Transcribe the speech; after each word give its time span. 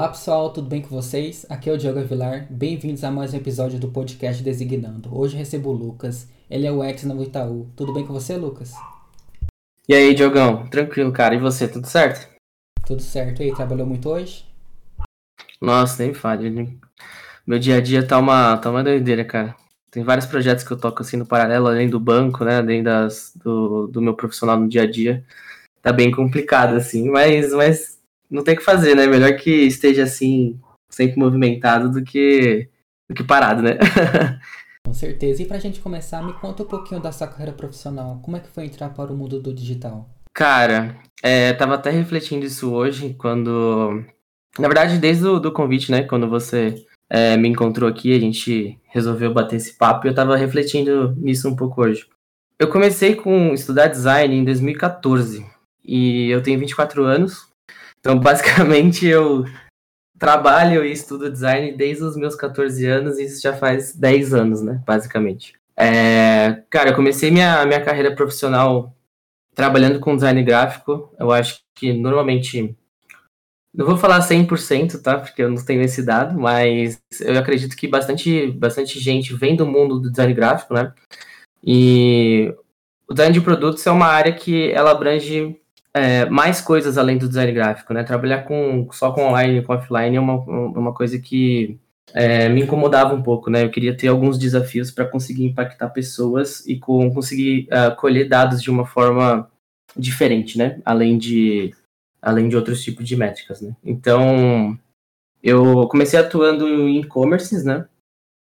Olá 0.00 0.08
pessoal, 0.08 0.50
tudo 0.50 0.66
bem 0.66 0.80
com 0.80 0.88
vocês? 0.88 1.44
Aqui 1.50 1.68
é 1.68 1.74
o 1.74 1.76
Diogo 1.76 1.98
Avilar, 1.98 2.46
bem-vindos 2.48 3.04
a 3.04 3.10
mais 3.10 3.34
um 3.34 3.36
episódio 3.36 3.78
do 3.78 3.88
podcast 3.88 4.42
Designando. 4.42 5.14
Hoje 5.14 5.36
recebo 5.36 5.68
o 5.68 5.74
Lucas, 5.74 6.26
ele 6.48 6.66
é 6.66 6.72
o 6.72 6.82
ex 6.82 7.04
no 7.04 7.22
Itaú. 7.22 7.68
Tudo 7.76 7.92
bem 7.92 8.06
com 8.06 8.14
você, 8.14 8.34
Lucas? 8.34 8.72
E 9.86 9.94
aí, 9.94 10.14
Diogão? 10.14 10.66
Tranquilo, 10.68 11.12
cara. 11.12 11.34
E 11.34 11.38
você, 11.38 11.68
tudo 11.68 11.86
certo? 11.86 12.26
Tudo 12.86 13.02
certo. 13.02 13.42
E 13.42 13.50
aí, 13.50 13.54
trabalhou 13.54 13.86
muito 13.86 14.08
hoje? 14.08 14.46
Nossa, 15.60 16.02
nem 16.02 16.14
fale. 16.14 16.80
Meu 17.46 17.58
dia 17.58 17.76
a 17.76 17.80
dia 17.82 18.02
tá 18.02 18.16
uma, 18.16 18.56
tá 18.56 18.70
uma 18.70 18.82
doideira, 18.82 19.22
cara. 19.22 19.54
Tem 19.90 20.02
vários 20.02 20.24
projetos 20.24 20.64
que 20.64 20.72
eu 20.72 20.78
toco 20.78 21.02
assim 21.02 21.18
no 21.18 21.26
paralelo, 21.26 21.66
além 21.66 21.90
do 21.90 22.00
banco, 22.00 22.42
né? 22.42 22.56
Além 22.56 22.82
das, 22.82 23.34
do, 23.36 23.86
do 23.88 24.00
meu 24.00 24.14
profissional 24.14 24.58
no 24.58 24.66
dia 24.66 24.84
a 24.84 24.90
dia. 24.90 25.22
Tá 25.82 25.92
bem 25.92 26.10
complicado, 26.10 26.74
assim, 26.74 27.10
mas, 27.10 27.52
mas 27.52 27.99
não 28.30 28.44
tem 28.44 28.54
o 28.54 28.56
que 28.58 28.64
fazer, 28.64 28.94
né? 28.94 29.06
Melhor 29.06 29.36
que 29.36 29.50
esteja 29.50 30.04
assim, 30.04 30.58
sempre 30.88 31.18
movimentado 31.18 31.90
do 31.90 32.02
que, 32.04 32.68
do 33.08 33.14
que 33.14 33.24
parado, 33.24 33.62
né? 33.62 33.78
Com 34.86 34.94
certeza. 34.94 35.42
E 35.42 35.46
pra 35.46 35.58
gente 35.58 35.80
começar, 35.80 36.22
me 36.22 36.32
conta 36.34 36.62
um 36.62 36.66
pouquinho 36.66 37.00
da 37.00 37.12
sua 37.12 37.26
carreira 37.26 37.52
profissional. 37.52 38.20
Como 38.22 38.36
é 38.36 38.40
que 38.40 38.48
foi 38.48 38.64
entrar 38.64 38.90
para 38.90 39.12
o 39.12 39.16
mundo 39.16 39.40
do 39.40 39.52
digital? 39.52 40.08
Cara, 40.32 40.96
é, 41.22 41.52
tava 41.52 41.74
até 41.74 41.90
refletindo 41.90 42.46
isso 42.46 42.72
hoje, 42.72 43.14
quando. 43.18 44.04
Na 44.58 44.68
verdade, 44.68 44.98
desde 44.98 45.26
o 45.26 45.38
do 45.38 45.52
convite, 45.52 45.90
né? 45.90 46.02
Quando 46.02 46.28
você 46.28 46.74
é, 47.08 47.36
me 47.36 47.48
encontrou 47.48 47.88
aqui, 47.88 48.14
a 48.14 48.20
gente 48.20 48.78
resolveu 48.88 49.32
bater 49.32 49.56
esse 49.56 49.76
papo 49.76 50.06
e 50.06 50.10
eu 50.10 50.14
tava 50.14 50.36
refletindo 50.36 51.14
nisso 51.16 51.48
um 51.48 51.56
pouco 51.56 51.82
hoje. 51.82 52.06
Eu 52.58 52.68
comecei 52.68 53.14
com 53.14 53.52
estudar 53.52 53.88
design 53.88 54.34
em 54.34 54.44
2014 54.44 55.44
e 55.84 56.30
eu 56.30 56.42
tenho 56.42 56.58
24 56.58 57.04
anos 57.04 57.49
então, 58.00 58.18
basicamente, 58.18 59.06
eu 59.06 59.44
trabalho 60.18 60.84
e 60.84 60.92
estudo 60.92 61.30
design 61.30 61.72
desde 61.72 62.04
os 62.04 62.16
meus 62.16 62.34
14 62.34 62.84
anos 62.86 63.18
e 63.18 63.24
isso 63.24 63.40
já 63.40 63.54
faz 63.56 63.94
10 63.94 64.34
anos, 64.34 64.62
né? 64.62 64.82
Basicamente. 64.86 65.54
É, 65.76 66.62
cara, 66.68 66.90
eu 66.90 66.94
comecei 66.94 67.30
minha, 67.30 67.64
minha 67.64 67.82
carreira 67.82 68.14
profissional 68.14 68.94
trabalhando 69.54 69.98
com 69.98 70.14
design 70.14 70.42
gráfico. 70.42 71.14
Eu 71.18 71.30
acho 71.32 71.60
que 71.74 71.92
normalmente. 71.92 72.76
Não 73.72 73.86
vou 73.86 73.96
falar 73.96 74.20
100%, 74.20 75.00
tá? 75.00 75.18
Porque 75.18 75.42
eu 75.42 75.48
não 75.48 75.64
tenho 75.64 75.80
esse 75.80 76.02
dado, 76.02 76.38
mas 76.38 77.00
eu 77.20 77.38
acredito 77.38 77.76
que 77.76 77.86
bastante, 77.86 78.50
bastante 78.50 78.98
gente 78.98 79.32
vem 79.32 79.54
do 79.54 79.64
mundo 79.64 80.00
do 80.00 80.10
design 80.10 80.34
gráfico, 80.34 80.74
né? 80.74 80.92
E 81.64 82.52
o 83.08 83.14
design 83.14 83.32
de 83.32 83.40
produtos 83.40 83.86
é 83.86 83.90
uma 83.92 84.06
área 84.06 84.32
que 84.32 84.72
ela 84.72 84.90
abrange 84.90 85.59
é, 85.94 86.24
mais 86.26 86.60
coisas 86.60 86.96
além 86.96 87.18
do 87.18 87.28
design 87.28 87.52
gráfico, 87.52 87.92
né? 87.92 88.02
Trabalhar 88.04 88.44
com, 88.44 88.88
só 88.92 89.12
com 89.12 89.22
online 89.22 89.58
e 89.58 89.62
com 89.62 89.74
offline 89.74 90.16
é 90.16 90.20
uma, 90.20 90.34
uma 90.34 90.94
coisa 90.94 91.18
que 91.18 91.78
é, 92.12 92.48
me 92.48 92.62
incomodava 92.62 93.14
um 93.14 93.22
pouco, 93.22 93.50
né? 93.50 93.64
Eu 93.64 93.70
queria 93.70 93.96
ter 93.96 94.08
alguns 94.08 94.38
desafios 94.38 94.90
para 94.90 95.06
conseguir 95.06 95.44
impactar 95.44 95.90
pessoas 95.90 96.66
e 96.66 96.78
com, 96.78 97.12
conseguir 97.12 97.68
uh, 97.68 97.94
colher 97.96 98.28
dados 98.28 98.62
de 98.62 98.70
uma 98.70 98.86
forma 98.86 99.50
diferente, 99.96 100.58
né? 100.58 100.80
Além 100.84 101.18
de, 101.18 101.74
além 102.20 102.48
de 102.48 102.56
outros 102.56 102.82
tipos 102.82 103.06
de 103.06 103.16
métricas, 103.16 103.60
né? 103.60 103.74
Então, 103.84 104.78
eu 105.42 105.86
comecei 105.88 106.18
atuando 106.18 106.68
em 106.68 107.00
e-commerces, 107.00 107.64
né? 107.64 107.86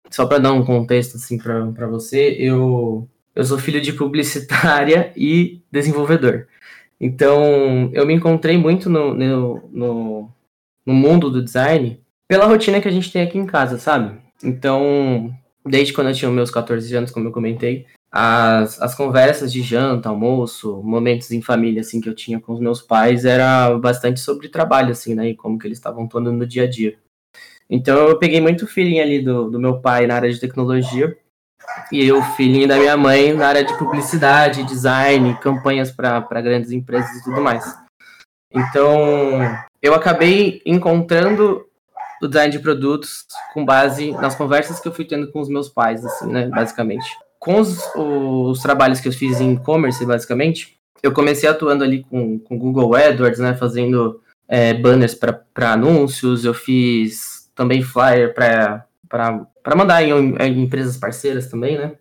Só 0.10 0.26
para 0.26 0.40
dar 0.40 0.54
um 0.54 0.66
contexto 0.66 1.18
assim 1.18 1.38
para 1.38 1.88
você, 1.88 2.36
eu, 2.40 3.08
eu 3.36 3.44
sou 3.44 3.60
filho 3.60 3.80
de 3.80 3.94
publicitária 3.94 5.14
e 5.16 5.62
desenvolvedor. 5.72 6.48
Então, 7.00 7.90
eu 7.94 8.06
me 8.06 8.14
encontrei 8.14 8.58
muito 8.58 8.90
no, 8.90 9.14
no, 9.14 9.70
no, 9.72 10.32
no 10.86 10.94
mundo 10.94 11.30
do 11.30 11.42
design 11.42 12.02
pela 12.28 12.46
rotina 12.46 12.82
que 12.82 12.88
a 12.88 12.92
gente 12.92 13.12
tem 13.12 13.22
aqui 13.22 13.38
em 13.38 13.46
casa, 13.46 13.78
sabe? 13.80 14.20
Então, 14.44 15.34
desde 15.66 15.94
quando 15.94 16.10
eu 16.10 16.14
tinha 16.14 16.30
meus 16.30 16.52
14 16.52 16.94
anos, 16.96 17.12
como 17.12 17.28
eu 17.28 17.32
comentei, 17.32 17.86
as, 18.12 18.82
as 18.82 18.96
conversas 18.96 19.52
de 19.52 19.62
janta, 19.62 20.10
almoço, 20.10 20.82
momentos 20.84 21.32
em 21.32 21.42
família, 21.42 21.82
assim, 21.82 22.02
que 22.02 22.10
eu 22.10 22.16
tinha 22.16 22.40
com 22.40 22.54
os 22.54 22.60
meus 22.60 22.82
pais, 22.82 23.24
era 23.24 23.78
bastante 23.78 24.20
sobre 24.20 24.50
trabalho, 24.50 24.92
assim, 24.92 25.16
né, 25.16 25.30
e 25.30 25.36
como 25.36 25.58
que 25.58 25.68
eles 25.68 25.78
estavam 25.78 26.04
atuando 26.06 26.32
no 26.32 26.46
dia 26.46 26.64
a 26.64 26.70
dia. 26.70 26.98
Então, 27.70 28.10
eu 28.10 28.18
peguei 28.18 28.42
muito 28.42 28.66
feeling 28.66 29.00
ali 29.00 29.22
do, 29.22 29.50
do 29.50 29.60
meu 29.60 29.80
pai 29.80 30.08
na 30.08 30.16
área 30.16 30.32
de 30.32 30.40
tecnologia, 30.40 31.16
e 31.92 32.12
o 32.12 32.22
filhinho 32.22 32.68
da 32.68 32.78
minha 32.78 32.96
mãe 32.96 33.34
na 33.34 33.48
área 33.48 33.64
de 33.64 33.78
publicidade, 33.78 34.64
design, 34.64 35.38
campanhas 35.42 35.92
para 35.92 36.42
grandes 36.42 36.72
empresas 36.72 37.16
e 37.18 37.24
tudo 37.24 37.42
mais. 37.42 37.78
Então, 38.52 39.40
eu 39.82 39.94
acabei 39.94 40.62
encontrando 40.66 41.66
o 42.22 42.28
design 42.28 42.52
de 42.52 42.60
produtos 42.60 43.26
com 43.54 43.64
base 43.64 44.12
nas 44.12 44.36
conversas 44.36 44.80
que 44.80 44.88
eu 44.88 44.92
fui 44.92 45.06
tendo 45.06 45.32
com 45.32 45.40
os 45.40 45.50
meus 45.50 45.70
pais, 45.70 46.04
assim, 46.06 46.28
né, 46.28 46.48
basicamente. 46.48 47.18
Com 47.40 47.60
os, 47.60 47.80
os 47.96 48.60
trabalhos 48.62 49.00
que 49.00 49.08
eu 49.08 49.14
fiz 49.14 49.40
em 49.40 49.54
e-commerce, 49.54 50.06
basicamente, 50.06 50.78
eu 51.02 51.14
comecei 51.14 51.48
atuando 51.48 51.84
ali 51.84 52.04
com, 52.04 52.38
com 52.40 52.58
Google 52.58 52.96
AdWords, 52.96 53.40
né, 53.40 53.56
fazendo 53.56 54.22
é, 54.48 54.74
banners 54.74 55.16
para 55.16 55.72
anúncios, 55.72 56.44
eu 56.44 56.54
fiz 56.54 57.50
também 57.56 57.82
flyer 57.82 58.34
para 58.34 58.86
para 59.70 59.76
mandar 59.76 60.02
em, 60.02 60.12
em, 60.12 60.64
empresas 60.64 60.98
parceiras 60.98 61.48
também, 61.48 61.78
né? 61.78 61.92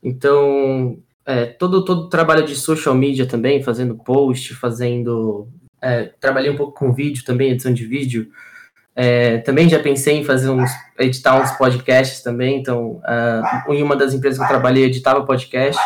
Então, 0.00 0.96
é, 1.24 1.46
todo 1.46 1.84
todo 1.84 2.08
trabalho 2.08 2.46
de 2.46 2.54
social 2.54 2.94
media 2.94 3.26
também, 3.26 3.60
fazendo 3.60 3.96
post, 3.96 4.54
fazendo 4.54 5.48
é, 5.82 6.12
trabalhei 6.20 6.48
um 6.48 6.56
pouco 6.56 6.78
com 6.78 6.92
vídeo 6.92 7.24
também, 7.24 7.50
edição 7.50 7.74
de 7.74 7.84
vídeo. 7.84 8.30
É, 8.94 9.38
também 9.38 9.68
já 9.68 9.80
pensei 9.80 10.18
em 10.18 10.24
fazer 10.24 10.48
uns 10.48 10.70
editar 10.96 11.42
uns 11.42 11.50
podcasts 11.58 12.22
também. 12.22 12.60
Então, 12.60 13.02
uh, 13.02 13.72
em 13.72 13.82
uma 13.82 13.96
das 13.96 14.14
empresas 14.14 14.38
que 14.38 14.44
eu 14.44 14.48
trabalhei, 14.48 14.84
editava 14.84 15.26
podcast, 15.26 15.82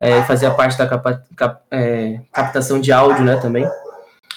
é, 0.00 0.24
fazia 0.24 0.50
parte 0.50 0.76
da 0.76 0.88
capa, 0.88 1.24
cap, 1.36 1.62
é, 1.70 2.18
captação 2.32 2.80
de 2.80 2.90
áudio, 2.90 3.24
né, 3.24 3.36
também. 3.36 3.64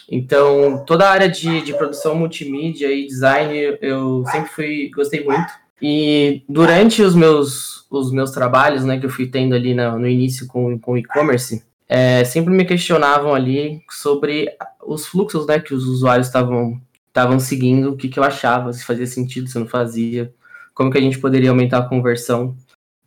Então, 0.07 0.85
toda 0.85 1.07
a 1.07 1.11
área 1.11 1.27
de, 1.27 1.61
de 1.61 1.73
produção 1.73 2.13
multimídia 2.13 2.91
e 2.91 3.07
design 3.07 3.75
eu 3.81 4.23
sempre 4.27 4.51
fui 4.51 4.91
gostei 4.93 5.23
muito. 5.23 5.65
E 5.81 6.44
durante 6.47 7.02
os 7.02 7.16
meus, 7.16 7.86
os 7.90 8.12
meus 8.12 8.31
trabalhos, 8.31 8.84
né, 8.84 9.00
que 9.00 9.06
eu 9.06 9.09
fui 9.09 9.28
tendo 9.28 9.56
ali 9.56 9.74
no, 9.74 10.00
no 10.00 10.08
início 10.08 10.47
com 10.47 10.80
o 10.88 10.97
e-commerce, 10.97 11.63
é, 11.88 12.24
sempre 12.24 12.53
me 12.53 12.66
questionavam 12.66 13.34
ali 13.34 13.81
sobre 13.90 14.50
os 14.85 15.06
fluxos, 15.06 15.46
né, 15.46 15.59
que 15.59 15.74
os 15.74 15.85
usuários 15.85 16.28
estavam 16.28 16.81
estavam 17.16 17.40
seguindo, 17.40 17.91
o 17.91 17.96
que, 17.96 18.09
que 18.09 18.19
eu 18.19 18.24
achava, 18.25 18.74
se 18.74 18.84
fazia 18.84 19.08
sentido, 19.08 19.47
se 19.47 19.58
não 19.58 19.66
fazia, 19.66 20.34
como 20.74 20.91
que 20.91 20.97
a 20.97 21.02
gente 21.02 21.18
poderia 21.18 21.50
aumentar 21.50 21.78
a 21.78 21.88
conversão, 21.88 22.58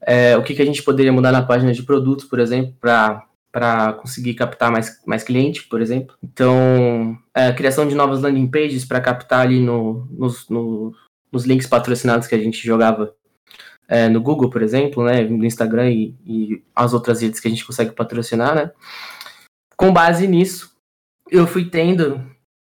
é, 0.00 0.34
o 0.34 0.42
que, 0.42 0.54
que 0.54 0.62
a 0.62 0.64
gente 0.64 0.82
poderia 0.82 1.12
mudar 1.12 1.30
na 1.30 1.42
página 1.42 1.72
de 1.74 1.82
produtos, 1.82 2.24
por 2.24 2.40
exemplo, 2.40 2.74
para 2.80 3.92
conseguir 4.00 4.32
captar 4.32 4.72
mais, 4.72 4.98
mais 5.06 5.22
cliente, 5.22 5.64
por 5.64 5.82
exemplo. 5.82 6.16
Então, 6.22 7.18
é, 7.34 7.52
criação 7.52 7.86
de 7.86 7.94
novas 7.94 8.22
landing 8.22 8.46
pages 8.46 8.86
para 8.86 9.00
captar 9.00 9.40
ali 9.40 9.60
no, 9.60 10.08
nos, 10.10 10.48
no, 10.48 10.94
nos 11.32 11.44
links 11.44 11.66
patrocinados 11.66 12.26
que 12.26 12.34
a 12.34 12.38
gente 12.38 12.64
jogava 12.64 13.14
é, 13.88 14.08
no 14.08 14.20
Google, 14.20 14.50
por 14.50 14.62
exemplo, 14.62 15.02
né, 15.04 15.22
no 15.22 15.44
Instagram 15.44 15.90
e, 15.90 16.14
e, 16.26 16.62
as 16.76 16.92
outras 16.92 17.22
redes 17.22 17.40
que 17.40 17.48
a 17.48 17.50
gente 17.50 17.64
consegue 17.64 17.92
patrocinar, 17.92 18.54
né. 18.54 18.70
Com 19.76 19.92
base 19.92 20.26
nisso, 20.26 20.76
eu 21.30 21.46
fui 21.46 21.64
tendo 21.64 22.22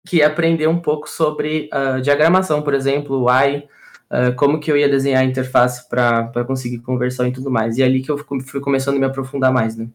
que 0.07 0.23
aprender 0.23 0.67
um 0.67 0.81
pouco 0.81 1.09
sobre 1.09 1.69
uh, 1.75 2.01
diagramação, 2.01 2.63
por 2.63 2.73
exemplo, 2.73 3.27
UI, 3.27 3.69
uh, 4.11 4.35
como 4.37 4.59
que 4.59 4.73
eu 4.73 4.77
ia 4.77 4.89
desenhar 4.89 5.23
a 5.23 5.27
interface 5.27 5.87
para 5.89 6.45
conseguir 6.47 6.79
conversão 6.79 7.27
e 7.27 7.33
tudo 7.33 7.51
mais. 7.51 7.77
E 7.77 7.83
é 7.83 7.85
ali 7.85 8.01
que 8.01 8.11
eu 8.11 8.17
fui 8.19 8.61
começando 8.61 8.97
a 8.97 8.99
me 9.01 9.07
aprofundar 9.07 9.53
mais, 9.53 9.77
né. 9.77 9.89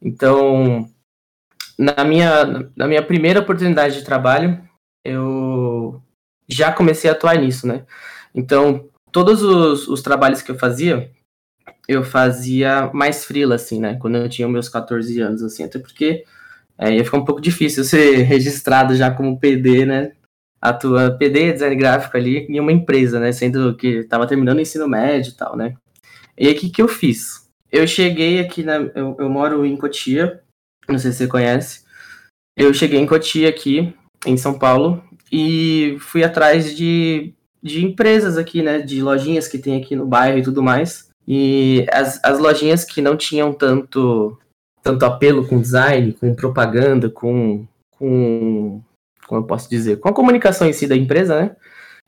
Então, 0.00 0.88
na 1.78 2.04
minha, 2.04 2.70
na 2.74 2.88
minha 2.88 3.02
primeira 3.02 3.40
oportunidade 3.40 3.96
de 3.96 4.04
trabalho, 4.04 4.60
eu 5.04 5.51
já 6.48 6.72
comecei 6.72 7.08
a 7.08 7.12
atuar 7.12 7.38
nisso, 7.38 7.66
né? 7.66 7.84
Então, 8.34 8.88
todos 9.10 9.42
os, 9.42 9.88
os 9.88 10.02
trabalhos 10.02 10.42
que 10.42 10.50
eu 10.50 10.58
fazia, 10.58 11.10
eu 11.88 12.02
fazia 12.02 12.90
mais 12.92 13.24
frila, 13.24 13.56
assim, 13.56 13.80
né? 13.80 13.96
Quando 14.00 14.16
eu 14.16 14.28
tinha 14.28 14.48
meus 14.48 14.68
14 14.68 15.20
anos, 15.20 15.42
assim, 15.42 15.64
até 15.64 15.78
porque 15.78 16.24
é, 16.78 16.96
ia 16.96 17.04
ficar 17.04 17.18
um 17.18 17.24
pouco 17.24 17.40
difícil 17.40 17.84
ser 17.84 18.22
registrado 18.22 18.94
já 18.96 19.10
como 19.10 19.38
PD, 19.38 19.84
né? 19.86 20.12
Atua 20.60 21.10
PD, 21.18 21.52
design 21.52 21.74
gráfico 21.76 22.16
ali, 22.16 22.46
em 22.48 22.60
uma 22.60 22.72
empresa, 22.72 23.18
né? 23.18 23.32
Sendo 23.32 23.76
que 23.76 23.98
estava 23.98 24.26
terminando 24.26 24.58
o 24.58 24.60
ensino 24.60 24.88
médio 24.88 25.30
e 25.30 25.34
tal, 25.34 25.56
né? 25.56 25.74
E 26.38 26.46
aí, 26.46 26.54
o 26.54 26.58
que, 26.58 26.70
que 26.70 26.80
eu 26.80 26.88
fiz? 26.88 27.48
Eu 27.70 27.86
cheguei 27.86 28.38
aqui 28.40 28.62
na. 28.62 28.76
Eu, 28.76 29.16
eu 29.18 29.28
moro 29.28 29.66
em 29.66 29.76
Cotia, 29.76 30.42
não 30.88 30.98
sei 30.98 31.10
se 31.10 31.18
você 31.18 31.26
conhece. 31.26 31.84
Eu 32.56 32.72
cheguei 32.72 33.00
em 33.00 33.06
Cotia 33.06 33.48
aqui, 33.48 33.94
em 34.26 34.36
São 34.36 34.58
Paulo, 34.58 35.02
e 35.32 35.96
fui 35.98 36.22
atrás 36.22 36.76
de, 36.76 37.32
de 37.62 37.82
empresas 37.82 38.36
aqui, 38.36 38.62
né? 38.62 38.80
De 38.80 39.00
lojinhas 39.02 39.48
que 39.48 39.58
tem 39.58 39.80
aqui 39.80 39.96
no 39.96 40.06
bairro 40.06 40.38
e 40.38 40.42
tudo 40.42 40.62
mais. 40.62 41.08
E 41.26 41.86
as, 41.90 42.22
as 42.22 42.38
lojinhas 42.38 42.84
que 42.84 43.00
não 43.00 43.16
tinham 43.16 43.52
tanto, 43.54 44.38
tanto 44.82 45.06
apelo 45.06 45.48
com 45.48 45.60
design, 45.60 46.12
com 46.12 46.34
propaganda, 46.34 47.08
com, 47.08 47.66
com, 47.92 48.82
com 49.26 49.26
como 49.26 49.40
eu 49.40 49.46
posso 49.46 49.70
dizer, 49.70 49.98
com 49.98 50.10
a 50.10 50.14
comunicação 50.14 50.68
em 50.68 50.72
si 50.74 50.86
da 50.86 50.96
empresa, 50.96 51.40
né? 51.40 51.56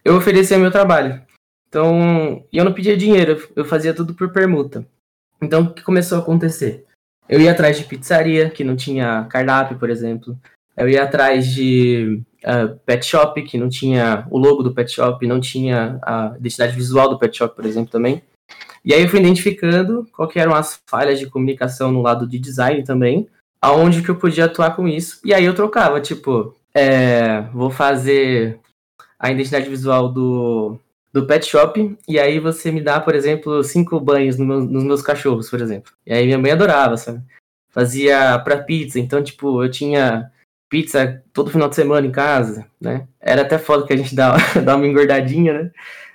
Eu 0.05 0.17
oferecia 0.17 0.59
meu 0.59 0.71
trabalho. 0.71 1.23
Então, 1.67 2.45
eu 2.53 2.65
não 2.65 2.75
pedia 2.75 2.97
dinheiro, 2.97 3.49
eu 3.57 3.65
fazia 3.65 3.95
tudo 3.95 4.15
por 4.15 4.31
permuta. 4.33 4.87
Então, 5.41 5.63
o 5.63 5.73
que 5.73 5.83
começou 5.83 6.19
a 6.19 6.21
acontecer? 6.21 6.85
Eu 7.27 7.41
ia 7.41 7.53
atrás 7.53 7.79
de 7.79 7.85
pizzaria, 7.85 8.51
que 8.51 8.63
não 8.63 8.77
tinha 8.77 9.25
cardápio, 9.31 9.79
por 9.79 9.89
exemplo. 9.89 10.39
Eu 10.77 10.89
ia 10.89 11.03
atrás 11.03 11.47
de 11.47 12.23
uh, 12.45 12.79
pet 12.87 13.05
shop, 13.05 13.43
que 13.43 13.59
não 13.59 13.69
tinha 13.69 14.27
o 14.31 14.39
logo 14.39 14.63
do 14.63 14.73
pet 14.73 14.93
shop, 14.93 15.27
não 15.27 15.41
tinha 15.41 15.99
a 16.03 16.35
identidade 16.39 16.77
visual 16.77 17.09
do 17.09 17.19
pet 17.19 17.37
shop, 17.37 17.57
por 17.57 17.65
exemplo, 17.65 17.91
também. 17.91 18.23
E 18.85 18.93
aí 18.93 19.03
eu 19.03 19.09
fui 19.09 19.21
identificando 19.21 20.07
qual 20.13 20.31
eram 20.35 20.55
as 20.55 20.79
falhas 20.87 21.19
de 21.19 21.27
comunicação 21.27 21.91
no 21.91 22.03
lado 22.03 22.27
de 22.27 22.39
design 22.39 22.85
também, 22.85 23.27
aonde 23.61 24.03
que 24.03 24.11
eu 24.11 24.17
podia 24.17 24.45
atuar 24.45 24.77
com 24.77 24.87
isso. 24.87 25.21
E 25.25 25.33
aí 25.33 25.45
eu 25.45 25.55
trocava, 25.55 26.01
tipo, 26.01 26.55
é, 26.75 27.41
vou 27.53 27.71
fazer 27.71 28.61
a 29.19 29.31
identidade 29.31 29.71
visual 29.71 30.11
do, 30.11 30.79
do 31.11 31.27
pet 31.27 31.47
shop, 31.47 31.97
e 32.07 32.19
aí 32.19 32.39
você 32.39 32.71
me 32.71 32.83
dá, 32.83 33.01
por 33.01 33.15
exemplo, 33.15 33.65
cinco 33.65 33.99
banhos 33.99 34.37
no 34.37 34.45
meu, 34.45 34.61
nos 34.61 34.85
meus 34.85 35.01
cachorros, 35.01 35.49
por 35.49 35.63
exemplo. 35.63 35.93
E 36.07 36.13
aí 36.13 36.27
minha 36.27 36.39
mãe 36.39 36.53
adorava, 36.53 36.99
sabe? 36.99 37.23
Fazia 37.71 38.39
pra 38.41 38.63
pizza, 38.63 39.01
então, 39.01 39.23
tipo, 39.23 39.65
eu 39.65 39.71
tinha 39.71 40.31
pizza 40.69 41.23
todo 41.33 41.51
final 41.51 41.69
de 41.69 41.75
semana 41.75 42.07
em 42.07 42.13
casa, 42.13 42.67
né? 42.81 43.07
Era 43.21 43.43
até 43.43 43.59
foda 43.59 43.87
que 43.87 43.93
a 43.93 43.97
gente 43.97 44.15
dá, 44.15 44.37
dá 44.65 44.77
uma 44.77 44.87
engordadinha, 44.87 45.53
né? 45.53 45.71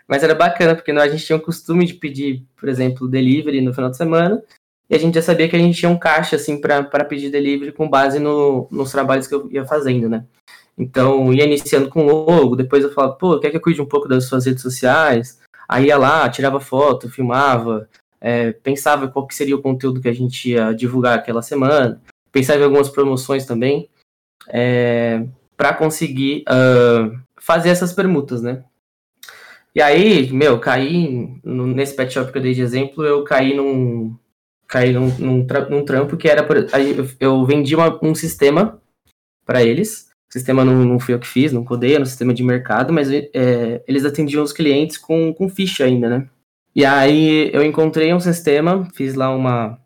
Mas 0.07 0.23
era 0.23 0.33
bacana, 0.33 0.75
porque 0.75 0.91
a 0.91 1.07
gente 1.07 1.25
tinha 1.25 1.37
o 1.37 1.41
costume 1.41 1.85
de 1.85 1.93
pedir, 1.93 2.45
por 2.57 2.67
exemplo, 2.67 3.07
delivery 3.07 3.61
no 3.61 3.73
final 3.73 3.91
de 3.91 3.97
semana, 3.97 4.41
e 4.89 4.95
a 4.95 4.97
gente 4.97 5.15
já 5.15 5.21
sabia 5.21 5.47
que 5.47 5.55
a 5.55 5.59
gente 5.59 5.77
tinha 5.77 5.89
um 5.89 5.99
caixa, 5.99 6.35
assim, 6.35 6.59
para 6.59 7.05
pedir 7.05 7.29
delivery 7.29 7.71
com 7.71 7.87
base 7.87 8.17
no, 8.17 8.67
nos 8.71 8.91
trabalhos 8.91 9.27
que 9.27 9.35
eu 9.35 9.47
ia 9.51 9.63
fazendo, 9.65 10.09
né? 10.09 10.25
Então, 10.75 11.31
ia 11.31 11.45
iniciando 11.45 11.89
com 11.89 12.05
logo, 12.05 12.55
depois 12.55 12.83
eu 12.83 12.91
falava, 12.91 13.13
pô, 13.13 13.39
quer 13.39 13.51
que 13.51 13.57
eu 13.57 13.61
cuide 13.61 13.81
um 13.81 13.85
pouco 13.85 14.07
das 14.07 14.25
suas 14.25 14.45
redes 14.45 14.63
sociais? 14.63 15.39
Aí 15.67 15.87
ia 15.87 15.97
lá, 15.97 16.27
tirava 16.29 16.59
foto, 16.59 17.09
filmava, 17.09 17.87
é, 18.19 18.51
pensava 18.53 19.07
qual 19.07 19.27
que 19.27 19.35
seria 19.35 19.55
o 19.55 19.61
conteúdo 19.61 20.01
que 20.01 20.09
a 20.09 20.13
gente 20.13 20.51
ia 20.51 20.73
divulgar 20.73 21.19
aquela 21.19 21.41
semana, 21.41 22.01
pensava 22.31 22.61
em 22.61 22.63
algumas 22.63 22.89
promoções 22.89 23.45
também, 23.45 23.89
é, 24.47 25.25
para 25.57 25.73
conseguir 25.73 26.43
uh, 26.47 27.19
fazer 27.37 27.69
essas 27.69 27.93
permutas, 27.93 28.41
né? 28.41 28.63
E 29.75 29.81
aí, 29.81 30.31
meu, 30.31 30.59
caí 30.59 31.39
no, 31.43 31.67
nesse 31.67 31.95
pet 31.95 32.13
shop 32.13 32.31
que 32.31 32.37
eu 32.37 32.41
dei 32.41 32.53
de 32.53 32.61
exemplo, 32.61 33.03
eu 33.05 33.23
caí 33.23 33.55
num. 33.55 34.15
caí 34.67 34.91
num, 34.91 35.07
num, 35.17 35.47
num 35.69 35.85
trampo 35.85 36.17
que 36.17 36.27
era. 36.27 36.47
Eu, 36.97 37.07
eu 37.19 37.45
vendi 37.45 37.75
uma, 37.75 37.97
um 38.03 38.15
sistema 38.15 38.81
para 39.45 39.63
eles. 39.63 40.09
O 40.29 40.33
sistema 40.33 40.63
não, 40.63 40.85
não 40.85 40.99
fui 40.99 41.13
eu 41.13 41.19
que 41.19 41.27
fiz, 41.27 41.51
não 41.51 41.63
codei, 41.63 41.93
era 41.93 42.03
um 42.03 42.05
sistema 42.05 42.33
de 42.33 42.43
mercado, 42.43 42.93
mas 42.93 43.11
é, 43.11 43.83
eles 43.87 44.05
atendiam 44.05 44.43
os 44.43 44.53
clientes 44.53 44.95
com, 44.95 45.33
com 45.33 45.49
ficha 45.49 45.85
ainda, 45.85 46.07
né? 46.07 46.29
E 46.75 46.85
aí 46.85 47.49
eu 47.51 47.63
encontrei 47.63 48.13
um 48.13 48.19
sistema, 48.19 48.87
fiz 48.93 49.15
lá 49.15 49.35
uma. 49.35 49.79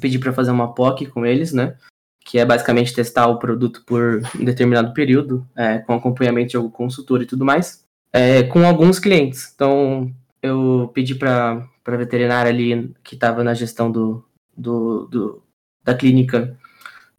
pedi 0.00 0.18
para 0.18 0.32
fazer 0.32 0.50
uma 0.50 0.74
POC 0.74 1.06
com 1.06 1.24
eles, 1.24 1.52
né? 1.52 1.76
Que 2.24 2.38
é 2.38 2.44
basicamente 2.44 2.94
testar 2.94 3.26
o 3.26 3.38
produto 3.38 3.82
por 3.86 4.22
um 4.40 4.44
determinado 4.44 4.94
período, 4.94 5.46
é, 5.54 5.78
com 5.78 5.94
acompanhamento 5.94 6.50
de 6.50 6.56
algum 6.56 6.70
consultor 6.70 7.22
e 7.22 7.26
tudo 7.26 7.44
mais 7.44 7.84
é, 8.14 8.44
com 8.44 8.64
alguns 8.64 9.00
clientes. 9.00 9.50
Então, 9.52 10.14
eu 10.40 10.88
pedi 10.94 11.16
para 11.16 11.66
a 11.84 11.96
veterinária 11.96 12.48
ali, 12.48 12.94
que 13.02 13.16
estava 13.16 13.42
na 13.42 13.52
gestão 13.54 13.90
do, 13.90 14.24
do, 14.56 15.06
do, 15.08 15.42
da 15.82 15.94
clínica, 15.94 16.56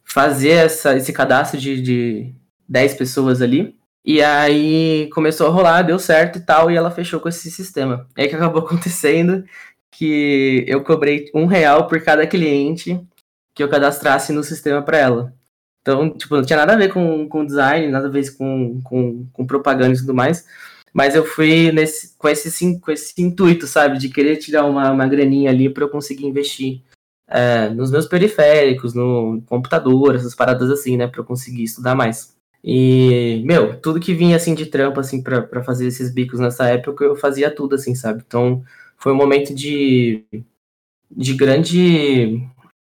fazer 0.02 0.52
essa, 0.52 0.96
esse 0.96 1.12
cadastro 1.12 1.60
de, 1.60 1.82
de 1.82 2.34
10 2.66 2.94
pessoas 2.94 3.42
ali. 3.42 3.76
E 4.02 4.22
aí 4.22 5.10
começou 5.12 5.48
a 5.48 5.50
rolar, 5.50 5.82
deu 5.82 5.98
certo 5.98 6.38
e 6.38 6.40
tal, 6.40 6.70
e 6.70 6.76
ela 6.76 6.90
fechou 6.90 7.20
com 7.20 7.28
esse 7.28 7.50
sistema. 7.50 8.08
É 8.16 8.26
que 8.26 8.34
acabou 8.34 8.62
acontecendo 8.64 9.44
que 9.90 10.64
eu 10.66 10.82
cobrei 10.82 11.30
um 11.34 11.44
real 11.44 11.86
por 11.86 12.00
cada 12.02 12.26
cliente 12.26 12.98
que 13.56 13.62
eu 13.62 13.68
cadastrasse 13.70 14.34
no 14.34 14.44
sistema 14.44 14.82
para 14.82 14.98
ela. 14.98 15.34
Então, 15.80 16.10
tipo, 16.10 16.36
não 16.36 16.44
tinha 16.44 16.58
nada 16.58 16.74
a 16.74 16.76
ver 16.76 16.92
com, 16.92 17.26
com 17.26 17.46
design, 17.46 17.88
nada 17.88 18.06
a 18.06 18.10
ver 18.10 18.36
com, 18.36 18.80
com, 18.82 19.26
com 19.32 19.46
propaganda 19.46 19.94
e 19.94 19.98
tudo 19.98 20.14
mais. 20.14 20.46
Mas 20.92 21.14
eu 21.14 21.24
fui 21.24 21.72
nesse, 21.72 22.14
com, 22.18 22.28
esse, 22.28 22.78
com 22.78 22.90
esse 22.92 23.22
intuito, 23.22 23.66
sabe, 23.66 23.98
de 23.98 24.10
querer 24.10 24.36
tirar 24.36 24.66
uma, 24.66 24.90
uma 24.90 25.08
graninha 25.08 25.50
ali 25.50 25.70
para 25.70 25.84
eu 25.84 25.88
conseguir 25.88 26.26
investir 26.26 26.82
é, 27.28 27.70
nos 27.70 27.90
meus 27.90 28.06
periféricos, 28.06 28.92
no 28.94 29.42
computador, 29.46 30.14
essas 30.14 30.34
paradas 30.34 30.70
assim, 30.70 30.96
né, 30.96 31.06
para 31.06 31.20
eu 31.20 31.24
conseguir 31.24 31.64
estudar 31.64 31.94
mais. 31.94 32.36
E, 32.62 33.42
meu, 33.46 33.80
tudo 33.80 34.00
que 34.00 34.12
vinha 34.12 34.36
assim 34.36 34.54
de 34.54 34.66
trampo, 34.66 35.00
assim, 35.00 35.22
para 35.22 35.62
fazer 35.64 35.86
esses 35.86 36.12
bicos 36.12 36.40
nessa 36.40 36.66
época, 36.68 37.04
eu 37.04 37.16
fazia 37.16 37.50
tudo, 37.50 37.74
assim, 37.74 37.94
sabe? 37.94 38.22
Então, 38.26 38.62
foi 38.98 39.12
um 39.12 39.16
momento 39.16 39.54
de, 39.54 40.24
de 41.10 41.34
grande 41.34 42.42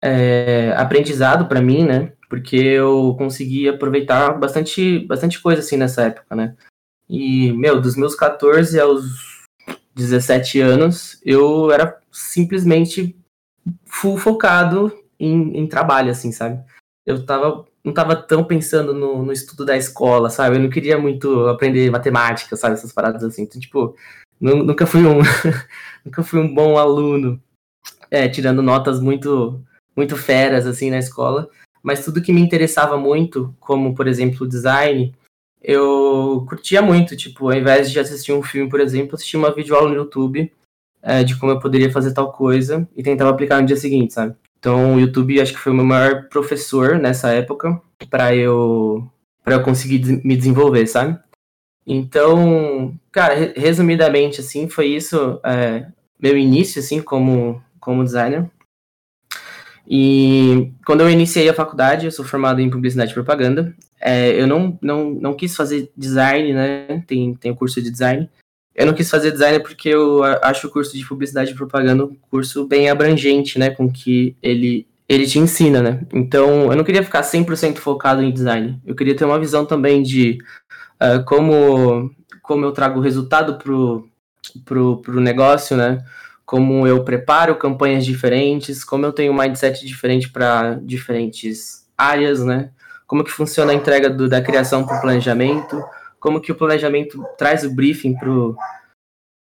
é, 0.03 0.73
aprendizado 0.77 1.47
para 1.47 1.61
mim, 1.61 1.85
né? 1.85 2.13
Porque 2.29 2.57
eu 2.57 3.15
consegui 3.19 3.69
aproveitar 3.69 4.39
bastante, 4.39 5.01
bastante 5.07 5.41
coisa, 5.41 5.61
assim, 5.61 5.77
nessa 5.77 6.03
época, 6.03 6.35
né? 6.35 6.57
E, 7.09 7.53
meu, 7.53 7.81
dos 7.81 7.97
meus 7.97 8.15
14 8.15 8.79
aos 8.79 9.45
17 9.95 10.61
anos, 10.61 11.21
eu 11.25 11.71
era 11.71 11.99
simplesmente 12.11 13.17
full 13.85 14.17
focado 14.17 14.93
em, 15.19 15.59
em 15.59 15.67
trabalho, 15.67 16.11
assim, 16.11 16.33
sabe? 16.33 16.63
Eu 17.05 17.27
tava, 17.27 17.67
não 17.85 17.93
tava 17.93 18.15
tão 18.15 18.45
pensando 18.45 18.95
no, 18.95 19.25
no 19.25 19.33
estudo 19.33 19.65
da 19.65 19.77
escola, 19.77 20.31
sabe? 20.31 20.57
Eu 20.57 20.61
não 20.61 20.71
queria 20.71 20.99
muito 20.99 21.49
aprender 21.49 21.91
matemática, 21.91 22.57
sabe? 22.57 22.75
Essas 22.75 22.93
paradas 22.93 23.25
assim. 23.25 23.43
Então, 23.43 23.61
tipo, 23.61 23.97
nunca 24.41 24.87
fui 24.87 25.05
um 25.05 25.19
nunca 26.05 26.23
fui 26.23 26.41
um 26.41 26.55
bom 26.55 26.79
aluno, 26.79 27.43
é, 28.11 28.29
tirando 28.29 28.63
notas 28.63 29.01
muito 29.01 29.63
muito 30.01 30.17
feras 30.17 30.67
assim 30.67 30.91
na 30.91 30.99
escola, 30.99 31.49
mas 31.83 32.05
tudo 32.05 32.23
que 32.23 32.33
me 32.33 32.41
interessava 32.41 32.97
muito, 32.97 33.55
como 33.61 33.95
por 33.95 34.09
exemplo 34.09 34.49
design, 34.49 35.15
eu 35.63 36.47
curtia 36.49 36.81
muito, 36.81 37.15
tipo, 37.15 37.51
ao 37.51 37.55
invés 37.55 37.91
de 37.91 38.01
assistir 38.01 38.33
um 38.33 38.43
filme, 38.43 38.71
por 38.71 38.81
exemplo, 38.81 39.15
assistir 39.15 39.37
uma 39.37 39.55
videoaula 39.55 39.91
no 39.91 39.95
YouTube 39.95 40.51
é, 41.03 41.23
de 41.23 41.39
como 41.39 41.53
eu 41.53 41.61
poderia 41.61 41.93
fazer 41.93 42.15
tal 42.15 42.33
coisa 42.33 42.89
e 42.97 43.03
tentava 43.03 43.31
aplicar 43.31 43.61
no 43.61 43.67
dia 43.67 43.77
seguinte, 43.77 44.15
sabe? 44.15 44.35
Então, 44.59 44.97
o 44.97 45.01
YouTube 45.01 45.41
acho 45.41 45.53
que 45.53 45.59
foi 45.59 45.73
o 45.73 45.75
meu 45.75 45.85
maior 45.85 46.29
professor 46.29 46.99
nessa 46.99 47.31
época 47.31 47.81
para 48.09 48.35
eu 48.35 49.07
para 49.43 49.55
eu 49.55 49.63
conseguir 49.63 50.23
me 50.25 50.37
desenvolver, 50.37 50.87
sabe? 50.87 51.19
Então, 51.87 52.95
cara, 53.11 53.53
resumidamente 53.57 54.41
assim, 54.41 54.69
foi 54.69 54.87
isso 54.89 55.41
é, 55.45 55.87
meu 56.21 56.37
início 56.37 56.81
assim 56.81 57.03
como 57.03 57.63
como 57.81 58.05
designer. 58.05 58.51
E 59.93 60.73
quando 60.87 61.01
eu 61.01 61.11
iniciei 61.11 61.49
a 61.49 61.55
faculdade, 61.55 62.07
eu 62.07 62.13
sou 62.13 62.25
formado 62.25 62.61
em 62.61 62.71
publicidade 62.71 63.11
e 63.11 63.15
propaganda. 63.15 63.75
É, 64.01 64.41
eu 64.41 64.47
não, 64.47 64.79
não, 64.81 65.11
não 65.11 65.35
quis 65.35 65.57
fazer 65.57 65.91
design, 65.97 66.53
né? 66.53 67.03
Tem, 67.09 67.35
tem 67.35 67.51
o 67.51 67.57
curso 67.57 67.83
de 67.83 67.91
design. 67.91 68.31
Eu 68.73 68.87
não 68.87 68.95
quis 68.95 69.11
fazer 69.11 69.33
design 69.33 69.59
porque 69.59 69.89
eu 69.89 70.23
acho 70.23 70.69
o 70.69 70.71
curso 70.71 70.97
de 70.97 71.05
publicidade 71.05 71.51
e 71.51 71.57
propaganda 71.57 72.05
um 72.05 72.15
curso 72.31 72.69
bem 72.69 72.89
abrangente, 72.89 73.59
né? 73.59 73.71
Com 73.71 73.91
que 73.91 74.37
ele, 74.41 74.87
ele 75.09 75.27
te 75.27 75.41
ensina, 75.41 75.83
né? 75.83 76.07
Então, 76.15 76.71
eu 76.71 76.77
não 76.77 76.85
queria 76.85 77.03
ficar 77.03 77.23
100% 77.23 77.79
focado 77.79 78.23
em 78.23 78.33
design. 78.33 78.81
Eu 78.87 78.95
queria 78.95 79.17
ter 79.17 79.25
uma 79.25 79.41
visão 79.41 79.67
também 79.67 80.05
de 80.05 80.39
uh, 81.03 81.25
como, 81.25 82.15
como 82.43 82.65
eu 82.65 82.71
trago 82.71 83.01
resultado 83.01 83.59
pro, 83.59 84.09
pro, 84.65 84.99
pro 84.99 85.21
negócio, 85.21 85.77
né? 85.77 85.99
Como 86.51 86.85
eu 86.85 87.05
preparo 87.05 87.55
campanhas 87.55 88.05
diferentes, 88.05 88.83
como 88.83 89.07
eu 89.07 89.13
tenho 89.13 89.33
um 89.33 89.37
mindset 89.37 89.87
diferente 89.87 90.29
para 90.29 90.81
diferentes 90.83 91.89
áreas, 91.97 92.45
né? 92.45 92.73
Como 93.07 93.23
que 93.23 93.31
funciona 93.31 93.71
a 93.71 93.75
entrega 93.75 94.11
do, 94.11 94.29
da 94.29 94.43
criação 94.43 94.85
para 94.85 94.99
o 94.99 95.01
planejamento, 95.01 95.81
como 96.19 96.41
que 96.41 96.51
o 96.51 96.57
planejamento 96.57 97.25
traz 97.39 97.63
o 97.63 97.73
briefing 97.73 98.17
pro, 98.19 98.57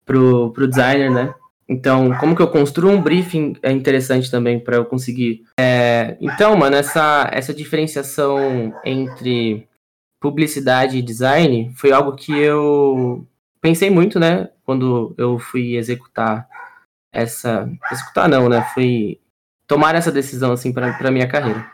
pro, 0.04 0.52
pro 0.52 0.68
designer, 0.68 1.10
né? 1.10 1.34
Então, 1.66 2.14
como 2.20 2.36
que 2.36 2.42
eu 2.42 2.50
construo 2.50 2.90
um 2.90 3.00
briefing 3.00 3.56
é 3.62 3.72
interessante 3.72 4.30
também 4.30 4.60
para 4.60 4.76
eu 4.76 4.84
conseguir. 4.84 5.44
É, 5.58 6.14
então, 6.20 6.54
mano, 6.56 6.76
essa, 6.76 7.26
essa 7.32 7.54
diferenciação 7.54 8.70
entre 8.84 9.66
publicidade 10.20 10.98
e 10.98 11.02
design 11.02 11.72
foi 11.74 11.90
algo 11.90 12.14
que 12.14 12.38
eu 12.38 13.26
pensei 13.62 13.88
muito, 13.88 14.20
né? 14.20 14.50
Quando 14.62 15.14
eu 15.16 15.38
fui 15.38 15.74
executar 15.74 16.46
essa. 17.20 17.68
Executar 17.90 18.28
não, 18.28 18.48
né? 18.48 18.66
Foi 18.74 19.18
tomar 19.66 19.94
essa 19.94 20.10
decisão, 20.10 20.52
assim, 20.52 20.72
para 20.72 21.10
minha 21.10 21.28
carreira. 21.28 21.66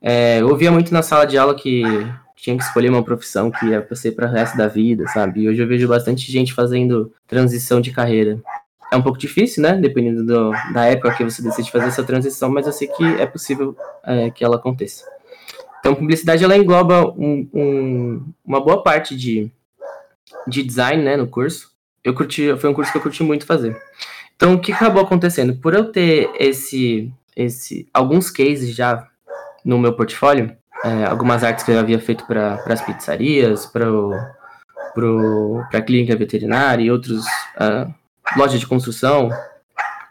É, 0.00 0.40
eu 0.40 0.48
ouvia 0.48 0.70
muito 0.70 0.92
na 0.92 1.02
sala 1.02 1.26
de 1.26 1.36
aula 1.36 1.54
que 1.54 1.82
tinha 2.36 2.56
que 2.56 2.62
escolher 2.62 2.90
uma 2.90 3.02
profissão 3.02 3.50
que 3.50 3.66
ia 3.66 3.86
ser 3.92 4.12
para 4.12 4.26
o 4.26 4.30
resto 4.30 4.56
da 4.56 4.68
vida, 4.68 5.06
sabe? 5.08 5.40
E 5.42 5.48
hoje 5.48 5.62
eu 5.62 5.66
vejo 5.66 5.88
bastante 5.88 6.30
gente 6.30 6.52
fazendo 6.52 7.12
transição 7.26 7.80
de 7.80 7.90
carreira. 7.90 8.40
É 8.92 8.96
um 8.96 9.02
pouco 9.02 9.18
difícil, 9.18 9.62
né? 9.62 9.74
Dependendo 9.76 10.24
do, 10.24 10.50
da 10.72 10.84
época 10.84 11.14
que 11.14 11.24
você 11.24 11.42
decide 11.42 11.70
fazer 11.70 11.86
essa 11.86 12.04
transição, 12.04 12.50
mas 12.50 12.66
eu 12.66 12.72
sei 12.72 12.86
que 12.88 13.04
é 13.04 13.26
possível 13.26 13.76
é, 14.04 14.30
que 14.30 14.44
ela 14.44 14.56
aconteça. 14.56 15.04
Então, 15.80 15.94
publicidade 15.94 16.44
ela 16.44 16.56
engloba 16.56 17.08
um, 17.10 17.48
um, 17.52 18.32
uma 18.44 18.60
boa 18.60 18.82
parte 18.82 19.16
de, 19.16 19.50
de 20.46 20.62
design, 20.62 21.02
né, 21.02 21.16
no 21.16 21.26
curso. 21.26 21.70
Eu 22.04 22.14
curti, 22.14 22.56
foi 22.58 22.70
um 22.70 22.74
curso 22.74 22.92
que 22.92 22.98
eu 22.98 23.02
curti 23.02 23.22
muito 23.22 23.46
fazer. 23.46 23.76
Então, 24.36 24.54
o 24.54 24.60
que 24.60 24.72
acabou 24.72 25.02
acontecendo? 25.02 25.56
Por 25.56 25.74
eu 25.74 25.90
ter 25.90 26.30
esse, 26.38 27.12
esse, 27.34 27.88
alguns 27.92 28.30
cases 28.30 28.74
já 28.74 29.08
no 29.64 29.78
meu 29.78 29.94
portfólio, 29.94 30.54
é, 30.84 31.04
algumas 31.04 31.42
artes 31.42 31.64
que 31.64 31.72
eu 31.72 31.78
havia 31.78 31.98
feito 31.98 32.24
para 32.26 32.62
as 32.66 32.82
pizzarias, 32.82 33.66
para 33.66 33.86
a 35.72 35.80
clínica 35.80 36.14
veterinária 36.14 36.84
e 36.84 36.90
outros 36.90 37.24
uh, 37.56 37.92
lojas 38.36 38.60
de 38.60 38.66
construção, 38.66 39.30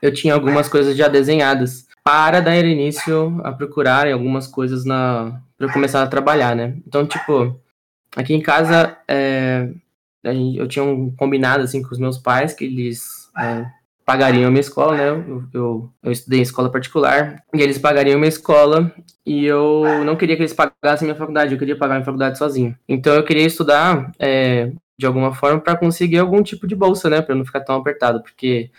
eu 0.01 0.13
tinha 0.13 0.33
algumas 0.33 0.67
coisas 0.67 0.97
já 0.97 1.07
desenhadas 1.07 1.87
para 2.03 2.39
dar 2.39 2.57
início 2.63 3.41
a 3.43 3.51
procurar 3.51 4.07
algumas 4.11 4.47
coisas 4.47 4.85
na 4.85 5.41
para 5.57 5.71
começar 5.71 6.03
a 6.03 6.07
trabalhar, 6.07 6.55
né? 6.55 6.75
Então, 6.85 7.07
tipo, 7.07 7.57
aqui 8.15 8.33
em 8.33 8.41
casa 8.41 8.97
é, 9.07 9.69
eu 10.23 10.67
tinha 10.67 10.83
um 10.83 11.09
combinado 11.15 11.63
assim 11.63 11.81
com 11.81 11.91
os 11.91 11.97
meus 11.97 12.17
pais 12.17 12.53
que 12.53 12.65
eles 12.65 13.29
é, 13.39 13.65
pagariam 14.05 14.47
a 14.47 14.51
minha 14.51 14.61
escola, 14.61 14.95
né? 14.95 15.09
Eu, 15.09 15.43
eu, 15.51 15.89
eu, 16.03 16.11
estudei 16.11 16.39
em 16.39 16.43
escola 16.43 16.71
particular 16.71 17.43
e 17.53 17.61
eles 17.61 17.79
pagariam 17.79 18.15
a 18.15 18.19
minha 18.19 18.29
escola 18.29 18.93
e 19.25 19.45
eu 19.45 19.83
não 20.05 20.15
queria 20.15 20.35
que 20.35 20.43
eles 20.43 20.53
pagassem 20.53 21.05
a 21.05 21.07
minha 21.07 21.15
faculdade, 21.15 21.53
eu 21.53 21.59
queria 21.59 21.75
pagar 21.75 21.95
a 21.95 21.97
minha 21.97 22.05
faculdade 22.05 22.37
sozinho. 22.37 22.77
Então 22.87 23.15
eu 23.15 23.23
queria 23.23 23.45
estudar 23.45 24.11
é, 24.19 24.71
de 24.97 25.05
alguma 25.07 25.33
forma 25.33 25.59
para 25.59 25.75
conseguir 25.75 26.19
algum 26.19 26.43
tipo 26.43 26.67
de 26.67 26.75
bolsa, 26.75 27.09
né? 27.09 27.21
Para 27.21 27.33
não 27.33 27.43
ficar 27.43 27.61
tão 27.61 27.75
apertado, 27.75 28.21
porque 28.21 28.69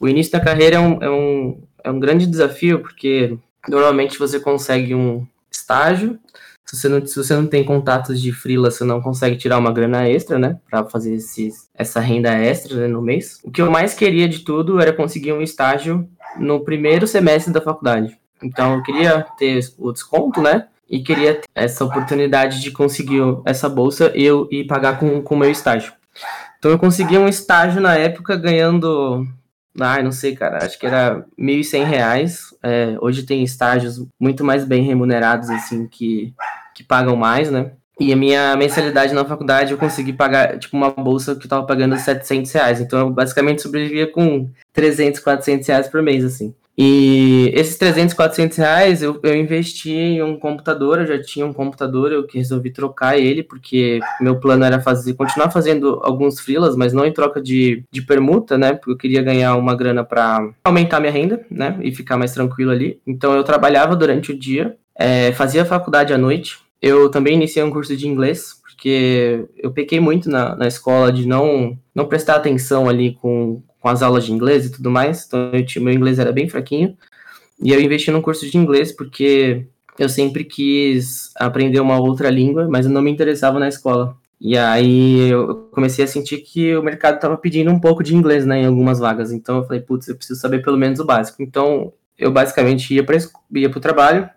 o 0.00 0.08
início 0.08 0.32
da 0.32 0.40
carreira 0.40 0.76
é 0.76 0.80
um, 0.80 1.02
é 1.02 1.10
um, 1.10 1.62
é 1.84 1.90
um 1.90 2.00
grande 2.00 2.26
desafio, 2.26 2.80
porque 2.80 3.38
normalmente 3.68 4.18
você 4.18 4.40
consegue 4.40 4.96
um 4.96 5.24
estágio 5.50 6.18
se 6.64 6.76
você 6.76 6.88
não, 6.88 7.06
se 7.06 7.16
você 7.16 7.34
não 7.34 7.46
tem 7.46 7.64
contatos 7.64 8.20
de 8.20 8.32
freela, 8.32 8.70
você 8.70 8.84
não 8.84 9.00
consegue 9.00 9.36
tirar 9.36 9.58
uma 9.58 9.72
grana 9.72 10.08
extra, 10.08 10.38
né? 10.38 10.58
Pra 10.70 10.84
fazer 10.84 11.14
esses, 11.14 11.68
essa 11.74 12.00
renda 12.00 12.30
extra 12.32 12.76
né, 12.76 12.86
no 12.86 13.02
mês. 13.02 13.40
O 13.44 13.50
que 13.50 13.60
eu 13.60 13.70
mais 13.70 13.94
queria 13.94 14.28
de 14.28 14.40
tudo 14.40 14.80
era 14.80 14.92
conseguir 14.92 15.32
um 15.32 15.42
estágio 15.42 16.08
no 16.38 16.60
primeiro 16.64 17.06
semestre 17.06 17.52
da 17.52 17.60
faculdade. 17.60 18.16
Então 18.42 18.74
eu 18.74 18.82
queria 18.82 19.26
ter 19.36 19.60
o 19.78 19.92
desconto, 19.92 20.40
né? 20.40 20.66
E 20.88 21.02
queria 21.02 21.34
ter 21.34 21.48
essa 21.54 21.84
oportunidade 21.84 22.60
de 22.60 22.70
conseguir 22.70 23.20
essa 23.44 23.68
bolsa 23.68 24.12
eu 24.14 24.48
e 24.50 24.64
pagar 24.64 24.98
com 24.98 25.22
o 25.24 25.36
meu 25.36 25.50
estágio. 25.50 25.92
Então 26.58 26.70
eu 26.70 26.78
consegui 26.78 27.18
um 27.18 27.28
estágio 27.28 27.80
na 27.80 27.96
época 27.96 28.36
ganhando 28.36 29.26
Ai, 29.80 30.02
não 30.02 30.12
sei, 30.12 30.34
cara. 30.34 30.64
Acho 30.64 30.78
que 30.78 30.86
era 30.86 31.14
R$ 31.14 31.24
1.100. 31.38 32.54
É, 32.62 32.96
hoje 33.00 33.22
tem 33.22 33.42
estágios 33.42 34.04
muito 34.20 34.44
mais 34.44 34.64
bem 34.64 34.82
remunerados, 34.82 35.48
assim, 35.50 35.86
que, 35.86 36.34
que 36.74 36.84
pagam 36.84 37.16
mais, 37.16 37.50
né? 37.50 37.72
E 37.98 38.12
a 38.12 38.16
minha 38.16 38.56
mensalidade 38.56 39.14
na 39.14 39.24
faculdade 39.24 39.72
eu 39.72 39.78
consegui 39.78 40.12
pagar, 40.12 40.58
tipo, 40.58 40.76
uma 40.76 40.90
bolsa 40.90 41.36
que 41.36 41.46
eu 41.46 41.48
tava 41.48 41.66
pagando 41.66 41.96
700 41.96 42.50
reais. 42.52 42.80
Então 42.80 42.98
eu 42.98 43.10
basicamente 43.10 43.62
sobrevivia 43.62 44.10
com 44.10 44.50
300, 44.72 45.20
400 45.20 45.66
reais 45.68 45.88
por 45.88 46.02
mês, 46.02 46.24
assim. 46.24 46.54
E 46.76 47.50
esses 47.54 47.76
300, 47.76 48.14
400 48.14 48.56
reais 48.56 49.02
eu, 49.02 49.18
eu 49.22 49.36
investi 49.36 49.92
em 49.92 50.22
um 50.22 50.38
computador, 50.38 51.00
eu 51.00 51.06
já 51.06 51.20
tinha 51.20 51.44
um 51.44 51.52
computador, 51.52 52.12
eu 52.12 52.26
que 52.26 52.38
resolvi 52.38 52.70
trocar 52.70 53.18
ele, 53.18 53.42
porque 53.42 54.00
meu 54.20 54.40
plano 54.40 54.64
era 54.64 54.80
fazer, 54.80 55.14
continuar 55.14 55.50
fazendo 55.50 56.00
alguns 56.02 56.40
freelas, 56.40 56.74
mas 56.74 56.92
não 56.92 57.04
em 57.04 57.12
troca 57.12 57.42
de, 57.42 57.84
de 57.90 58.02
permuta, 58.02 58.56
né? 58.56 58.72
Porque 58.72 58.90
eu 58.90 58.96
queria 58.96 59.22
ganhar 59.22 59.54
uma 59.56 59.76
grana 59.76 60.02
para 60.02 60.50
aumentar 60.64 61.00
minha 61.00 61.12
renda, 61.12 61.44
né? 61.50 61.78
E 61.82 61.94
ficar 61.94 62.16
mais 62.16 62.32
tranquilo 62.32 62.70
ali. 62.70 63.00
Então 63.06 63.34
eu 63.34 63.44
trabalhava 63.44 63.94
durante 63.94 64.32
o 64.32 64.38
dia, 64.38 64.76
é, 64.96 65.32
fazia 65.32 65.64
faculdade 65.64 66.14
à 66.14 66.18
noite. 66.18 66.58
Eu 66.80 67.10
também 67.10 67.34
iniciei 67.34 67.62
um 67.62 67.70
curso 67.70 67.96
de 67.96 68.08
inglês, 68.08 68.60
porque 68.62 69.44
eu 69.56 69.70
pequei 69.70 70.00
muito 70.00 70.28
na, 70.28 70.56
na 70.56 70.66
escola 70.66 71.12
de 71.12 71.26
não, 71.26 71.78
não 71.94 72.06
prestar 72.06 72.36
atenção 72.36 72.88
ali 72.88 73.12
com, 73.20 73.62
com 73.82 73.88
as 73.88 74.00
aulas 74.00 74.24
de 74.24 74.32
inglês 74.32 74.66
e 74.66 74.70
tudo 74.70 74.90
mais. 74.90 75.26
Então, 75.26 75.50
eu 75.52 75.66
tinha, 75.66 75.84
meu 75.84 75.92
inglês 75.92 76.20
era 76.20 76.32
bem 76.32 76.48
fraquinho. 76.48 76.96
E 77.60 77.72
eu 77.72 77.80
investi 77.80 78.10
num 78.12 78.22
curso 78.22 78.48
de 78.48 78.56
inglês 78.56 78.92
porque 78.92 79.66
eu 79.98 80.08
sempre 80.08 80.44
quis 80.44 81.32
aprender 81.36 81.80
uma 81.80 81.98
outra 82.00 82.30
língua, 82.30 82.68
mas 82.68 82.86
eu 82.86 82.92
não 82.92 83.02
me 83.02 83.10
interessava 83.10 83.58
na 83.58 83.68
escola. 83.68 84.16
E 84.40 84.56
aí 84.56 85.30
eu 85.30 85.68
comecei 85.72 86.04
a 86.04 86.08
sentir 86.08 86.38
que 86.38 86.74
o 86.76 86.82
mercado 86.82 87.16
estava 87.16 87.36
pedindo 87.36 87.70
um 87.70 87.78
pouco 87.78 88.02
de 88.02 88.14
inglês, 88.14 88.46
né, 88.46 88.62
em 88.62 88.66
algumas 88.66 88.98
vagas. 89.00 89.32
Então 89.32 89.58
eu 89.58 89.64
falei, 89.64 89.80
putz, 89.80 90.08
eu 90.08 90.16
preciso 90.16 90.40
saber 90.40 90.62
pelo 90.62 90.78
menos 90.78 91.00
o 91.00 91.04
básico. 91.04 91.42
Então 91.42 91.92
eu 92.16 92.30
basicamente 92.30 92.94
ia 92.94 93.04
para 93.04 93.16
ia 93.54 93.68
o 93.68 93.80
trabalho, 93.80 94.28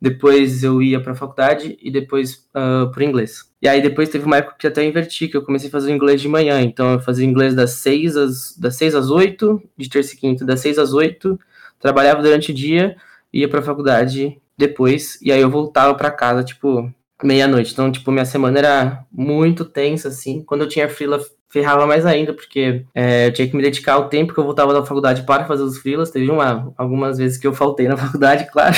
depois 0.00 0.62
eu 0.62 0.80
ia 0.80 1.00
para 1.00 1.12
a 1.12 1.16
faculdade 1.16 1.78
e 1.82 1.90
depois 1.90 2.46
uh, 2.54 2.90
para 2.90 3.00
o 3.00 3.02
inglês. 3.02 3.50
E 3.60 3.68
aí 3.68 3.82
depois 3.82 4.08
teve 4.08 4.24
uma 4.24 4.36
época 4.36 4.56
que 4.58 4.66
até 4.66 4.84
inverti, 4.84 5.28
que 5.28 5.36
eu 5.36 5.42
comecei 5.42 5.68
a 5.68 5.72
fazer 5.72 5.92
inglês 5.92 6.20
de 6.20 6.28
manhã. 6.28 6.60
Então 6.60 6.92
eu 6.94 7.00
fazia 7.00 7.26
inglês 7.26 7.54
das 7.54 7.72
6 7.72 8.16
às, 8.16 8.56
das 8.56 8.76
6 8.76 8.94
às 8.94 9.10
8, 9.10 9.62
de 9.76 9.88
terça 9.88 10.14
e 10.14 10.16
quinta, 10.16 10.44
das 10.44 10.60
6 10.60 10.78
às 10.78 10.92
8, 10.92 11.38
trabalhava 11.80 12.22
durante 12.22 12.52
o 12.52 12.54
dia, 12.54 12.96
ia 13.32 13.48
para 13.48 13.60
a 13.60 13.62
faculdade 13.62 14.40
depois, 14.56 15.18
e 15.22 15.30
aí 15.30 15.40
eu 15.40 15.50
voltava 15.50 15.94
para 15.94 16.10
casa, 16.10 16.42
tipo, 16.42 16.92
meia-noite. 17.22 17.72
Então, 17.72 17.90
tipo, 17.90 18.10
minha 18.10 18.24
semana 18.24 18.58
era 18.58 19.06
muito 19.12 19.64
tensa, 19.64 20.08
assim. 20.08 20.42
Quando 20.42 20.62
eu 20.62 20.68
tinha 20.68 20.88
fila, 20.88 21.20
ferrava 21.50 21.86
mais 21.86 22.04
ainda, 22.04 22.34
porque 22.34 22.84
é, 22.94 23.26
eu 23.26 23.32
tinha 23.32 23.48
que 23.48 23.56
me 23.56 23.62
dedicar 23.62 23.94
ao 23.94 24.08
tempo 24.08 24.34
que 24.34 24.38
eu 24.38 24.44
voltava 24.44 24.72
da 24.72 24.84
faculdade 24.84 25.22
para 25.22 25.46
fazer 25.46 25.62
os 25.62 25.78
filas. 25.78 26.10
Teve 26.10 26.30
uma, 26.30 26.72
algumas 26.76 27.18
vezes 27.18 27.38
que 27.38 27.46
eu 27.46 27.54
faltei 27.54 27.88
na 27.88 27.96
faculdade, 27.98 28.50
claro. 28.50 28.76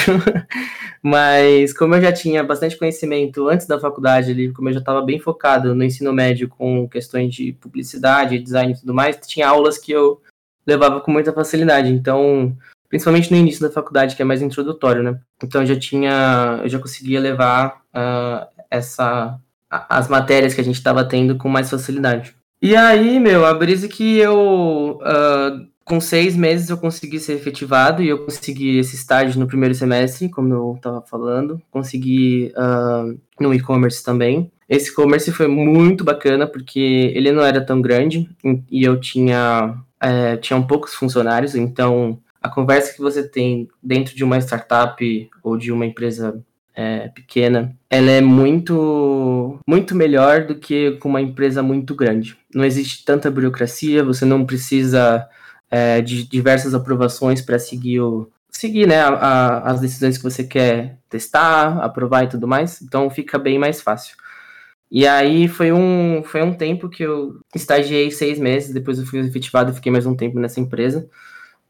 Mas 1.02 1.72
como 1.72 1.94
eu 1.94 2.00
já 2.00 2.12
tinha 2.12 2.44
bastante 2.44 2.76
conhecimento 2.76 3.48
antes 3.48 3.66
da 3.66 3.80
faculdade 3.80 4.30
ali, 4.30 4.52
como 4.52 4.68
eu 4.68 4.74
já 4.74 4.80
estava 4.80 5.02
bem 5.02 5.18
focado 5.18 5.74
no 5.74 5.82
ensino 5.82 6.12
médio 6.12 6.48
com 6.48 6.88
questões 6.88 7.34
de 7.34 7.52
publicidade, 7.54 8.38
design 8.38 8.72
e 8.72 8.78
tudo 8.78 8.94
mais, 8.94 9.18
tinha 9.26 9.48
aulas 9.48 9.78
que 9.78 9.90
eu 9.92 10.20
levava 10.66 11.00
com 11.00 11.10
muita 11.10 11.32
facilidade. 11.32 11.88
Então, 11.90 12.56
principalmente 12.88 13.30
no 13.30 13.36
início 13.36 13.62
da 13.62 13.72
faculdade, 13.72 14.14
que 14.14 14.22
é 14.22 14.24
mais 14.24 14.42
introdutório, 14.42 15.02
né? 15.02 15.18
Então 15.42 15.62
eu 15.62 15.66
já 15.66 15.78
tinha, 15.78 16.60
eu 16.62 16.68
já 16.68 16.78
conseguia 16.78 17.18
levar 17.18 17.82
uh, 17.94 18.46
essa 18.70 19.40
as 19.70 20.08
matérias 20.08 20.52
que 20.52 20.60
a 20.60 20.64
gente 20.64 20.74
estava 20.74 21.04
tendo 21.04 21.36
com 21.36 21.48
mais 21.48 21.70
facilidade. 21.70 22.34
E 22.62 22.76
aí, 22.76 23.18
meu, 23.18 23.46
a 23.46 23.54
brisa 23.54 23.88
que 23.88 24.18
eu. 24.18 24.98
Uh, 25.00 25.70
com 25.84 26.00
seis 26.00 26.36
meses 26.36 26.70
eu 26.70 26.76
consegui 26.76 27.18
ser 27.18 27.32
efetivado 27.32 28.00
e 28.00 28.08
eu 28.08 28.24
consegui 28.24 28.78
esse 28.78 28.94
estágio 28.94 29.40
no 29.40 29.46
primeiro 29.46 29.74
semestre, 29.74 30.28
como 30.28 30.52
eu 30.54 30.74
estava 30.76 31.02
falando. 31.02 31.60
Consegui 31.70 32.52
uh, 32.56 33.18
no 33.40 33.52
e-commerce 33.52 34.04
também. 34.04 34.52
Esse 34.68 34.90
e-commerce 34.90 35.32
foi 35.32 35.48
muito 35.48 36.04
bacana 36.04 36.46
porque 36.46 37.12
ele 37.12 37.32
não 37.32 37.42
era 37.42 37.60
tão 37.60 37.82
grande 37.82 38.30
e 38.70 38.84
eu 38.84 39.00
tinha, 39.00 39.74
é, 40.00 40.36
tinha 40.36 40.62
poucos 40.62 40.94
funcionários, 40.94 41.56
então 41.56 42.20
a 42.40 42.48
conversa 42.48 42.94
que 42.94 43.00
você 43.00 43.28
tem 43.28 43.68
dentro 43.82 44.14
de 44.14 44.22
uma 44.22 44.38
startup 44.38 45.30
ou 45.42 45.56
de 45.56 45.72
uma 45.72 45.84
empresa 45.84 46.40
é, 46.74 47.08
pequena, 47.08 47.76
ela 47.88 48.10
é 48.10 48.20
muito, 48.20 49.58
muito 49.66 49.94
melhor 49.94 50.46
do 50.46 50.54
que 50.54 50.92
com 50.92 51.08
uma 51.08 51.20
empresa 51.20 51.62
muito 51.62 51.94
grande. 51.94 52.36
Não 52.54 52.64
existe 52.64 53.04
tanta 53.04 53.30
burocracia, 53.30 54.04
você 54.04 54.24
não 54.24 54.44
precisa 54.46 55.28
é, 55.70 56.00
de 56.00 56.24
diversas 56.28 56.74
aprovações 56.74 57.40
para 57.40 57.58
seguir 57.58 58.00
o 58.00 58.30
seguir 58.50 58.86
né, 58.86 59.00
a, 59.00 59.08
a, 59.08 59.70
as 59.70 59.80
decisões 59.80 60.18
que 60.18 60.24
você 60.24 60.44
quer 60.44 60.98
testar, 61.08 61.78
aprovar 61.78 62.24
e 62.24 62.28
tudo 62.28 62.48
mais. 62.48 62.82
Então 62.82 63.08
fica 63.08 63.38
bem 63.38 63.58
mais 63.58 63.80
fácil. 63.80 64.16
E 64.90 65.06
aí 65.06 65.46
foi 65.48 65.72
um, 65.72 66.22
foi 66.24 66.42
um 66.42 66.52
tempo 66.52 66.88
que 66.88 67.02
eu 67.04 67.40
estagiei 67.54 68.10
seis 68.10 68.38
meses, 68.40 68.74
depois 68.74 68.98
eu 68.98 69.06
fui 69.06 69.20
efetivado 69.20 69.70
e 69.70 69.74
fiquei 69.74 69.92
mais 69.92 70.04
um 70.04 70.16
tempo 70.16 70.38
nessa 70.38 70.60
empresa 70.60 71.08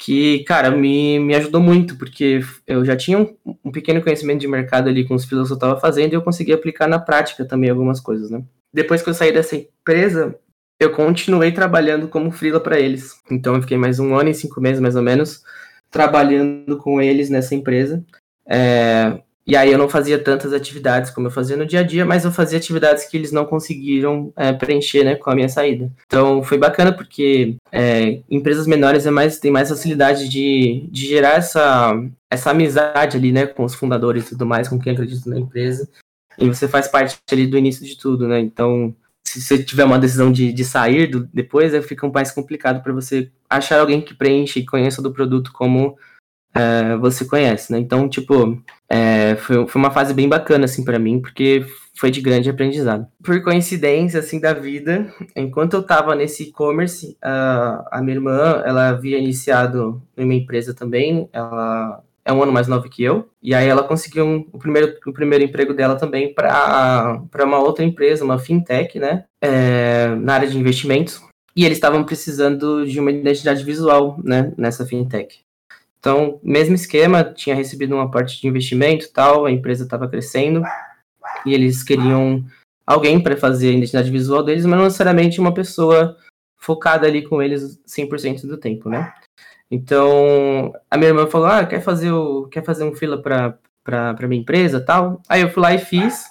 que, 0.00 0.42
cara, 0.44 0.70
me, 0.70 1.20
me 1.20 1.34
ajudou 1.34 1.60
muito, 1.60 1.94
porque 1.96 2.40
eu 2.66 2.82
já 2.86 2.96
tinha 2.96 3.18
um, 3.18 3.36
um 3.62 3.70
pequeno 3.70 4.00
conhecimento 4.00 4.40
de 4.40 4.48
mercado 4.48 4.88
ali 4.88 5.06
com 5.06 5.14
os 5.14 5.26
filhos 5.26 5.48
que 5.48 5.52
eu 5.52 5.56
estava 5.56 5.78
fazendo 5.78 6.12
e 6.12 6.16
eu 6.16 6.22
consegui 6.22 6.54
aplicar 6.54 6.88
na 6.88 6.98
prática 6.98 7.44
também 7.44 7.68
algumas 7.68 8.00
coisas, 8.00 8.30
né? 8.30 8.42
Depois 8.72 9.02
que 9.02 9.10
eu 9.10 9.14
saí 9.14 9.30
dessa 9.30 9.56
empresa, 9.56 10.34
eu 10.80 10.90
continuei 10.92 11.52
trabalhando 11.52 12.08
como 12.08 12.30
freela 12.30 12.58
para 12.58 12.80
eles. 12.80 13.20
Então 13.30 13.54
eu 13.54 13.60
fiquei 13.60 13.76
mais 13.76 14.00
um 14.00 14.14
ano 14.14 14.30
e 14.30 14.34
cinco 14.34 14.58
meses, 14.58 14.80
mais 14.80 14.96
ou 14.96 15.02
menos, 15.02 15.42
trabalhando 15.90 16.78
com 16.78 16.98
eles 17.02 17.28
nessa 17.28 17.54
empresa. 17.54 18.02
É, 18.48 19.20
e 19.50 19.56
aí 19.56 19.72
eu 19.72 19.78
não 19.78 19.88
fazia 19.88 20.16
tantas 20.16 20.52
atividades 20.52 21.10
como 21.10 21.26
eu 21.26 21.30
fazia 21.32 21.56
no 21.56 21.66
dia 21.66 21.80
a 21.80 21.82
dia, 21.82 22.06
mas 22.06 22.24
eu 22.24 22.30
fazia 22.30 22.56
atividades 22.56 23.06
que 23.06 23.16
eles 23.16 23.32
não 23.32 23.44
conseguiram 23.44 24.32
é, 24.36 24.52
preencher 24.52 25.02
né, 25.02 25.16
com 25.16 25.28
a 25.28 25.34
minha 25.34 25.48
saída. 25.48 25.90
Então 26.06 26.40
foi 26.40 26.56
bacana 26.56 26.92
porque 26.92 27.56
é, 27.72 28.20
empresas 28.30 28.68
menores 28.68 29.06
é 29.06 29.10
mais, 29.10 29.40
tem 29.40 29.50
mais 29.50 29.68
facilidade 29.68 30.28
de, 30.28 30.88
de 30.88 31.04
gerar 31.04 31.34
essa, 31.34 32.00
essa 32.30 32.52
amizade 32.52 33.16
ali, 33.16 33.32
né, 33.32 33.44
com 33.44 33.64
os 33.64 33.74
fundadores 33.74 34.26
e 34.26 34.28
tudo 34.28 34.46
mais, 34.46 34.68
com 34.68 34.78
quem 34.78 34.92
acredita 34.92 35.28
na 35.28 35.40
empresa. 35.40 35.88
E 36.38 36.46
você 36.46 36.68
faz 36.68 36.86
parte 36.86 37.18
ali 37.32 37.44
do 37.44 37.58
início 37.58 37.84
de 37.84 37.98
tudo, 37.98 38.28
né? 38.28 38.38
Então, 38.38 38.94
se 39.24 39.42
você 39.42 39.60
tiver 39.60 39.84
uma 39.84 39.98
decisão 39.98 40.30
de, 40.30 40.52
de 40.52 40.64
sair 40.64 41.08
do, 41.08 41.28
depois, 41.34 41.74
fica 41.84 42.08
mais 42.08 42.30
complicado 42.30 42.84
para 42.84 42.92
você 42.92 43.28
achar 43.48 43.80
alguém 43.80 44.00
que 44.00 44.14
preenche 44.14 44.60
e 44.60 44.64
conheça 44.64 45.02
do 45.02 45.12
produto 45.12 45.50
como 45.52 45.98
é, 46.54 46.96
você 46.96 47.24
conhece, 47.24 47.72
né? 47.72 47.78
Então, 47.78 48.08
tipo, 48.08 48.60
é, 48.88 49.36
foi, 49.36 49.66
foi 49.66 49.80
uma 49.80 49.90
fase 49.90 50.12
bem 50.12 50.28
bacana, 50.28 50.64
assim, 50.64 50.84
para 50.84 50.98
mim, 50.98 51.20
porque 51.20 51.64
foi 51.94 52.10
de 52.10 52.20
grande 52.20 52.48
aprendizado. 52.48 53.06
Por 53.22 53.42
coincidência, 53.42 54.20
assim, 54.20 54.40
da 54.40 54.52
vida, 54.52 55.12
enquanto 55.36 55.74
eu 55.74 55.82
tava 55.82 56.14
nesse 56.14 56.44
e-commerce, 56.44 57.16
a, 57.22 57.86
a 57.92 58.02
minha 58.02 58.16
irmã, 58.16 58.62
ela 58.64 58.88
havia 58.88 59.18
iniciado 59.18 60.02
em 60.16 60.24
uma 60.24 60.34
empresa 60.34 60.74
também, 60.74 61.28
ela 61.32 62.02
é 62.24 62.32
um 62.32 62.42
ano 62.42 62.52
mais 62.52 62.68
nova 62.68 62.88
que 62.88 63.02
eu, 63.02 63.28
e 63.42 63.54
aí 63.54 63.66
ela 63.66 63.82
conseguiu 63.82 64.24
um, 64.24 64.46
o, 64.52 64.58
primeiro, 64.58 64.96
o 65.06 65.12
primeiro 65.12 65.44
emprego 65.44 65.74
dela 65.74 65.96
também 65.96 66.32
para 66.34 67.22
uma 67.44 67.58
outra 67.58 67.84
empresa, 67.84 68.24
uma 68.24 68.38
fintech, 68.38 68.98
né, 68.98 69.24
é, 69.40 70.14
na 70.16 70.34
área 70.34 70.48
de 70.48 70.58
investimentos, 70.58 71.20
e 71.56 71.64
eles 71.64 71.78
estavam 71.78 72.04
precisando 72.04 72.86
de 72.86 73.00
uma 73.00 73.10
identidade 73.10 73.64
visual, 73.64 74.18
né, 74.22 74.52
nessa 74.56 74.86
fintech. 74.86 75.40
Então, 76.00 76.40
mesmo 76.42 76.74
esquema, 76.74 77.22
tinha 77.22 77.54
recebido 77.54 77.94
uma 77.94 78.10
parte 78.10 78.40
de 78.40 78.48
investimento 78.48 79.12
tal, 79.12 79.44
a 79.44 79.52
empresa 79.52 79.84
estava 79.84 80.08
crescendo, 80.08 80.62
e 81.44 81.52
eles 81.52 81.82
queriam 81.82 82.44
alguém 82.86 83.22
para 83.22 83.36
fazer 83.36 83.68
a 83.68 83.72
identidade 83.72 84.10
visual 84.10 84.42
deles, 84.42 84.64
mas 84.64 84.78
não 84.78 84.84
necessariamente 84.86 85.38
uma 85.38 85.52
pessoa 85.54 86.16
focada 86.56 87.06
ali 87.06 87.22
com 87.22 87.42
eles 87.42 87.80
100% 87.86 88.46
do 88.46 88.56
tempo, 88.56 88.88
né? 88.88 89.12
Então, 89.70 90.72
a 90.90 90.96
minha 90.96 91.10
irmã 91.10 91.26
falou: 91.26 91.46
"Ah, 91.46 91.64
quer 91.66 91.80
fazer 91.80 92.10
o 92.12 92.48
quer 92.48 92.64
fazer 92.64 92.84
um 92.84 92.94
fila 92.94 93.22
para 93.22 93.58
para 93.84 94.28
minha 94.28 94.40
empresa, 94.40 94.80
tal?". 94.80 95.22
Aí 95.28 95.42
eu 95.42 95.50
fui 95.50 95.62
lá 95.62 95.74
e 95.74 95.78
fiz. 95.78 96.24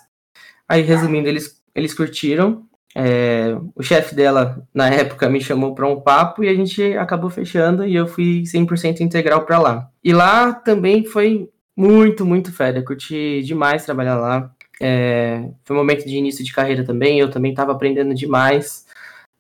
Aí 0.68 0.82
resumindo, 0.82 1.28
eles 1.30 1.62
eles 1.76 1.94
curtiram. 1.94 2.68
É, 2.96 3.56
o 3.76 3.84
chefe 3.84 4.16
dela 4.16 4.66
na 4.74 4.90
época 4.90 5.30
me 5.30 5.40
chamou 5.42 5.76
para 5.76 5.88
um 5.88 6.02
papo 6.02 6.44
e 6.44 6.50
a 6.50 6.56
gente 6.56 6.82
acabou 6.98 7.30
fechando 7.30 7.86
e 7.86 7.96
eu 7.96 8.08
fui 8.08 8.44
100% 8.44 9.02
integral 9.02 9.46
para 9.46 9.60
lá. 9.60 9.90
E 10.04 10.12
lá 10.12 10.54
também 10.54 11.06
foi 11.06 11.50
muito, 11.78 12.26
muito 12.26 12.52
fera. 12.52 12.84
Curti 12.84 13.42
demais 13.44 13.86
trabalhar 13.86 14.18
lá. 14.18 14.52
É, 14.82 15.50
foi 15.64 15.76
um 15.76 15.80
momento 15.80 16.06
de 16.06 16.16
início 16.16 16.44
de 16.44 16.54
carreira 16.54 16.84
também, 16.84 17.20
eu 17.20 17.30
também 17.30 17.52
estava 17.52 17.72
aprendendo 17.72 18.14
demais. 18.14 18.86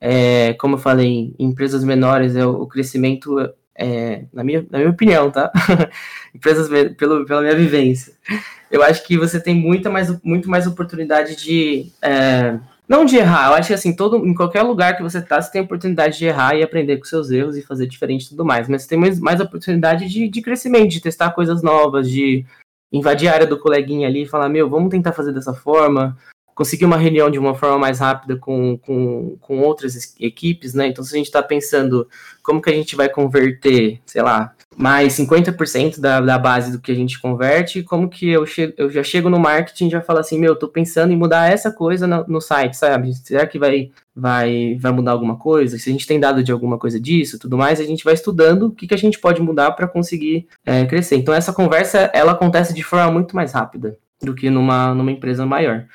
É, 0.02 0.54
como 0.54 0.76
eu 0.76 0.80
falei, 0.80 1.34
em 1.38 1.46
empresas 1.46 1.84
menores, 1.84 2.36
é, 2.36 2.46
o 2.46 2.66
crescimento, 2.68 3.38
é, 3.76 4.26
na, 4.32 4.44
minha, 4.44 4.66
na 4.70 4.78
minha 4.80 4.90
opinião, 4.90 5.30
tá? 5.32 5.52
empresas 6.34 6.70
pelo, 6.96 7.26
pela 7.26 7.42
minha 7.42 7.56
vivência. 7.56 8.14
Eu 8.72 8.84
acho 8.84 9.06
que 9.06 9.18
você 9.18 9.42
tem 9.42 9.56
muita 9.56 9.90
mais, 9.90 10.22
muito 10.24 10.50
mais 10.50 10.68
oportunidade 10.68 11.36
de. 11.36 11.92
Não 12.90 13.06
de 13.06 13.18
errar, 13.18 13.50
eu 13.50 13.54
acho 13.54 13.68
que 13.68 13.74
assim, 13.76 13.96
todo, 13.96 14.26
em 14.26 14.34
qualquer 14.34 14.64
lugar 14.64 14.98
que 14.98 15.04
você 15.04 15.22
tá, 15.22 15.40
você 15.40 15.52
tem 15.52 15.62
oportunidade 15.62 16.18
de 16.18 16.26
errar 16.26 16.56
e 16.56 16.64
aprender 16.64 16.98
com 16.98 17.04
seus 17.04 17.30
erros 17.30 17.56
e 17.56 17.62
fazer 17.62 17.86
diferente 17.86 18.26
e 18.26 18.30
tudo 18.30 18.44
mais. 18.44 18.68
Mas 18.68 18.82
você 18.82 18.90
tem 18.90 18.98
mais, 18.98 19.20
mais 19.20 19.40
oportunidade 19.40 20.10
de, 20.10 20.28
de 20.28 20.42
crescimento, 20.42 20.90
de 20.90 21.00
testar 21.00 21.30
coisas 21.30 21.62
novas, 21.62 22.10
de 22.10 22.44
invadir 22.92 23.30
a 23.30 23.34
área 23.34 23.46
do 23.46 23.60
coleguinha 23.60 24.08
ali 24.08 24.24
e 24.24 24.28
falar, 24.28 24.50
meu, 24.50 24.68
vamos 24.68 24.90
tentar 24.90 25.14
fazer 25.14 25.32
dessa 25.32 25.54
forma, 25.54 26.18
conseguir 26.56 26.86
uma 26.86 26.98
reunião 26.98 27.30
de 27.30 27.38
uma 27.38 27.54
forma 27.54 27.78
mais 27.78 28.00
rápida 28.00 28.36
com, 28.38 28.76
com, 28.80 29.38
com 29.40 29.60
outras 29.60 30.16
equipes, 30.20 30.74
né? 30.74 30.88
Então, 30.88 31.04
se 31.04 31.14
a 31.14 31.18
gente 31.18 31.28
está 31.28 31.44
pensando 31.44 32.08
como 32.42 32.60
que 32.60 32.72
a 32.72 32.74
gente 32.74 32.96
vai 32.96 33.08
converter, 33.08 34.02
sei 34.04 34.24
lá, 34.24 34.56
mais 34.78 35.14
50% 35.14 36.00
da, 36.00 36.22
da 36.22 36.38
base 36.38 36.72
do 36.72 36.80
que 36.80 36.92
a 36.92 36.96
gente 36.96 37.20
converte, 37.20 37.84
como 37.84 38.08
que 38.08 38.30
eu, 38.30 38.46
chego, 38.46 38.74
eu 38.78 38.90
já 38.90 39.04
chego 39.04 39.30
no 39.30 39.40
marketing 39.40 39.88
e 39.88 39.92
já 39.92 40.02
falo 40.02 40.20
assim, 40.20 40.40
meu, 40.40 40.56
tô 40.56 40.68
pensando 40.68 41.12
em 41.12 41.18
mudar 41.18 41.52
essa 41.52 41.72
coisa 41.72 42.08
no, 42.08 42.26
no 42.28 42.40
site, 42.42 42.78
sabe? 42.78 43.14
Será 43.14 43.46
que 43.46 43.60
vai, 43.60 43.92
vai, 44.16 44.78
vai 44.80 44.92
mudar 44.92 45.12
alguma 45.12 45.38
coisa? 45.38 45.78
Se 45.78 45.90
a 45.90 45.92
gente 45.92 46.08
tem 46.08 46.20
dado 46.20 46.44
de 46.44 46.52
alguma 46.52 46.78
coisa 46.78 47.00
disso, 47.00 47.38
tudo 47.38 47.58
mais, 47.58 47.80
a 47.80 47.84
gente 47.84 48.04
vai 48.04 48.14
estudando 48.14 48.68
o 48.68 48.72
que, 48.72 48.88
que 48.88 48.94
a 48.94 48.98
gente 48.98 49.20
pode 49.20 49.42
mudar 49.42 49.72
para 49.72 49.88
conseguir 49.88 50.48
é, 50.66 50.86
crescer. 50.86 51.18
Então, 51.18 51.34
essa 51.34 51.52
conversa, 51.52 52.10
ela 52.14 52.32
acontece 52.32 52.74
de 52.74 52.84
forma 52.84 53.12
muito 53.12 53.36
mais 53.36 53.52
rápida 53.52 53.98
do 54.22 54.34
que 54.34 54.50
numa, 54.50 54.94
numa 54.94 55.12
empresa 55.12 55.46
maior. 55.46 55.86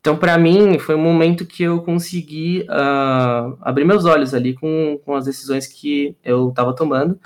Então, 0.00 0.16
para 0.16 0.38
mim, 0.38 0.78
foi 0.78 0.94
um 0.94 1.02
momento 1.02 1.44
que 1.44 1.64
eu 1.64 1.82
consegui 1.82 2.64
uh, 2.70 3.58
abrir 3.60 3.84
meus 3.84 4.04
olhos 4.04 4.32
ali 4.32 4.54
com, 4.54 4.98
com 5.04 5.14
as 5.14 5.24
decisões 5.24 5.66
que 5.66 6.16
eu 6.24 6.50
estava 6.50 6.74
tomando. 6.74 7.18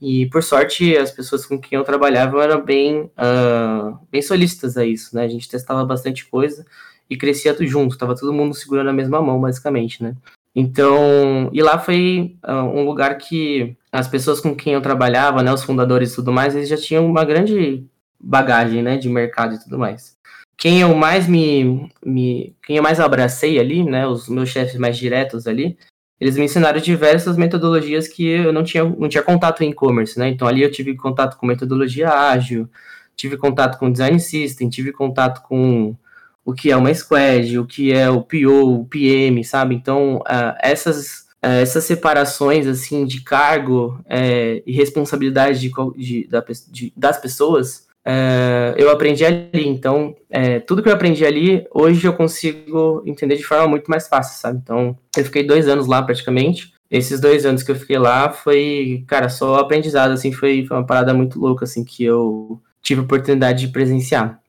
E, 0.00 0.26
por 0.26 0.42
sorte, 0.42 0.96
as 0.96 1.10
pessoas 1.10 1.44
com 1.44 1.58
quem 1.60 1.76
eu 1.76 1.84
trabalhava 1.84 2.42
eram 2.42 2.64
bem, 2.64 3.02
uh, 3.02 3.98
bem 4.10 4.22
solícitas 4.22 4.76
a 4.76 4.84
isso, 4.84 5.14
né? 5.14 5.24
A 5.24 5.28
gente 5.28 5.48
testava 5.48 5.84
bastante 5.84 6.26
coisa 6.26 6.64
e 7.08 7.16
crescia 7.16 7.54
tudo 7.54 7.66
junto, 7.66 7.98
tava 7.98 8.16
todo 8.16 8.32
mundo 8.32 8.54
segurando 8.54 8.90
a 8.90 8.94
mesma 8.94 9.20
mão, 9.20 9.40
basicamente, 9.40 10.02
né? 10.02 10.14
Então, 10.54 11.50
e 11.52 11.62
lá 11.62 11.78
foi 11.78 12.36
uh, 12.46 12.52
um 12.52 12.84
lugar 12.84 13.18
que 13.18 13.76
as 13.92 14.08
pessoas 14.08 14.40
com 14.40 14.54
quem 14.54 14.74
eu 14.74 14.80
trabalhava, 14.80 15.42
né, 15.42 15.52
os 15.52 15.62
fundadores 15.62 16.12
e 16.12 16.16
tudo 16.16 16.32
mais, 16.32 16.56
eles 16.56 16.68
já 16.68 16.76
tinham 16.76 17.06
uma 17.06 17.24
grande 17.24 17.84
bagagem, 18.18 18.82
né, 18.82 18.96
de 18.96 19.08
mercado 19.08 19.54
e 19.54 19.58
tudo 19.60 19.78
mais 19.78 20.18
quem 20.60 20.82
eu 20.82 20.94
mais 20.94 21.26
me, 21.26 21.90
me 22.04 22.54
quem 22.62 22.76
eu 22.76 22.82
mais 22.82 23.00
abracei 23.00 23.58
ali, 23.58 23.82
né, 23.82 24.06
os 24.06 24.28
meus 24.28 24.50
chefes 24.50 24.76
mais 24.76 24.98
diretos 24.98 25.46
ali, 25.46 25.78
eles 26.20 26.36
me 26.36 26.44
ensinaram 26.44 26.78
diversas 26.80 27.36
metodologias 27.36 28.06
que 28.06 28.28
eu 28.28 28.52
não 28.52 28.62
tinha, 28.62 28.84
não 28.84 29.08
tinha 29.08 29.22
contato 29.22 29.62
em 29.62 29.70
e-commerce, 29.70 30.18
né? 30.18 30.28
Então 30.28 30.46
ali 30.46 30.62
eu 30.62 30.70
tive 30.70 30.94
contato 30.94 31.38
com 31.38 31.46
metodologia 31.46 32.10
ágil, 32.10 32.68
tive 33.16 33.36
contato 33.38 33.78
com 33.78 33.90
design 33.90 34.20
system, 34.20 34.68
tive 34.68 34.92
contato 34.92 35.42
com 35.42 35.96
o 36.44 36.52
que 36.52 36.70
é 36.70 36.76
uma 36.76 36.92
squad, 36.92 37.58
o 37.58 37.66
que 37.66 37.92
é 37.92 38.10
o 38.10 38.22
PO, 38.22 38.80
o 38.80 38.84
PM, 38.86 39.42
sabe? 39.44 39.74
Então 39.74 40.18
uh, 40.18 40.54
essas 40.60 41.20
uh, 41.42 41.60
essas 41.62 41.84
separações 41.84 42.66
assim 42.66 43.06
de 43.06 43.22
cargo 43.22 43.98
uh, 44.00 44.62
e 44.66 44.72
responsabilidade 44.72 45.58
de, 45.60 45.70
de, 45.96 46.28
de, 46.70 46.92
das 46.96 47.18
pessoas 47.18 47.88
é, 48.04 48.74
eu 48.76 48.90
aprendi 48.90 49.24
ali. 49.24 49.68
Então, 49.68 50.14
é, 50.28 50.60
tudo 50.60 50.82
que 50.82 50.88
eu 50.88 50.92
aprendi 50.92 51.24
ali, 51.24 51.66
hoje 51.70 52.06
eu 52.06 52.12
consigo 52.12 53.02
entender 53.06 53.36
de 53.36 53.44
forma 53.44 53.68
muito 53.68 53.90
mais 53.90 54.08
fácil, 54.08 54.40
sabe? 54.40 54.58
Então, 54.62 54.96
eu 55.16 55.24
fiquei 55.24 55.42
dois 55.42 55.68
anos 55.68 55.86
lá 55.86 56.02
praticamente. 56.02 56.72
Esses 56.90 57.20
dois 57.20 57.46
anos 57.46 57.62
que 57.62 57.70
eu 57.70 57.76
fiquei 57.76 57.98
lá 57.98 58.30
foi, 58.30 59.04
cara, 59.06 59.28
só 59.28 59.56
aprendizado, 59.56 60.10
assim, 60.10 60.32
foi, 60.32 60.66
foi 60.66 60.76
uma 60.76 60.86
parada 60.86 61.14
muito 61.14 61.38
louca, 61.38 61.64
assim, 61.64 61.84
que 61.84 62.04
eu 62.04 62.60
tive 62.82 63.00
a 63.00 63.04
oportunidade 63.04 63.66
de 63.66 63.72
presenciar. 63.72 64.40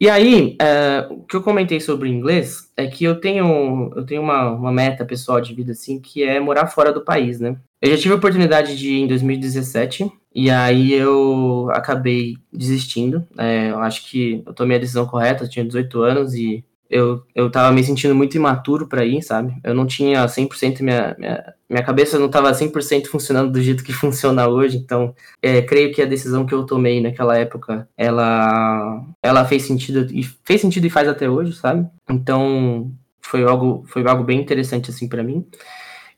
E 0.00 0.08
aí, 0.08 0.56
é, 0.60 1.08
o 1.10 1.24
que 1.24 1.34
eu 1.34 1.42
comentei 1.42 1.80
sobre 1.80 2.08
inglês 2.08 2.70
é 2.76 2.86
que 2.86 3.02
eu 3.04 3.20
tenho, 3.20 3.92
eu 3.96 4.06
tenho 4.06 4.22
uma, 4.22 4.50
uma 4.50 4.72
meta 4.72 5.04
pessoal 5.04 5.40
de 5.40 5.52
vida, 5.52 5.72
assim, 5.72 6.00
que 6.00 6.22
é 6.22 6.38
morar 6.38 6.68
fora 6.68 6.92
do 6.92 7.04
país, 7.04 7.40
né? 7.40 7.56
Eu 7.82 7.90
já 7.90 7.96
tive 7.96 8.14
a 8.14 8.16
oportunidade 8.16 8.76
de 8.76 8.90
ir 8.90 9.00
em 9.00 9.06
2017, 9.08 10.08
e 10.32 10.50
aí 10.50 10.92
eu 10.92 11.68
acabei 11.72 12.36
desistindo. 12.52 13.26
É, 13.36 13.70
eu 13.70 13.80
acho 13.80 14.08
que 14.08 14.40
eu 14.46 14.54
tomei 14.54 14.76
a 14.76 14.80
decisão 14.80 15.04
correta, 15.04 15.44
eu 15.44 15.50
tinha 15.50 15.64
18 15.64 16.00
anos 16.00 16.34
e 16.34 16.64
eu, 16.90 17.22
eu 17.34 17.50
tava 17.50 17.72
me 17.72 17.84
sentindo 17.84 18.14
muito 18.14 18.36
imaturo 18.36 18.86
para 18.86 19.04
ir, 19.04 19.22
sabe? 19.22 19.54
Eu 19.62 19.74
não 19.74 19.86
tinha 19.86 20.24
100% 20.26 20.82
minha, 20.82 21.14
minha, 21.18 21.54
minha 21.68 21.82
cabeça 21.82 22.18
não 22.18 22.30
tava 22.30 22.50
100% 22.50 23.06
funcionando 23.06 23.52
do 23.52 23.60
jeito 23.60 23.84
que 23.84 23.92
funciona 23.94 24.48
hoje, 24.48 24.78
então 24.78 25.14
é, 25.42 25.60
creio 25.60 25.92
que 25.92 26.00
a 26.00 26.06
decisão 26.06 26.46
que 26.46 26.54
eu 26.54 26.64
tomei 26.64 27.00
naquela 27.00 27.36
época, 27.36 27.88
ela 27.96 29.04
ela 29.22 29.44
fez 29.44 29.64
sentido 29.64 30.06
e 30.12 30.22
fez 30.44 30.60
sentido 30.60 30.86
e 30.86 30.90
faz 30.90 31.08
até 31.08 31.28
hoje, 31.28 31.52
sabe? 31.54 31.86
Então 32.08 32.90
foi 33.20 33.44
algo 33.44 33.84
foi 33.86 34.06
algo 34.06 34.24
bem 34.24 34.40
interessante 34.40 34.90
assim 34.90 35.08
para 35.08 35.22
mim. 35.22 35.46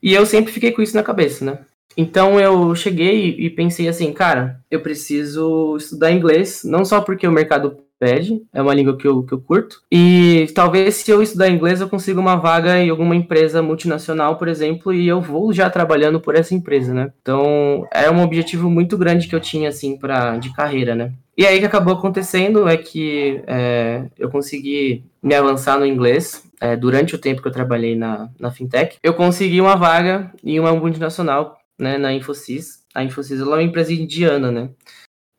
E 0.02 0.14
eu 0.14 0.24
sempre 0.24 0.52
fiquei 0.52 0.72
com 0.72 0.83
isso 0.83 0.96
na 0.96 1.02
cabeça, 1.02 1.44
né? 1.44 1.59
Então 1.96 2.38
eu 2.38 2.74
cheguei 2.74 3.37
e 3.38 3.50
pensei 3.50 3.88
assim, 3.88 4.12
cara, 4.12 4.61
eu 4.70 4.80
preciso 4.80 5.76
estudar 5.76 6.12
inglês, 6.12 6.62
não 6.64 6.85
só 6.85 7.00
porque 7.00 7.26
o 7.26 7.33
mercado 7.33 7.78
pede, 8.01 8.43
é 8.53 8.63
uma 8.63 8.75
língua 8.75 8.97
que 8.97 9.07
eu, 9.07 9.23
que 9.23 9.35
eu 9.35 9.41
curto, 9.41 9.83
e 9.93 10.51
talvez 10.55 10.97
se 10.97 11.11
eu 11.11 11.23
estudar 11.23 11.51
inglês 11.51 11.83
eu 11.83 11.89
consiga 11.89 12.19
uma 12.19 12.35
vaga 12.35 12.79
em 12.79 12.89
alguma 12.89 13.15
empresa 13.15 13.63
multinacional, 13.63 14.37
por 14.37 14.49
exemplo, 14.49 14.93
e 14.93 15.07
eu 15.07 15.21
vou 15.21 15.53
já 15.53 15.69
trabalhando 15.69 16.19
por 16.19 16.35
essa 16.35 16.55
empresa, 16.55 16.95
né? 16.95 17.13
Então 17.21 17.87
é 17.93 18.11
um 18.11 18.23
objetivo 18.23 18.71
muito 18.71 18.97
grande 18.97 19.29
que 19.29 19.35
eu 19.35 19.41
tinha, 19.41 19.69
assim, 19.69 19.99
pra, 19.99 20.39
de 20.39 20.51
carreira, 20.55 20.95
né? 20.95 21.13
E 21.37 21.47
aí 21.47 21.59
que 21.59 21.67
acabou 21.67 21.95
acontecendo 21.95 22.69
é 22.69 22.77
que 22.77 23.43
é, 23.47 24.07
eu 24.19 24.31
consegui 24.31 25.05
me 25.23 25.35
avançar 25.35 25.79
no 25.79 25.87
inglês 25.87 26.45
é, 26.61 26.77
durante 26.77 27.15
o 27.15 27.19
tempo 27.19 27.41
que 27.41 27.49
eu 27.49 27.53
trabalhei 27.53 27.97
na, 27.97 28.31
na 28.39 28.51
fintech. 28.51 28.99
Eu 29.03 29.15
consegui 29.15 29.61
uma 29.61 29.77
vaga 29.77 30.31
em 30.45 30.59
uma 30.59 30.75
multinacional 30.75 31.59
né, 31.79 31.97
na 31.97 32.13
Infosys. 32.13 32.81
A 32.95 33.03
Infosys 33.03 33.41
é 33.41 33.45
uma 33.45 33.63
empresa 33.63 33.93
indiana, 33.93 34.51
né? 34.51 34.71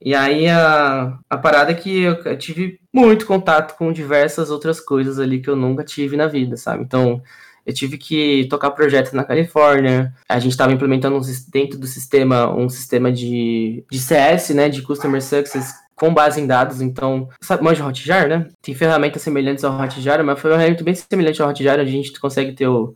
E 0.04 0.16
aí 0.16 0.48
a, 0.48 1.20
a 1.30 1.38
parada 1.38 1.72
é 1.72 1.76
que 1.76 2.02
eu, 2.02 2.38
tive 2.38 2.80
muito 2.92 3.26
contato 3.26 3.78
com 3.78 3.94
diversas 3.94 4.50
outras 4.50 4.80
coisas 4.80 5.20
ali 5.20 5.40
que 5.40 5.50
eu 5.50 5.56
nunca 5.56 5.84
tive 5.84 6.18
na 6.18 6.26
vida, 6.26 6.58
sabe? 6.58 6.84
Então, 6.84 7.22
eu 7.64 7.74
tive 7.74 7.98
que 7.98 8.48
tocar 8.50 8.72
projetos 8.72 9.14
na 9.14 9.24
Califórnia. 9.24 10.12
A 10.28 10.40
gente 10.40 10.54
estava 10.54 10.74
implementando 10.74 11.18
um, 11.18 11.22
dentro 11.52 11.78
do 11.78 11.86
sistema 11.86 12.52
um 12.52 12.68
sistema 12.68 13.12
de, 13.12 13.86
de 13.92 14.00
CS, 14.00 14.50
né, 14.50 14.70
de 14.70 14.82
Customer 14.82 15.22
Success 15.22 15.74
com 15.96 16.12
base 16.12 16.42
em 16.42 16.48
dados. 16.48 16.82
Então, 16.82 17.30
sabe, 17.40 17.64
manja 17.64 17.86
Hotjar, 17.86 18.28
né? 18.28 18.48
Tem 18.60 18.74
ferramentas 18.74 19.22
semelhantes 19.22 19.64
ao 19.64 19.80
Hotjar, 19.80 20.24
mas 20.24 20.40
foi 20.40 20.50
uma 20.50 20.58
ferramenta 20.58 20.84
bem 20.84 20.96
semelhante 20.96 21.42
ao 21.44 21.50
Hotjar, 21.50 21.80
a 21.80 21.86
gente 21.86 22.20
consegue 22.20 22.54
ter 22.54 22.68
o, 22.68 22.96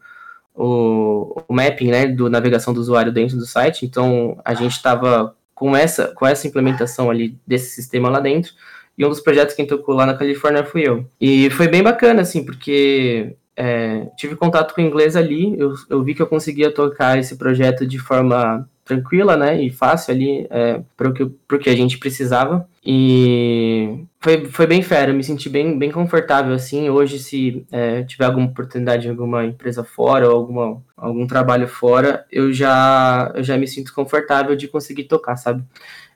o, 0.55 1.39
o 1.47 1.53
mapping, 1.53 1.91
né, 1.91 2.07
do 2.07 2.31
navegação 2.31 2.73
do 2.73 2.81
usuário 2.81 3.11
dentro 3.11 3.37
do 3.37 3.45
site. 3.45 3.85
Então, 3.85 4.41
a 4.43 4.55
gente 4.55 4.71
estava 4.71 5.35
com 5.55 5.75
essa, 5.75 6.09
com 6.09 6.27
essa 6.27 6.45
implementação 6.47 7.09
ali 7.09 7.39
desse 7.47 7.71
sistema 7.71 8.09
lá 8.09 8.19
dentro. 8.19 8.51
E 8.97 9.05
um 9.05 9.09
dos 9.09 9.21
projetos 9.21 9.55
quem 9.55 9.65
tocou 9.65 9.95
lá 9.95 10.05
na 10.05 10.13
Califórnia 10.13 10.63
fui 10.63 10.87
eu. 10.87 11.07
E 11.19 11.49
foi 11.49 11.67
bem 11.67 11.81
bacana, 11.81 12.21
assim, 12.21 12.45
porque 12.45 13.35
é, 13.55 14.05
tive 14.17 14.35
contato 14.35 14.75
com 14.75 14.81
o 14.81 14.85
inglês 14.85 15.15
ali, 15.15 15.57
eu, 15.57 15.73
eu 15.89 16.03
vi 16.03 16.13
que 16.13 16.21
eu 16.21 16.27
conseguia 16.27 16.71
tocar 16.71 17.17
esse 17.17 17.37
projeto 17.37 17.87
de 17.87 17.97
forma 17.97 18.69
tranquila, 18.85 19.35
né, 19.35 19.61
e 19.61 19.71
fácil 19.71 20.13
ali 20.13 20.47
é, 20.49 20.79
para 20.95 21.09
o 21.09 21.13
que, 21.13 21.27
que 21.57 21.69
a 21.69 21.75
gente 21.75 21.97
precisava. 21.97 22.69
E 22.85 24.05
foi, 24.21 24.45
foi 24.45 24.67
bem 24.67 24.83
fera, 24.83 25.11
me 25.11 25.23
senti 25.23 25.49
bem, 25.49 25.77
bem 25.77 25.91
confortável, 25.91 26.53
assim. 26.53 26.87
Hoje, 26.87 27.17
se 27.17 27.65
é, 27.71 28.03
tiver 28.03 28.25
alguma 28.25 28.45
oportunidade 28.45 29.07
em 29.07 29.09
alguma 29.09 29.43
empresa 29.43 29.83
fora 29.83 30.29
ou 30.29 30.35
alguma, 30.35 30.83
algum 30.95 31.25
trabalho 31.25 31.67
fora, 31.67 32.25
eu 32.31 32.53
já, 32.53 33.31
eu 33.35 33.43
já 33.43 33.57
me 33.57 33.67
sinto 33.67 33.91
confortável 33.91 34.55
de 34.55 34.67
conseguir 34.67 35.05
tocar, 35.05 35.35
sabe? 35.35 35.63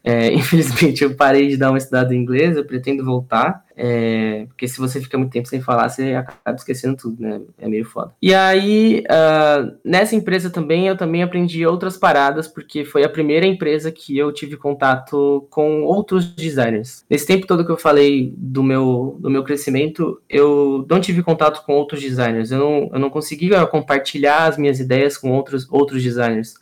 É, 0.03 0.31
infelizmente, 0.33 1.03
eu 1.03 1.15
parei 1.15 1.47
de 1.47 1.57
dar 1.57 1.69
uma 1.69 1.77
estudada 1.77 2.13
em 2.13 2.17
inglês, 2.17 2.55
eu 2.55 2.65
pretendo 2.65 3.03
voltar, 3.03 3.63
é, 3.75 4.45
porque 4.47 4.67
se 4.67 4.77
você 4.77 4.99
fica 4.99 5.17
muito 5.17 5.31
tempo 5.31 5.47
sem 5.47 5.61
falar, 5.61 5.87
você 5.87 6.13
acaba 6.13 6.57
esquecendo 6.57 6.97
tudo, 6.97 7.21
né? 7.21 7.39
É 7.57 7.67
meio 7.67 7.85
foda. 7.85 8.13
E 8.21 8.33
aí, 8.33 9.03
uh, 9.05 9.77
nessa 9.85 10.15
empresa 10.15 10.49
também, 10.49 10.87
eu 10.87 10.97
também 10.97 11.23
aprendi 11.23 11.65
outras 11.65 11.95
paradas, 11.95 12.47
porque 12.47 12.83
foi 12.83 13.03
a 13.03 13.09
primeira 13.09 13.45
empresa 13.45 13.91
que 13.91 14.17
eu 14.17 14.33
tive 14.33 14.57
contato 14.57 15.47
com 15.49 15.83
outros 15.83 16.25
designers. 16.35 17.05
Nesse 17.09 17.25
tempo 17.25 17.47
todo 17.47 17.65
que 17.65 17.71
eu 17.71 17.77
falei 17.77 18.33
do 18.35 18.61
meu, 18.61 19.17
do 19.19 19.29
meu 19.29 19.43
crescimento, 19.43 20.21
eu 20.29 20.85
não 20.89 20.99
tive 20.99 21.23
contato 21.23 21.65
com 21.65 21.73
outros 21.73 22.01
designers, 22.01 22.51
eu 22.51 22.59
não, 22.59 22.89
eu 22.91 22.99
não 22.99 23.09
conseguia 23.09 23.65
compartilhar 23.65 24.47
as 24.47 24.57
minhas 24.57 24.79
ideias 24.79 25.17
com 25.17 25.31
outros, 25.31 25.65
outros 25.71 26.03
designers 26.03 26.55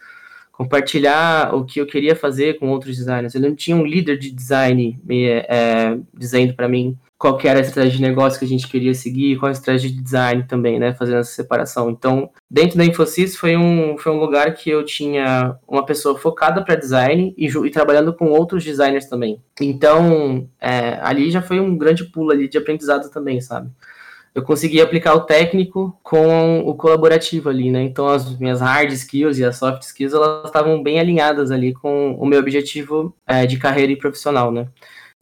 compartilhar 0.58 1.54
o 1.54 1.64
que 1.64 1.80
eu 1.80 1.86
queria 1.86 2.16
fazer 2.16 2.58
com 2.58 2.70
outros 2.70 2.98
designers. 2.98 3.36
Eu 3.36 3.42
não 3.42 3.54
tinha 3.54 3.78
um 3.78 3.86
líder 3.86 4.18
de 4.18 4.32
design 4.32 5.00
me, 5.04 5.28
é, 5.28 5.96
dizendo 6.12 6.56
para 6.56 6.68
mim 6.68 6.98
qual 7.16 7.40
era 7.44 7.60
a 7.60 7.62
estratégia 7.62 7.98
de 7.98 8.02
negócio 8.02 8.40
que 8.40 8.46
a 8.46 8.48
gente 8.48 8.68
queria 8.68 8.94
seguir, 8.94 9.38
qual 9.38 9.50
a 9.50 9.52
estratégia 9.52 9.90
de 9.90 10.02
design 10.02 10.44
também, 10.48 10.80
né, 10.80 10.94
fazendo 10.94 11.20
essa 11.20 11.32
separação. 11.32 11.90
Então, 11.92 12.30
dentro 12.50 12.78
da 12.78 12.86
Infosys 12.86 13.36
foi 13.36 13.56
um, 13.56 13.98
foi 14.00 14.12
um 14.12 14.20
lugar 14.20 14.54
que 14.56 14.70
eu 14.70 14.84
tinha 14.84 15.56
uma 15.68 15.86
pessoa 15.86 16.18
focada 16.18 16.64
para 16.64 16.76
design 16.76 17.34
e, 17.38 17.48
e, 17.48 17.70
trabalhando 17.70 18.14
com 18.14 18.30
outros 18.30 18.64
designers 18.64 19.06
também. 19.06 19.42
Então, 19.60 20.48
é, 20.60 21.00
ali 21.02 21.30
já 21.30 21.42
foi 21.42 21.60
um 21.60 21.78
grande 21.78 22.04
pulo 22.06 22.32
ali 22.32 22.48
de 22.48 22.58
aprendizado 22.58 23.10
também, 23.10 23.42
sabe? 23.42 23.70
Eu 24.38 24.44
consegui 24.44 24.80
aplicar 24.80 25.16
o 25.16 25.22
técnico 25.22 25.98
com 26.04 26.60
o 26.60 26.76
colaborativo 26.76 27.50
ali, 27.50 27.72
né? 27.72 27.82
Então 27.82 28.08
as 28.08 28.38
minhas 28.38 28.62
hard 28.62 28.92
skills 28.92 29.40
e 29.40 29.44
as 29.44 29.58
soft 29.58 29.82
skills 29.82 30.14
elas 30.14 30.46
estavam 30.46 30.84
bem 30.84 31.00
alinhadas 31.00 31.50
ali 31.50 31.74
com 31.74 32.12
o 32.14 32.24
meu 32.24 32.40
objetivo 32.40 33.16
é, 33.26 33.48
de 33.48 33.58
carreira 33.58 33.92
e 33.92 33.96
profissional, 33.96 34.52
né? 34.52 34.68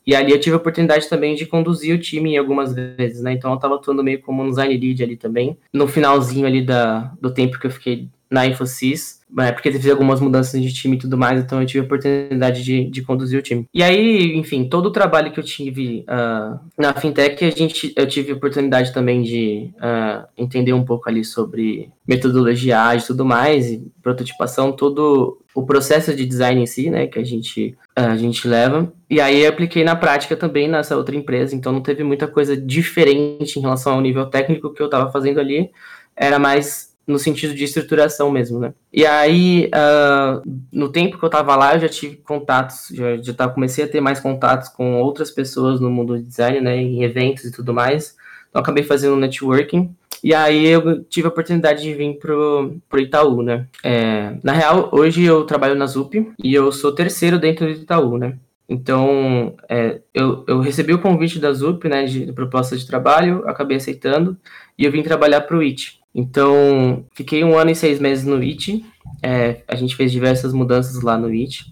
E 0.05 0.13
ali 0.13 0.33
eu 0.33 0.39
tive 0.39 0.55
a 0.55 0.57
oportunidade 0.57 1.07
também 1.07 1.33
de 1.33 1.45
conduzir 1.45 1.95
o 1.95 1.99
time 1.99 2.37
algumas 2.37 2.73
vezes, 2.73 3.21
né? 3.21 3.31
Então 3.31 3.51
eu 3.51 3.55
estava 3.55 3.75
atuando 3.75 4.03
meio 4.03 4.21
como 4.21 4.43
um 4.43 4.49
design 4.49 4.75
lead 4.77 5.01
ali 5.01 5.15
também. 5.15 5.57
No 5.71 5.87
finalzinho 5.87 6.45
ali 6.45 6.61
da, 6.61 7.13
do 7.21 7.33
tempo 7.33 7.57
que 7.57 7.67
eu 7.67 7.71
fiquei 7.71 8.09
na 8.29 8.45
Infosys, 8.45 9.21
é, 9.39 9.51
porque 9.51 9.71
teve 9.71 9.89
algumas 9.89 10.21
mudanças 10.21 10.61
de 10.61 10.73
time 10.73 10.95
e 10.95 10.99
tudo 10.99 11.17
mais, 11.17 11.43
então 11.43 11.59
eu 11.59 11.65
tive 11.67 11.79
a 11.79 11.83
oportunidade 11.83 12.63
de, 12.63 12.85
de 12.89 13.01
conduzir 13.01 13.39
o 13.39 13.41
time. 13.41 13.67
E 13.73 13.81
aí, 13.81 14.35
enfim, 14.37 14.69
todo 14.69 14.87
o 14.87 14.91
trabalho 14.91 15.31
que 15.31 15.39
eu 15.39 15.43
tive 15.43 16.05
uh, 16.07 16.59
na 16.77 16.93
fintech, 16.93 17.43
a 17.43 17.49
gente, 17.49 17.93
eu 17.95 18.07
tive 18.07 18.31
a 18.31 18.35
oportunidade 18.35 18.93
também 18.93 19.23
de 19.23 19.71
uh, 19.77 20.25
entender 20.37 20.73
um 20.73 20.85
pouco 20.85 21.09
ali 21.09 21.23
sobre 21.23 21.89
metodologia 22.07 22.95
e 22.95 23.01
tudo 23.01 23.25
mais, 23.25 23.67
e 23.71 23.91
prototipação, 24.01 24.71
todo 24.71 25.39
o 25.55 25.65
processo 25.65 26.13
de 26.13 26.25
design 26.25 26.61
em 26.61 26.65
si, 26.65 26.89
né, 26.89 27.07
que 27.07 27.17
a 27.17 27.23
gente, 27.23 27.75
uh, 27.97 28.11
a 28.11 28.17
gente 28.17 28.47
leva. 28.47 28.93
E 29.09 29.19
aí 29.19 29.41
eu 29.41 29.49
apliquei 29.49 29.83
na 29.83 29.95
prática 29.95 30.37
também 30.37 30.67
nessa 30.67 30.95
outra 30.95 31.15
empresa, 31.15 31.55
então 31.55 31.73
não 31.73 31.81
teve 31.81 32.03
muita 32.03 32.27
coisa 32.27 32.55
diferente 32.55 33.57
em 33.57 33.61
relação 33.61 33.93
ao 33.93 34.01
nível 34.01 34.27
técnico 34.27 34.71
que 34.71 34.81
eu 34.81 34.85
estava 34.85 35.11
fazendo 35.11 35.39
ali, 35.39 35.71
era 36.15 36.39
mais 36.39 36.94
no 37.07 37.19
sentido 37.19 37.53
de 37.53 37.63
estruturação 37.63 38.31
mesmo, 38.31 38.59
né? 38.59 38.73
E 38.91 39.05
aí, 39.05 39.69
uh, 39.73 40.41
no 40.71 40.89
tempo 40.91 41.17
que 41.17 41.23
eu 41.23 41.29
tava 41.29 41.55
lá, 41.55 41.75
eu 41.75 41.79
já 41.81 41.89
tive 41.89 42.17
contatos, 42.17 42.87
já, 42.91 43.17
já 43.17 43.33
tava, 43.33 43.53
comecei 43.53 43.85
a 43.85 43.87
ter 43.87 44.01
mais 44.01 44.19
contatos 44.19 44.69
com 44.69 44.99
outras 45.01 45.29
pessoas 45.29 45.79
no 45.79 45.89
mundo 45.89 46.15
do 46.15 46.23
design, 46.23 46.61
né? 46.61 46.77
Em 46.77 47.03
eventos 47.03 47.45
e 47.45 47.51
tudo 47.51 47.73
mais. 47.73 48.15
Então, 48.49 48.61
acabei 48.61 48.83
fazendo 48.83 49.15
networking. 49.15 49.95
E 50.23 50.33
aí, 50.33 50.65
eu 50.65 51.03
tive 51.03 51.27
a 51.27 51.29
oportunidade 51.29 51.83
de 51.83 51.93
vir 51.93 52.17
pro, 52.17 52.77
pro 52.89 52.99
Itaú, 52.99 53.43
né? 53.43 53.67
É, 53.83 54.35
na 54.43 54.53
real, 54.53 54.89
hoje 54.91 55.23
eu 55.23 55.43
trabalho 55.43 55.75
na 55.75 55.85
ZUP 55.85 56.31
e 56.43 56.53
eu 56.53 56.71
sou 56.71 56.91
terceiro 56.95 57.37
dentro 57.37 57.65
do 57.65 57.71
Itaú, 57.71 58.17
né? 58.17 58.37
Então, 58.67 59.55
é, 59.69 60.01
eu, 60.13 60.43
eu 60.47 60.59
recebi 60.59 60.91
o 60.91 60.99
convite 60.99 61.37
da 61.37 61.53
ZUP, 61.53 61.87
né, 61.87 62.05
de, 62.05 62.25
de 62.25 62.33
proposta 62.33 62.75
de 62.75 62.87
trabalho, 62.87 63.47
acabei 63.47 63.77
aceitando, 63.77 64.35
e 64.75 64.85
eu 64.85 64.91
vim 64.91 65.03
trabalhar 65.03 65.41
para 65.41 65.55
o 65.55 65.61
IT. 65.61 65.99
Então, 66.15 67.05
fiquei 67.13 67.43
um 67.43 67.57
ano 67.57 67.71
e 67.71 67.75
seis 67.75 67.99
meses 67.99 68.23
no 68.23 68.37
IT. 68.37 68.85
É, 69.21 69.63
a 69.67 69.75
gente 69.75 69.97
fez 69.97 70.13
diversas 70.13 70.53
mudanças 70.53 71.01
lá 71.01 71.17
no 71.17 71.27
IT. 71.27 71.65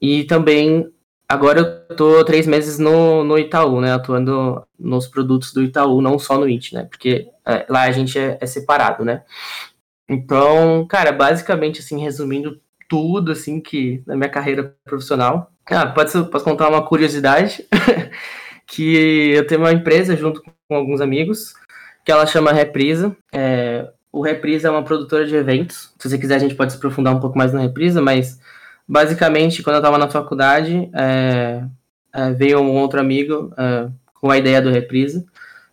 E 0.00 0.22
também, 0.24 0.88
agora 1.28 1.58
eu 1.88 1.96
tô 1.96 2.24
três 2.24 2.46
meses 2.46 2.78
no, 2.78 3.24
no 3.24 3.36
Itaú, 3.36 3.80
né? 3.80 3.92
Atuando 3.92 4.64
nos 4.78 5.08
produtos 5.08 5.52
do 5.52 5.60
Itaú, 5.60 6.00
não 6.00 6.20
só 6.20 6.38
no 6.38 6.48
IT, 6.48 6.72
né? 6.72 6.84
Porque 6.84 7.28
é, 7.44 7.66
lá 7.68 7.82
a 7.82 7.90
gente 7.90 8.16
é, 8.16 8.38
é, 8.40 8.46
separado, 8.46 9.04
né? 9.04 9.24
Então, 10.08 10.86
cara, 10.86 11.10
basicamente, 11.10 11.80
assim, 11.80 11.98
resumindo 12.00 12.60
tudo, 12.88 13.32
assim, 13.32 13.60
que 13.60 14.04
na 14.06 14.14
minha 14.14 14.28
carreira 14.28 14.76
profissional. 14.84 15.50
Ah, 15.66 15.86
pode, 15.86 16.12
posso 16.12 16.44
contar 16.44 16.68
uma 16.68 16.86
curiosidade, 16.86 17.66
que 18.68 19.30
eu 19.32 19.46
tenho 19.48 19.62
uma 19.62 19.72
empresa 19.72 20.14
junto 20.14 20.42
com 20.42 20.76
alguns 20.76 21.00
amigos, 21.00 21.54
que 22.04 22.12
ela 22.12 22.26
chama 22.26 22.52
Reprisa. 22.52 23.16
É, 23.32 23.88
o 24.12 24.20
Reprisa 24.20 24.68
é 24.68 24.70
uma 24.70 24.84
produtora 24.84 25.26
de 25.26 25.34
eventos. 25.34 25.92
Se 25.98 26.08
você 26.08 26.18
quiser, 26.18 26.36
a 26.36 26.38
gente 26.38 26.54
pode 26.54 26.72
se 26.72 26.78
aprofundar 26.78 27.14
um 27.14 27.20
pouco 27.20 27.36
mais 27.36 27.52
na 27.52 27.60
Reprisa, 27.60 28.00
mas 28.00 28.38
basicamente, 28.86 29.62
quando 29.62 29.76
eu 29.76 29.80
estava 29.80 29.98
na 29.98 30.08
faculdade, 30.08 30.88
é, 30.94 31.64
é, 32.12 32.30
veio 32.32 32.60
um 32.60 32.76
outro 32.76 33.00
amigo 33.00 33.52
é, 33.56 33.88
com 34.14 34.30
a 34.30 34.38
ideia 34.38 34.62
do 34.62 34.70
Reprisa 34.70 35.24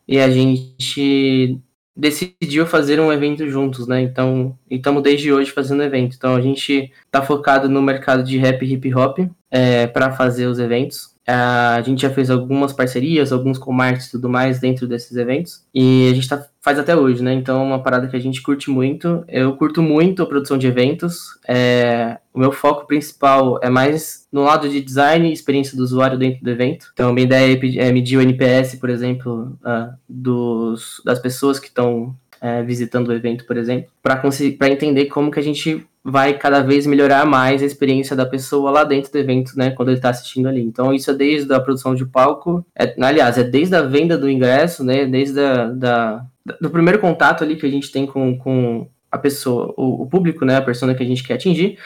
e 0.07 0.19
a 0.19 0.29
gente 0.29 1.59
decidiu 1.95 2.65
fazer 2.65 2.99
um 2.99 3.11
evento 3.11 3.47
juntos, 3.47 3.87
né? 3.87 4.01
Então, 4.01 4.57
estamos 4.69 5.03
desde 5.03 5.31
hoje 5.31 5.51
fazendo 5.51 5.83
evento. 5.83 6.15
Então, 6.15 6.35
a 6.35 6.41
gente 6.41 6.91
está 7.05 7.21
focado 7.21 7.69
no 7.69 7.81
mercado 7.81 8.23
de 8.23 8.37
rap 8.37 8.63
e 8.63 8.73
hip 8.73 8.93
hop 8.95 9.19
é, 9.51 9.85
para 9.87 10.11
fazer 10.11 10.47
os 10.47 10.57
eventos. 10.57 11.10
A 11.33 11.81
gente 11.81 12.01
já 12.01 12.09
fez 12.09 12.29
algumas 12.29 12.73
parcerias, 12.73 13.31
alguns 13.31 13.57
com 13.57 13.71
marketing 13.71 14.07
e 14.07 14.11
tudo 14.11 14.29
mais 14.29 14.59
dentro 14.59 14.87
desses 14.87 15.15
eventos. 15.15 15.63
E 15.73 16.09
a 16.11 16.13
gente 16.13 16.27
tá, 16.27 16.45
faz 16.59 16.77
até 16.77 16.95
hoje, 16.95 17.23
né? 17.23 17.33
Então 17.33 17.61
é 17.61 17.63
uma 17.63 17.81
parada 17.81 18.07
que 18.07 18.15
a 18.15 18.19
gente 18.19 18.41
curte 18.41 18.69
muito. 18.69 19.23
Eu 19.27 19.55
curto 19.55 19.81
muito 19.81 20.21
a 20.21 20.25
produção 20.25 20.57
de 20.57 20.67
eventos. 20.67 21.39
É, 21.47 22.17
o 22.33 22.39
meu 22.39 22.51
foco 22.51 22.85
principal 22.85 23.59
é 23.61 23.69
mais 23.69 24.27
no 24.31 24.43
lado 24.43 24.67
de 24.67 24.81
design 24.81 25.29
e 25.29 25.33
experiência 25.33 25.77
do 25.77 25.83
usuário 25.83 26.17
dentro 26.17 26.43
do 26.43 26.49
evento. 26.49 26.87
Então 26.93 27.09
a 27.09 27.13
minha 27.13 27.25
ideia 27.25 27.59
é 27.77 27.91
medir 27.91 28.17
o 28.17 28.21
NPS, 28.21 28.75
por 28.75 28.89
exemplo, 28.89 29.57
uh, 29.63 29.93
dos, 30.09 31.01
das 31.05 31.19
pessoas 31.19 31.59
que 31.59 31.67
estão 31.67 32.15
é, 32.41 32.63
visitando 32.63 33.09
o 33.09 33.13
evento, 33.13 33.45
por 33.45 33.55
exemplo, 33.55 33.91
para 34.01 34.69
entender 34.69 35.05
como 35.05 35.29
que 35.29 35.39
a 35.39 35.43
gente 35.43 35.85
vai 36.03 36.37
cada 36.37 36.61
vez 36.61 36.85
melhorar 36.87 37.25
mais 37.25 37.61
a 37.61 37.65
experiência 37.65 38.15
da 38.15 38.25
pessoa 38.25 38.71
lá 38.71 38.83
dentro 38.83 39.11
do 39.11 39.17
evento, 39.17 39.53
né, 39.55 39.71
quando 39.71 39.89
ele 39.89 39.97
está 39.97 40.09
assistindo 40.09 40.47
ali. 40.47 40.61
Então, 40.61 40.93
isso 40.93 41.11
é 41.11 41.13
desde 41.13 41.53
a 41.53 41.59
produção 41.59 41.93
de 41.93 42.05
palco, 42.05 42.65
é, 42.77 42.95
aliás, 42.99 43.37
é 43.37 43.43
desde 43.43 43.75
a 43.75 43.81
venda 43.81 44.17
do 44.17 44.29
ingresso, 44.29 44.83
né, 44.83 45.05
desde 45.05 45.39
a, 45.39 45.65
da, 45.65 46.25
do 46.59 46.69
primeiro 46.69 46.99
contato 46.99 47.43
ali 47.43 47.55
que 47.55 47.65
a 47.65 47.69
gente 47.69 47.91
tem 47.91 48.05
com, 48.05 48.37
com 48.37 48.87
a 49.11 49.17
pessoa, 49.17 49.73
o, 49.77 50.03
o 50.03 50.07
público, 50.07 50.43
né, 50.43 50.57
a 50.57 50.61
pessoa 50.61 50.93
que 50.95 51.03
a 51.03 51.05
gente 51.05 51.23
quer 51.23 51.35
atingir, 51.35 51.77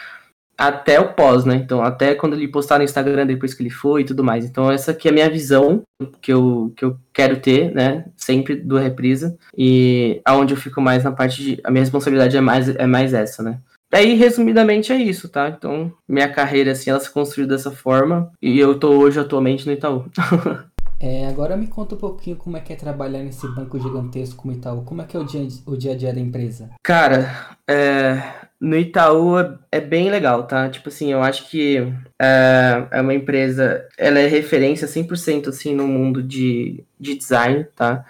até 0.58 0.99
o 0.99 1.13
pós, 1.13 1.43
né? 1.43 1.56
Então, 1.56 1.84
até 1.84 2.15
quando 2.15 2.34
ele 2.34 2.47
postar 2.47 2.78
no 2.78 2.84
Instagram 2.84 3.25
depois 3.25 3.54
que 3.54 3.62
ele 3.62 3.69
foi 3.69 4.01
e 4.01 4.06
tudo 4.06 4.23
mais. 4.23 4.45
Então, 4.45 4.71
essa 4.71 4.91
aqui 4.91 5.08
é 5.08 5.12
a 5.12 5.13
minha 5.13 5.30
visão 5.30 5.84
que 6.21 6.32
eu, 6.32 6.71
que 6.75 6.86
eu 6.86 6.97
quero 7.12 7.38
ter, 7.41 7.73
né? 7.73 8.06
Sempre 8.15 8.56
do 8.56 8.78
Reprisa. 8.78 9.38
E 9.58 10.21
aonde 10.23 10.54
eu 10.54 10.58
fico 10.58 10.80
mais 10.80 11.04
na 11.04 11.12
parte 11.12 11.43
de. 11.43 11.62
A 11.63 11.69
minha 11.69 11.84
responsabilidade 11.84 12.38
é 12.38 12.41
mais, 12.41 12.69
é 12.69 12.88
mais 12.88 13.13
essa, 13.13 13.43
né? 13.43 13.60
Aí, 13.95 14.13
resumidamente, 14.13 14.91
é 14.91 14.97
isso, 14.97 15.29
tá? 15.29 15.47
Então, 15.47 15.89
minha 16.05 16.27
carreira, 16.27 16.73
assim, 16.73 16.89
ela 16.89 16.99
se 16.99 17.10
construiu 17.10 17.47
dessa 17.47 17.71
forma. 17.71 18.29
E 18.41 18.60
eu 18.60 18.77
tô 18.77 18.89
hoje, 18.89 19.17
atualmente, 19.21 19.65
no 19.65 19.71
Itaú. 19.71 20.03
é, 20.99 21.25
agora 21.27 21.55
me 21.55 21.67
conta 21.67 21.95
um 21.95 21.97
pouquinho 21.97 22.36
como 22.36 22.58
é 22.58 22.60
que 22.60 22.73
é 22.73 22.75
trabalhar 22.75 23.19
nesse 23.19 23.47
banco 23.55 23.79
gigantesco 23.79 24.41
como 24.41 24.53
Itaú. 24.53 24.84
Como 24.84 25.01
é 25.01 25.05
que 25.05 25.15
é 25.15 25.19
o 25.21 25.23
dia, 25.23 25.47
o 25.65 25.77
dia 25.77 25.93
a 25.93 25.95
dia 25.95 26.13
da 26.13 26.19
empresa? 26.19 26.71
Cara, 26.84 27.55
é, 27.69 28.21
no 28.60 28.75
Itaú 28.75 29.39
é, 29.39 29.58
é 29.71 29.79
bem 29.79 30.10
legal, 30.10 30.43
tá? 30.43 30.67
Tipo 30.67 30.89
assim, 30.89 31.13
eu 31.13 31.23
acho 31.23 31.49
que 31.49 31.77
é, 32.21 32.88
é 32.91 32.99
uma 32.99 33.13
empresa... 33.13 33.88
Ela 33.97 34.19
é 34.19 34.27
referência 34.27 34.89
100% 34.89 35.47
assim 35.47 35.73
no 35.73 35.88
mundo 35.88 36.21
de, 36.21 36.84
de 36.99 37.15
design, 37.15 37.65
tá? 37.73 38.03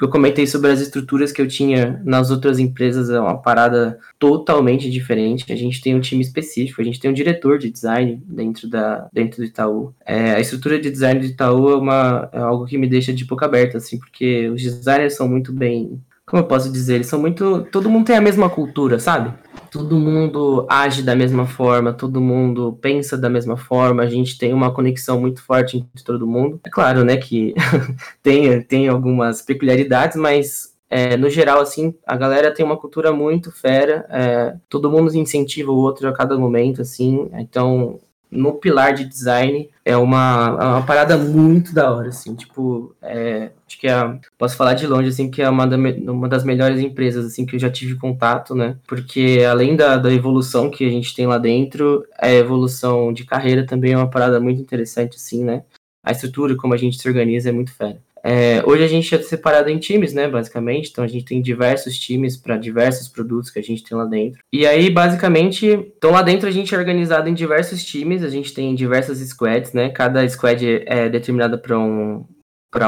Eu 0.00 0.08
comentei 0.08 0.46
sobre 0.46 0.70
as 0.70 0.80
estruturas 0.80 1.32
que 1.32 1.40
eu 1.40 1.48
tinha 1.48 2.00
nas 2.04 2.30
outras 2.30 2.58
empresas 2.58 3.08
é 3.08 3.18
uma 3.18 3.38
parada 3.38 3.98
totalmente 4.18 4.90
diferente. 4.90 5.50
A 5.52 5.56
gente 5.56 5.80
tem 5.80 5.94
um 5.94 6.00
time 6.00 6.22
específico, 6.22 6.80
a 6.80 6.84
gente 6.84 7.00
tem 7.00 7.10
um 7.10 7.14
diretor 7.14 7.58
de 7.58 7.70
design 7.70 8.22
dentro, 8.26 8.68
da, 8.68 9.08
dentro 9.12 9.38
do 9.38 9.44
Itaú. 9.44 9.94
É, 10.04 10.32
a 10.32 10.40
estrutura 10.40 10.78
de 10.78 10.90
design 10.90 11.20
do 11.20 11.26
Itaú 11.26 11.70
é, 11.70 11.76
uma, 11.76 12.28
é 12.32 12.38
algo 12.38 12.66
que 12.66 12.76
me 12.76 12.86
deixa 12.86 13.12
de 13.12 13.24
boca 13.24 13.46
aberta, 13.46 13.78
assim, 13.78 13.98
porque 13.98 14.48
os 14.50 14.62
designers 14.62 15.14
são 15.14 15.26
muito 15.26 15.52
bem. 15.52 16.00
Como 16.26 16.42
eu 16.42 16.46
posso 16.46 16.70
dizer? 16.72 16.96
Eles 16.96 17.06
são 17.06 17.20
muito. 17.20 17.66
Todo 17.70 17.88
mundo 17.88 18.06
tem 18.06 18.16
a 18.16 18.20
mesma 18.20 18.50
cultura, 18.50 18.98
sabe? 18.98 19.32
Todo 19.76 19.98
mundo 19.98 20.66
age 20.68 21.02
da 21.02 21.14
mesma 21.14 21.46
forma, 21.46 21.92
todo 21.92 22.20
mundo 22.20 22.78
pensa 22.80 23.16
da 23.16 23.28
mesma 23.28 23.56
forma, 23.56 24.02
a 24.02 24.06
gente 24.06 24.38
tem 24.38 24.52
uma 24.52 24.72
conexão 24.72 25.20
muito 25.20 25.42
forte 25.42 25.76
entre 25.76 26.02
todo 26.02 26.26
mundo. 26.26 26.58
É 26.64 26.70
claro, 26.70 27.04
né, 27.04 27.16
que 27.16 27.54
tem, 28.22 28.62
tem 28.62 28.88
algumas 28.88 29.42
peculiaridades, 29.42 30.16
mas 30.16 30.74
é, 30.88 31.16
no 31.16 31.28
geral, 31.28 31.60
assim, 31.60 31.94
a 32.06 32.16
galera 32.16 32.54
tem 32.54 32.64
uma 32.64 32.76
cultura 32.76 33.12
muito 33.12 33.52
fera, 33.52 34.06
é, 34.08 34.56
todo 34.68 34.90
mundo 34.90 35.14
incentiva 35.14 35.70
o 35.70 35.76
outro 35.76 36.08
a 36.08 36.12
cada 36.12 36.38
momento, 36.38 36.80
assim, 36.80 37.28
então 37.34 38.00
no 38.30 38.54
pilar 38.54 38.94
de 38.94 39.04
design 39.04 39.70
é 39.84 39.96
uma, 39.96 40.58
é 40.60 40.64
uma 40.64 40.86
parada 40.86 41.16
muito 41.16 41.72
da 41.72 41.92
hora, 41.94 42.08
assim, 42.08 42.34
tipo, 42.34 42.94
é, 43.00 43.50
acho 43.66 43.78
que 43.78 43.86
é, 43.86 44.18
posso 44.36 44.56
falar 44.56 44.74
de 44.74 44.86
longe, 44.86 45.08
assim, 45.08 45.30
que 45.30 45.40
é 45.40 45.48
uma, 45.48 45.66
da, 45.66 45.76
uma 45.76 46.28
das 46.28 46.44
melhores 46.44 46.80
empresas, 46.80 47.24
assim, 47.26 47.46
que 47.46 47.56
eu 47.56 47.60
já 47.60 47.70
tive 47.70 47.96
contato, 47.96 48.54
né, 48.54 48.76
porque 48.86 49.44
além 49.48 49.76
da, 49.76 49.96
da 49.96 50.12
evolução 50.12 50.70
que 50.70 50.84
a 50.84 50.90
gente 50.90 51.14
tem 51.14 51.26
lá 51.26 51.38
dentro, 51.38 52.04
a 52.18 52.30
evolução 52.30 53.12
de 53.12 53.24
carreira 53.24 53.64
também 53.64 53.92
é 53.92 53.96
uma 53.96 54.10
parada 54.10 54.40
muito 54.40 54.60
interessante, 54.60 55.16
assim, 55.16 55.44
né, 55.44 55.62
a 56.02 56.12
estrutura, 56.12 56.56
como 56.56 56.74
a 56.74 56.76
gente 56.76 56.98
se 56.98 57.08
organiza 57.08 57.48
é 57.48 57.52
muito 57.52 57.72
fera. 57.72 57.98
É, 58.28 58.60
hoje 58.66 58.82
a 58.82 58.88
gente 58.88 59.14
é 59.14 59.22
separado 59.22 59.70
em 59.70 59.78
times, 59.78 60.12
né, 60.12 60.26
basicamente. 60.26 60.90
Então 60.90 61.04
a 61.04 61.06
gente 61.06 61.24
tem 61.24 61.40
diversos 61.40 61.96
times 61.96 62.36
para 62.36 62.56
diversos 62.56 63.06
produtos 63.06 63.50
que 63.52 63.60
a 63.60 63.62
gente 63.62 63.84
tem 63.84 63.96
lá 63.96 64.04
dentro. 64.04 64.40
E 64.52 64.66
aí, 64.66 64.90
basicamente, 64.90 65.66
então 65.66 66.10
lá 66.10 66.22
dentro 66.22 66.48
a 66.48 66.50
gente 66.50 66.74
é 66.74 66.78
organizado 66.78 67.28
em 67.28 67.34
diversos 67.34 67.84
times. 67.84 68.24
A 68.24 68.28
gente 68.28 68.52
tem 68.52 68.74
diversas 68.74 69.18
squads, 69.18 69.72
né? 69.72 69.90
Cada 69.90 70.28
squad 70.28 70.82
é 70.86 71.08
determinada 71.08 71.56
para 71.56 71.78
um 71.78 72.26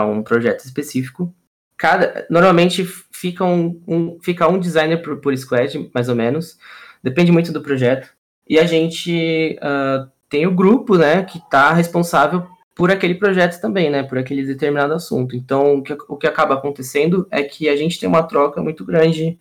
um 0.05 0.23
projeto 0.23 0.65
específico. 0.65 1.33
Cada 1.77 2.27
normalmente 2.29 2.85
fica 3.11 3.43
um, 3.45 3.81
um 3.87 4.19
fica 4.21 4.47
um 4.49 4.59
designer 4.59 5.01
por, 5.01 5.19
por 5.19 5.37
squad, 5.37 5.89
mais 5.95 6.09
ou 6.09 6.17
menos. 6.17 6.59
Depende 7.03 7.31
muito 7.31 7.53
do 7.53 7.63
projeto. 7.63 8.11
E 8.47 8.59
a 8.59 8.67
gente 8.67 9.57
uh, 9.63 10.11
tem 10.29 10.47
o 10.47 10.55
grupo, 10.55 10.99
né, 10.99 11.23
que 11.23 11.39
está 11.39 11.73
responsável 11.73 12.47
por 12.79 12.93
aquele 12.93 13.17
projeto 13.17 13.61
também, 13.61 13.91
né? 13.91 14.05
Por 14.05 14.19
aquele 14.19 14.47
determinado 14.47 14.95
assunto. 14.95 15.35
Então, 15.35 15.79
o 15.79 15.83
que, 15.83 15.93
o 16.07 16.17
que 16.17 16.29
acaba 16.29 16.55
acontecendo 16.55 17.27
é 17.29 17.43
que 17.43 17.69
a 17.69 17.75
gente 17.75 17.99
tem 17.99 18.09
uma 18.09 18.23
troca 18.23 18.63
muito 18.63 18.85
grande 18.85 19.37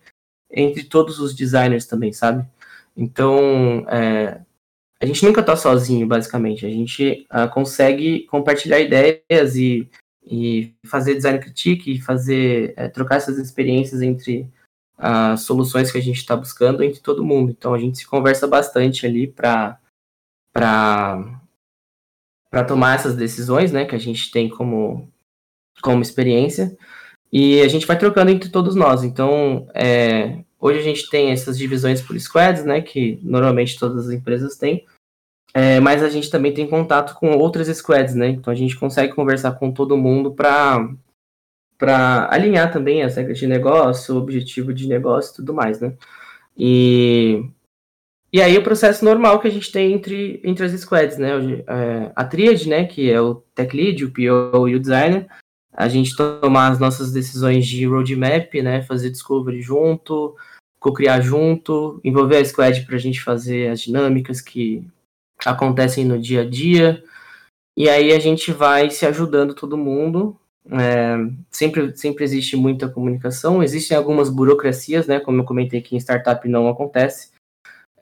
entre 0.50 0.82
todos 0.82 1.20
os 1.20 1.32
designers 1.32 1.86
também, 1.86 2.12
sabe? 2.12 2.44
Então, 2.96 3.86
é, 3.88 4.40
a 5.00 5.06
gente 5.06 5.24
nunca 5.24 5.40
tá 5.40 5.54
sozinho, 5.54 6.04
basicamente. 6.04 6.66
A 6.66 6.68
gente 6.68 7.28
uh, 7.32 7.48
consegue 7.48 8.24
compartilhar 8.26 8.80
ideias 8.80 9.54
e, 9.54 9.88
e 10.26 10.74
fazer 10.84 11.14
design 11.14 11.38
critique, 11.38 12.00
fazer, 12.00 12.74
é, 12.76 12.88
trocar 12.88 13.18
essas 13.18 13.38
experiências 13.38 14.02
entre 14.02 14.50
as 14.96 15.42
soluções 15.42 15.92
que 15.92 15.98
a 15.98 16.02
gente 16.02 16.16
está 16.16 16.34
buscando 16.34 16.82
entre 16.82 16.98
todo 16.98 17.24
mundo. 17.24 17.52
Então, 17.56 17.72
a 17.72 17.78
gente 17.78 17.98
se 17.98 18.06
conversa 18.06 18.48
bastante 18.48 19.06
ali 19.06 19.28
para 19.28 19.78
para 20.52 21.37
tomar 22.66 22.94
essas 22.94 23.14
decisões, 23.14 23.72
né, 23.72 23.84
que 23.84 23.94
a 23.94 23.98
gente 23.98 24.30
tem 24.30 24.48
como, 24.48 25.08
como 25.82 26.02
experiência, 26.02 26.76
e 27.32 27.60
a 27.60 27.68
gente 27.68 27.86
vai 27.86 27.98
trocando 27.98 28.30
entre 28.30 28.48
todos 28.48 28.74
nós. 28.74 29.04
Então, 29.04 29.68
é, 29.74 30.38
hoje 30.58 30.78
a 30.78 30.82
gente 30.82 31.08
tem 31.10 31.30
essas 31.30 31.58
divisões 31.58 32.00
por 32.00 32.18
squads, 32.18 32.64
né, 32.64 32.80
que 32.80 33.18
normalmente 33.22 33.78
todas 33.78 34.06
as 34.08 34.14
empresas 34.14 34.56
têm, 34.56 34.86
é, 35.54 35.80
mas 35.80 36.02
a 36.02 36.08
gente 36.08 36.30
também 36.30 36.52
tem 36.52 36.68
contato 36.68 37.14
com 37.14 37.36
outras 37.36 37.68
squads, 37.68 38.14
né, 38.14 38.28
então 38.28 38.52
a 38.52 38.56
gente 38.56 38.76
consegue 38.76 39.14
conversar 39.14 39.52
com 39.52 39.72
todo 39.72 39.96
mundo 39.96 40.32
para 40.32 40.88
para 41.76 42.28
alinhar 42.32 42.72
também 42.72 43.04
as 43.04 43.14
regras 43.14 43.38
de 43.38 43.46
negócio, 43.46 44.16
o 44.16 44.18
objetivo 44.18 44.74
de 44.74 44.88
negócio 44.88 45.32
e 45.32 45.36
tudo 45.36 45.54
mais, 45.54 45.78
né. 45.80 45.94
E 46.56 47.48
e 48.30 48.42
aí 48.42 48.58
o 48.58 48.62
processo 48.62 49.04
normal 49.04 49.40
que 49.40 49.48
a 49.48 49.50
gente 49.50 49.72
tem 49.72 49.92
entre, 49.92 50.40
entre 50.44 50.64
as 50.64 50.72
squads, 50.72 51.16
né? 51.16 51.30
É, 51.66 52.12
a 52.14 52.24
tríade, 52.24 52.68
né? 52.68 52.84
Que 52.84 53.10
é 53.10 53.20
o 53.20 53.36
tech 53.54 53.74
lead, 53.74 54.04
o 54.04 54.12
PO 54.12 54.68
e 54.68 54.74
o 54.74 54.80
designer. 54.80 55.26
A 55.72 55.88
gente 55.88 56.14
tomar 56.14 56.68
as 56.68 56.78
nossas 56.78 57.10
decisões 57.10 57.66
de 57.66 57.86
roadmap, 57.86 58.52
né? 58.62 58.82
Fazer 58.82 59.10
discovery 59.10 59.62
junto, 59.62 60.36
co-criar 60.78 61.20
junto, 61.20 62.00
envolver 62.04 62.36
a 62.36 62.44
squad 62.44 62.84
para 62.84 62.96
a 62.96 62.98
gente 62.98 63.22
fazer 63.22 63.70
as 63.70 63.80
dinâmicas 63.80 64.42
que 64.42 64.86
acontecem 65.44 66.04
no 66.04 66.18
dia 66.18 66.42
a 66.42 66.48
dia. 66.48 67.02
E 67.76 67.88
aí 67.88 68.12
a 68.12 68.18
gente 68.18 68.52
vai 68.52 68.90
se 68.90 69.06
ajudando 69.06 69.54
todo 69.54 69.78
mundo. 69.78 70.36
É, 70.70 71.16
sempre, 71.50 71.96
sempre 71.96 72.24
existe 72.24 72.56
muita 72.56 72.90
comunicação. 72.90 73.62
Existem 73.62 73.96
algumas 73.96 74.28
burocracias, 74.28 75.06
né? 75.06 75.18
Como 75.18 75.40
eu 75.40 75.44
comentei 75.46 75.80
que 75.80 75.96
em 75.96 75.98
startup 75.98 76.46
não 76.46 76.68
acontece 76.68 77.37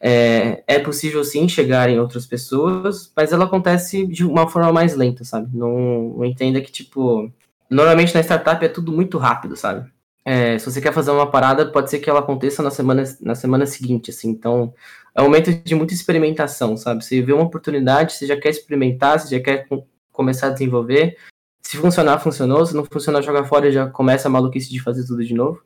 é, 0.00 0.62
é 0.66 0.78
possível 0.78 1.24
sim 1.24 1.48
chegar 1.48 1.88
em 1.88 1.98
outras 1.98 2.26
pessoas, 2.26 3.12
mas 3.16 3.32
ela 3.32 3.44
acontece 3.44 4.06
de 4.06 4.24
uma 4.24 4.48
forma 4.48 4.72
mais 4.72 4.94
lenta, 4.94 5.24
sabe? 5.24 5.56
Não, 5.56 6.14
não 6.16 6.24
entenda 6.24 6.60
que, 6.60 6.70
tipo, 6.70 7.30
normalmente 7.70 8.14
na 8.14 8.20
startup 8.20 8.64
é 8.64 8.68
tudo 8.68 8.92
muito 8.92 9.18
rápido, 9.18 9.56
sabe? 9.56 9.90
É, 10.24 10.58
se 10.58 10.70
você 10.70 10.80
quer 10.80 10.92
fazer 10.92 11.12
uma 11.12 11.30
parada, 11.30 11.66
pode 11.66 11.88
ser 11.88 12.00
que 12.00 12.10
ela 12.10 12.18
aconteça 12.18 12.62
na 12.62 12.70
semana, 12.70 13.04
na 13.20 13.34
semana 13.34 13.64
seguinte, 13.64 14.10
assim. 14.10 14.28
Então, 14.28 14.74
é 15.14 15.20
um 15.22 15.24
momento 15.26 15.52
de 15.52 15.74
muita 15.74 15.94
experimentação, 15.94 16.76
sabe? 16.76 17.04
Você 17.04 17.22
vê 17.22 17.32
uma 17.32 17.44
oportunidade, 17.44 18.14
você 18.14 18.26
já 18.26 18.36
quer 18.36 18.50
experimentar, 18.50 19.20
você 19.20 19.36
já 19.36 19.42
quer 19.42 19.68
começar 20.12 20.48
a 20.48 20.50
desenvolver. 20.50 21.16
Se 21.62 21.76
funcionar, 21.76 22.18
funcionou. 22.18 22.66
Se 22.66 22.74
não 22.74 22.84
funcionar, 22.84 23.22
joga 23.22 23.44
fora 23.44 23.68
e 23.68 23.72
já 23.72 23.88
começa 23.88 24.28
a 24.28 24.30
maluquice 24.30 24.68
de 24.68 24.80
fazer 24.82 25.06
tudo 25.06 25.24
de 25.24 25.32
novo. 25.32 25.62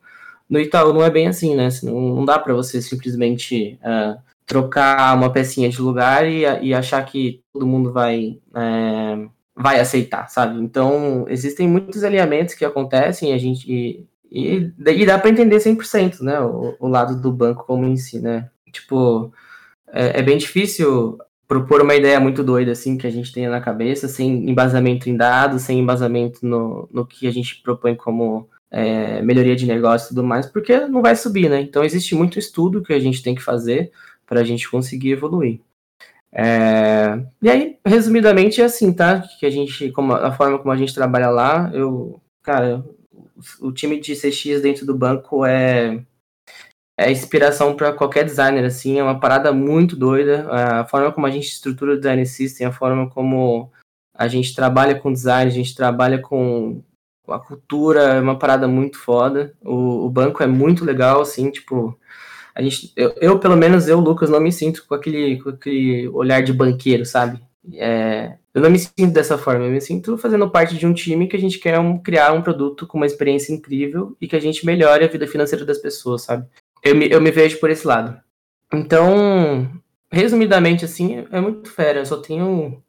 No 0.51 0.59
Itaú 0.59 0.91
não 0.91 1.01
é 1.01 1.09
bem 1.09 1.29
assim, 1.29 1.55
né? 1.55 1.69
Não, 1.81 2.15
não 2.15 2.25
dá 2.25 2.37
para 2.37 2.53
você 2.53 2.81
simplesmente 2.81 3.79
uh, 3.81 4.19
trocar 4.45 5.15
uma 5.15 5.31
pecinha 5.31 5.69
de 5.69 5.81
lugar 5.81 6.27
e, 6.27 6.41
e, 6.61 6.73
achar 6.73 7.05
que 7.05 7.41
todo 7.53 7.65
mundo 7.65 7.93
vai, 7.93 8.37
é, 8.53 9.27
vai 9.55 9.79
aceitar, 9.79 10.27
sabe? 10.27 10.59
Então, 10.61 11.25
existem 11.29 11.69
muitos 11.69 12.03
alinhamentos 12.03 12.53
que 12.53 12.65
acontecem 12.65 13.31
a 13.31 13.37
gente, 13.37 13.65
e, 13.71 14.05
e, 14.29 14.73
e 14.77 15.05
dá 15.05 15.17
para 15.17 15.29
entender 15.29 15.55
100%, 15.55 16.19
né? 16.19 16.41
O, 16.41 16.75
o, 16.81 16.87
lado 16.89 17.21
do 17.21 17.31
banco 17.31 17.65
como 17.65 17.85
em 17.85 17.95
si, 17.95 18.19
né? 18.19 18.49
Tipo, 18.73 19.31
é, 19.87 20.19
é 20.19 20.21
bem 20.21 20.37
difícil 20.37 21.17
propor 21.47 21.81
uma 21.81 21.95
ideia 21.95 22.19
muito 22.19 22.43
doida, 22.43 22.73
assim, 22.73 22.97
que 22.97 23.07
a 23.07 23.11
gente 23.11 23.31
tenha 23.31 23.49
na 23.49 23.61
cabeça, 23.61 24.09
sem 24.09 24.49
embasamento 24.49 25.09
em 25.09 25.15
dados, 25.15 25.61
sem 25.61 25.79
embasamento 25.79 26.45
no, 26.45 26.89
no 26.91 27.05
que 27.05 27.25
a 27.25 27.31
gente 27.31 27.61
propõe 27.61 27.95
como 27.95 28.49
é, 28.71 29.21
melhoria 29.21 29.55
de 29.55 29.67
negócio 29.67 30.05
e 30.05 30.09
tudo 30.09 30.23
mais, 30.23 30.45
porque 30.45 30.79
não 30.87 31.01
vai 31.01 31.15
subir, 31.15 31.49
né? 31.49 31.59
Então 31.61 31.83
existe 31.83 32.15
muito 32.15 32.39
estudo 32.39 32.81
que 32.81 32.93
a 32.93 32.99
gente 32.99 33.21
tem 33.21 33.35
que 33.35 33.41
fazer 33.41 33.91
para 34.25 34.39
a 34.39 34.43
gente 34.43 34.69
conseguir 34.69 35.11
evoluir. 35.11 35.59
É, 36.31 37.21
e 37.41 37.49
aí, 37.49 37.77
resumidamente, 37.85 38.61
é 38.61 38.65
assim, 38.65 38.93
tá? 38.93 39.19
Que 39.39 39.45
a 39.45 39.49
gente, 39.49 39.91
como 39.91 40.13
a 40.13 40.31
forma 40.31 40.57
como 40.57 40.71
a 40.71 40.77
gente 40.77 40.95
trabalha 40.95 41.29
lá, 41.29 41.69
eu, 41.73 42.21
cara, 42.41 42.85
o 43.59 43.71
time 43.71 43.99
de 43.99 44.15
CX 44.15 44.61
dentro 44.61 44.85
do 44.85 44.95
banco 44.95 45.45
é 45.45 46.01
é 46.97 47.11
inspiração 47.11 47.75
para 47.75 47.91
qualquer 47.93 48.23
designer, 48.23 48.63
assim, 48.63 48.99
é 48.99 49.03
uma 49.03 49.19
parada 49.19 49.51
muito 49.51 49.95
doida. 49.95 50.47
A 50.51 50.85
forma 50.85 51.11
como 51.11 51.25
a 51.25 51.31
gente 51.31 51.47
estrutura 51.47 51.93
o 51.93 51.97
design 51.97 52.23
system, 52.25 52.67
a 52.67 52.71
forma 52.71 53.09
como 53.09 53.71
a 54.13 54.27
gente 54.27 54.53
trabalha 54.53 54.93
com 54.93 55.11
design, 55.11 55.49
a 55.49 55.53
gente 55.53 55.75
trabalha 55.75 56.19
com 56.19 56.83
a 57.33 57.39
cultura 57.39 58.01
é 58.01 58.21
uma 58.21 58.37
parada 58.37 58.67
muito 58.67 58.97
foda. 58.97 59.53
O, 59.61 60.05
o 60.05 60.09
banco 60.09 60.41
é 60.43 60.47
muito 60.47 60.85
legal, 60.85 61.21
assim, 61.21 61.49
tipo. 61.51 61.97
A 62.53 62.61
gente, 62.61 62.91
eu, 62.97 63.13
eu, 63.21 63.39
pelo 63.39 63.55
menos, 63.55 63.87
eu, 63.87 63.99
Lucas, 63.99 64.29
não 64.29 64.39
me 64.41 64.51
sinto 64.51 64.85
com 64.85 64.93
aquele, 64.93 65.41
com 65.41 65.49
aquele 65.49 66.09
olhar 66.09 66.43
de 66.43 66.51
banqueiro, 66.51 67.05
sabe? 67.05 67.41
É, 67.73 68.33
eu 68.53 68.61
não 68.61 68.69
me 68.69 68.77
sinto 68.77 69.13
dessa 69.13 69.37
forma, 69.37 69.65
eu 69.65 69.71
me 69.71 69.79
sinto 69.79 70.17
fazendo 70.17 70.49
parte 70.49 70.77
de 70.77 70.85
um 70.85 70.93
time 70.93 71.27
que 71.27 71.37
a 71.37 71.39
gente 71.39 71.59
quer 71.59 71.79
um, 71.79 71.97
criar 71.97 72.33
um 72.33 72.41
produto 72.41 72.85
com 72.85 72.97
uma 72.97 73.05
experiência 73.05 73.53
incrível 73.53 74.17
e 74.19 74.27
que 74.27 74.35
a 74.35 74.39
gente 74.39 74.65
melhore 74.65 75.05
a 75.05 75.07
vida 75.07 75.25
financeira 75.25 75.63
das 75.63 75.77
pessoas, 75.77 76.23
sabe? 76.23 76.45
Eu 76.83 76.95
me, 76.95 77.09
eu 77.09 77.21
me 77.21 77.31
vejo 77.31 77.59
por 77.59 77.69
esse 77.69 77.87
lado. 77.87 78.19
Então, 78.73 79.69
resumidamente, 80.11 80.83
assim, 80.83 81.25
é, 81.31 81.39
muito 81.39 81.69
fera. 81.69 81.99
Eu 81.99 82.05
só 82.05 82.17
tenho 82.17 82.81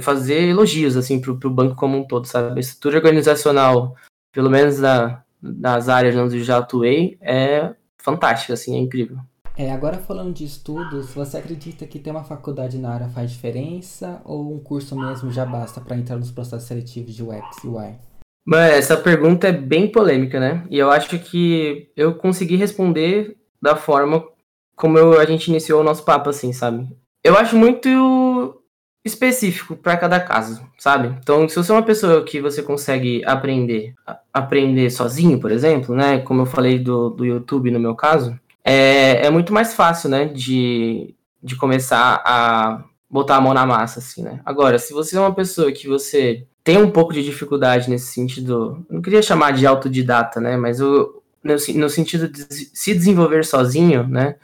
fazer 0.00 0.48
elogios 0.48 0.96
assim 0.96 1.20
para 1.20 1.30
o 1.30 1.50
banco 1.50 1.76
como 1.76 1.98
um 1.98 2.06
todo, 2.06 2.26
sabe? 2.26 2.58
A 2.58 2.60
estrutura 2.60 2.96
organizacional, 2.96 3.96
pelo 4.32 4.50
menos 4.50 4.78
da, 4.78 5.22
das 5.42 5.88
áreas 5.88 6.16
onde 6.16 6.38
eu 6.38 6.44
já 6.44 6.58
atuei, 6.58 7.18
é 7.20 7.74
fantástica, 7.98 8.54
assim, 8.54 8.76
é 8.76 8.78
incrível. 8.78 9.18
É, 9.56 9.70
agora 9.72 9.98
falando 9.98 10.32
de 10.32 10.44
estudos, 10.44 11.12
você 11.12 11.36
acredita 11.36 11.86
que 11.86 11.98
ter 11.98 12.10
uma 12.10 12.24
faculdade 12.24 12.78
na 12.78 12.94
área 12.94 13.08
faz 13.08 13.30
diferença 13.30 14.22
ou 14.24 14.54
um 14.54 14.58
curso 14.58 14.98
mesmo 14.98 15.30
já 15.30 15.44
basta 15.44 15.80
para 15.80 15.96
entrar 15.96 16.16
nos 16.16 16.30
processos 16.30 16.66
seletivos 16.66 17.14
de 17.14 17.22
UX 17.22 17.64
e 17.64 17.66
UI? 17.66 17.94
Mas 18.46 18.72
essa 18.72 18.96
pergunta 18.96 19.48
é 19.48 19.52
bem 19.52 19.90
polêmica, 19.90 20.40
né? 20.40 20.66
E 20.70 20.78
eu 20.78 20.90
acho 20.90 21.18
que 21.18 21.90
eu 21.94 22.14
consegui 22.14 22.56
responder 22.56 23.36
da 23.60 23.76
forma 23.76 24.24
como 24.74 24.96
eu, 24.96 25.20
a 25.20 25.26
gente 25.26 25.48
iniciou 25.48 25.82
o 25.82 25.84
nosso 25.84 26.04
papo, 26.04 26.30
assim, 26.30 26.54
sabe? 26.54 26.88
Eu 27.22 27.36
acho 27.36 27.54
muito 27.54 28.59
específico 29.04 29.76
para 29.76 29.96
cada 29.96 30.20
caso, 30.20 30.62
sabe? 30.78 31.08
Então, 31.22 31.48
se 31.48 31.56
você 31.56 31.72
é 31.72 31.74
uma 31.74 31.82
pessoa 31.82 32.24
que 32.24 32.40
você 32.40 32.62
consegue 32.62 33.24
aprender, 33.24 33.94
aprender 34.32 34.90
sozinho, 34.90 35.40
por 35.40 35.50
exemplo, 35.50 35.94
né? 35.94 36.18
Como 36.20 36.42
eu 36.42 36.46
falei 36.46 36.78
do, 36.78 37.10
do 37.10 37.24
YouTube 37.24 37.70
no 37.70 37.80
meu 37.80 37.94
caso, 37.94 38.38
é, 38.64 39.26
é 39.26 39.30
muito 39.30 39.52
mais 39.52 39.74
fácil, 39.74 40.10
né? 40.10 40.26
De, 40.26 41.14
de 41.42 41.56
começar 41.56 42.22
a 42.24 42.84
botar 43.08 43.36
a 43.36 43.40
mão 43.40 43.54
na 43.54 43.66
massa, 43.66 43.98
assim, 43.98 44.22
né? 44.22 44.40
Agora, 44.44 44.78
se 44.78 44.92
você 44.92 45.16
é 45.16 45.20
uma 45.20 45.34
pessoa 45.34 45.72
que 45.72 45.88
você 45.88 46.46
tem 46.62 46.76
um 46.76 46.90
pouco 46.90 47.12
de 47.12 47.24
dificuldade 47.24 47.88
nesse 47.88 48.12
sentido, 48.12 48.84
não 48.88 49.00
queria 49.00 49.22
chamar 49.22 49.52
de 49.52 49.66
autodidata, 49.66 50.40
né? 50.40 50.56
Mas 50.56 50.78
no, 50.78 51.22
no 51.42 51.88
sentido 51.88 52.28
de 52.28 52.46
se 52.50 52.94
desenvolver 52.94 53.44
sozinho, 53.44 54.06
né? 54.06 54.36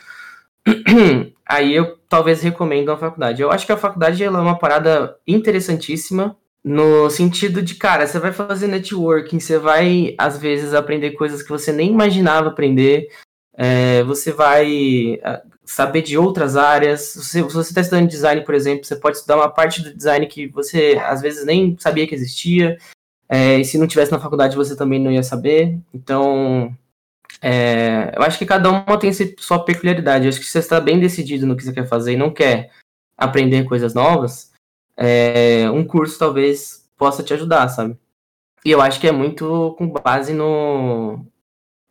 Aí 1.47 1.75
eu 1.75 1.96
talvez 2.09 2.43
recomendo 2.43 2.91
a 2.91 2.97
faculdade. 2.97 3.43
Eu 3.43 3.51
acho 3.51 3.67
que 3.67 3.73
a 3.73 3.77
faculdade 3.77 4.23
ela 4.23 4.39
é 4.39 4.43
uma 4.43 4.59
parada 4.59 5.17
interessantíssima 5.27 6.37
no 6.65 7.09
sentido 7.09 7.63
de, 7.63 7.77
cara, 7.77 8.07
você 8.07 8.19
vai 8.19 8.33
fazer 8.33 8.67
networking, 8.67 9.39
você 9.39 9.57
vai, 9.57 10.15
às 10.19 10.37
vezes, 10.37 10.75
aprender 10.75 11.13
coisas 11.13 11.41
que 11.41 11.49
você 11.49 11.71
nem 11.71 11.93
imaginava 11.93 12.49
aprender, 12.49 13.09
é, 13.57 14.03
você 14.03 14.33
vai 14.33 15.21
saber 15.65 16.03
de 16.03 16.17
outras 16.19 16.57
áreas. 16.57 17.01
Se, 17.03 17.43
você 17.43 17.71
está 17.71 17.81
estudando 17.81 18.09
design, 18.09 18.45
por 18.45 18.55
exemplo, 18.55 18.85
você 18.85 18.97
pode 18.97 19.17
estudar 19.19 19.37
uma 19.37 19.49
parte 19.49 19.83
do 19.83 19.95
design 19.95 20.27
que 20.27 20.49
você 20.49 21.01
às 21.05 21.21
vezes 21.21 21.45
nem 21.45 21.77
sabia 21.79 22.07
que 22.07 22.15
existia. 22.15 22.77
É, 23.29 23.59
e 23.59 23.65
se 23.65 23.79
não 23.79 23.87
tivesse 23.87 24.13
na 24.13 24.21
faculdade, 24.21 24.57
você 24.57 24.77
também 24.77 25.01
não 25.01 25.11
ia 25.11 25.23
saber. 25.23 25.79
Então, 25.93 26.77
é, 27.41 28.13
eu 28.17 28.23
acho 28.23 28.39
que 28.39 28.47
cada 28.47 28.71
uma 28.71 28.99
tem 28.99 29.13
sua 29.39 29.65
peculiaridade. 29.65 30.25
Eu 30.25 30.29
acho 30.31 30.41
que 30.41 30.47
você 30.47 30.59
está 30.59 30.81
bem 30.81 30.99
decidido 30.99 31.47
no 31.47 31.57
que 31.57 31.63
você 31.63 31.73
quer 31.73 31.87
fazer 31.87 32.13
e 32.13 32.17
não 32.17 32.31
quer 32.31 32.71
aprender 33.17 33.65
coisas 33.65 33.95
novas, 33.95 34.53
é, 34.97 35.71
um 35.71 35.85
curso 35.85 36.19
talvez 36.19 36.87
possa 36.97 37.23
te 37.23 37.33
ajudar, 37.35 37.69
sabe? 37.69 37.97
E 38.65 38.71
eu 38.71 38.81
acho 38.81 39.01
que 39.01 39.07
é 39.07 39.13
muito 39.13 39.75
com 39.79 39.89
base 39.89 40.33
no, 40.33 41.25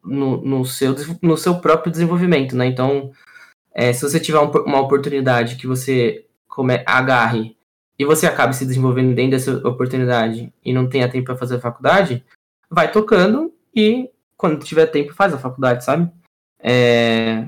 no, 0.04 0.42
no, 0.42 0.66
seu, 0.66 0.96
no 1.22 1.38
seu 1.38 1.60
próprio 1.60 1.92
desenvolvimento, 1.92 2.56
né? 2.56 2.66
Então, 2.66 3.12
é, 3.74 3.94
se 3.94 4.02
você 4.02 4.20
tiver 4.20 4.40
um, 4.40 4.50
uma 4.50 4.82
oportunidade 4.82 5.56
que 5.56 5.68
você 5.68 6.26
come, 6.48 6.84
agarre 6.86 7.56
e 7.98 8.06
você 8.06 8.28
acabe 8.28 8.56
se 8.56 8.66
desenvolvendo 8.66 9.16
dentro 9.16 9.32
dessa 9.32 9.68
oportunidade 9.68 10.52
e 10.64 10.74
não 10.74 10.90
tenha 10.90 11.10
tempo 11.10 11.26
para 11.26 11.38
fazer 11.38 11.60
faculdade, 11.60 12.24
vai 12.70 12.92
tocando 12.92 13.54
e 13.74 14.10
quando 14.38 14.64
tiver 14.64 14.88
tempo 14.88 15.14
faz 15.14 15.34
a 15.34 15.38
faculdade, 15.38 15.84
sabe? 15.84 16.12
É... 16.60 17.48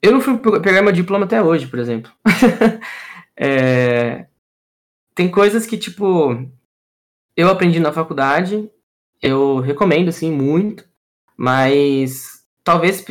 Eu 0.00 0.12
não 0.12 0.20
fui 0.20 0.38
pegar 0.60 0.82
meu 0.82 0.92
diploma 0.92 1.24
até 1.24 1.42
hoje, 1.42 1.66
por 1.66 1.78
exemplo. 1.78 2.10
é... 3.36 4.26
Tem 5.14 5.30
coisas 5.30 5.66
que, 5.66 5.76
tipo, 5.76 6.48
eu 7.36 7.48
aprendi 7.48 7.80
na 7.80 7.92
faculdade, 7.92 8.70
eu 9.20 9.58
recomendo, 9.58 10.08
assim, 10.08 10.30
muito, 10.30 10.88
mas 11.36 12.44
talvez 12.62 13.02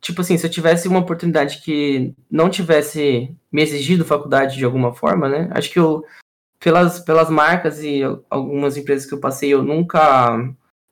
tipo 0.00 0.20
assim, 0.22 0.38
se 0.38 0.46
eu 0.46 0.50
tivesse 0.50 0.88
uma 0.88 1.00
oportunidade 1.00 1.60
que 1.62 2.14
não 2.30 2.48
tivesse 2.48 3.36
me 3.52 3.62
exigido 3.62 4.04
faculdade 4.04 4.56
de 4.56 4.64
alguma 4.64 4.94
forma, 4.94 5.28
né? 5.28 5.50
Acho 5.52 5.70
que 5.70 5.78
eu, 5.78 6.04
pelas, 6.58 7.00
pelas 7.00 7.28
marcas 7.28 7.82
e 7.82 8.02
algumas 8.28 8.76
empresas 8.76 9.06
que 9.06 9.14
eu 9.14 9.20
passei, 9.20 9.52
eu 9.52 9.62
nunca, 9.62 10.36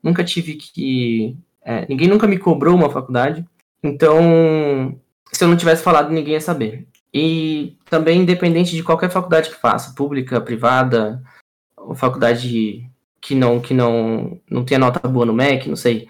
nunca 0.03 0.25
tive 0.25 0.55
que. 0.55 1.37
É, 1.63 1.87
ninguém 1.89 2.09
nunca 2.09 2.27
me 2.27 2.39
cobrou 2.39 2.75
uma 2.75 2.91
faculdade. 2.91 3.45
Então, 3.83 4.99
se 5.33 5.45
eu 5.45 5.49
não 5.49 5.57
tivesse 5.57 5.83
falado, 5.83 6.11
ninguém 6.11 6.35
ia 6.35 6.41
saber. 6.41 6.87
E 7.13 7.77
também, 7.89 8.21
independente 8.21 8.75
de 8.75 8.83
qualquer 8.83 9.11
faculdade 9.11 9.51
que 9.51 9.57
faça, 9.57 9.95
pública, 9.95 10.41
privada, 10.41 11.23
faculdade 11.95 12.89
que 13.21 13.35
não 13.35 13.61
que 13.61 13.75
não 13.75 14.41
não 14.51 14.65
tenha 14.65 14.79
nota 14.79 15.07
boa 15.09 15.27
no 15.27 15.33
MEC, 15.33 15.69
não 15.69 15.77
sei. 15.77 16.09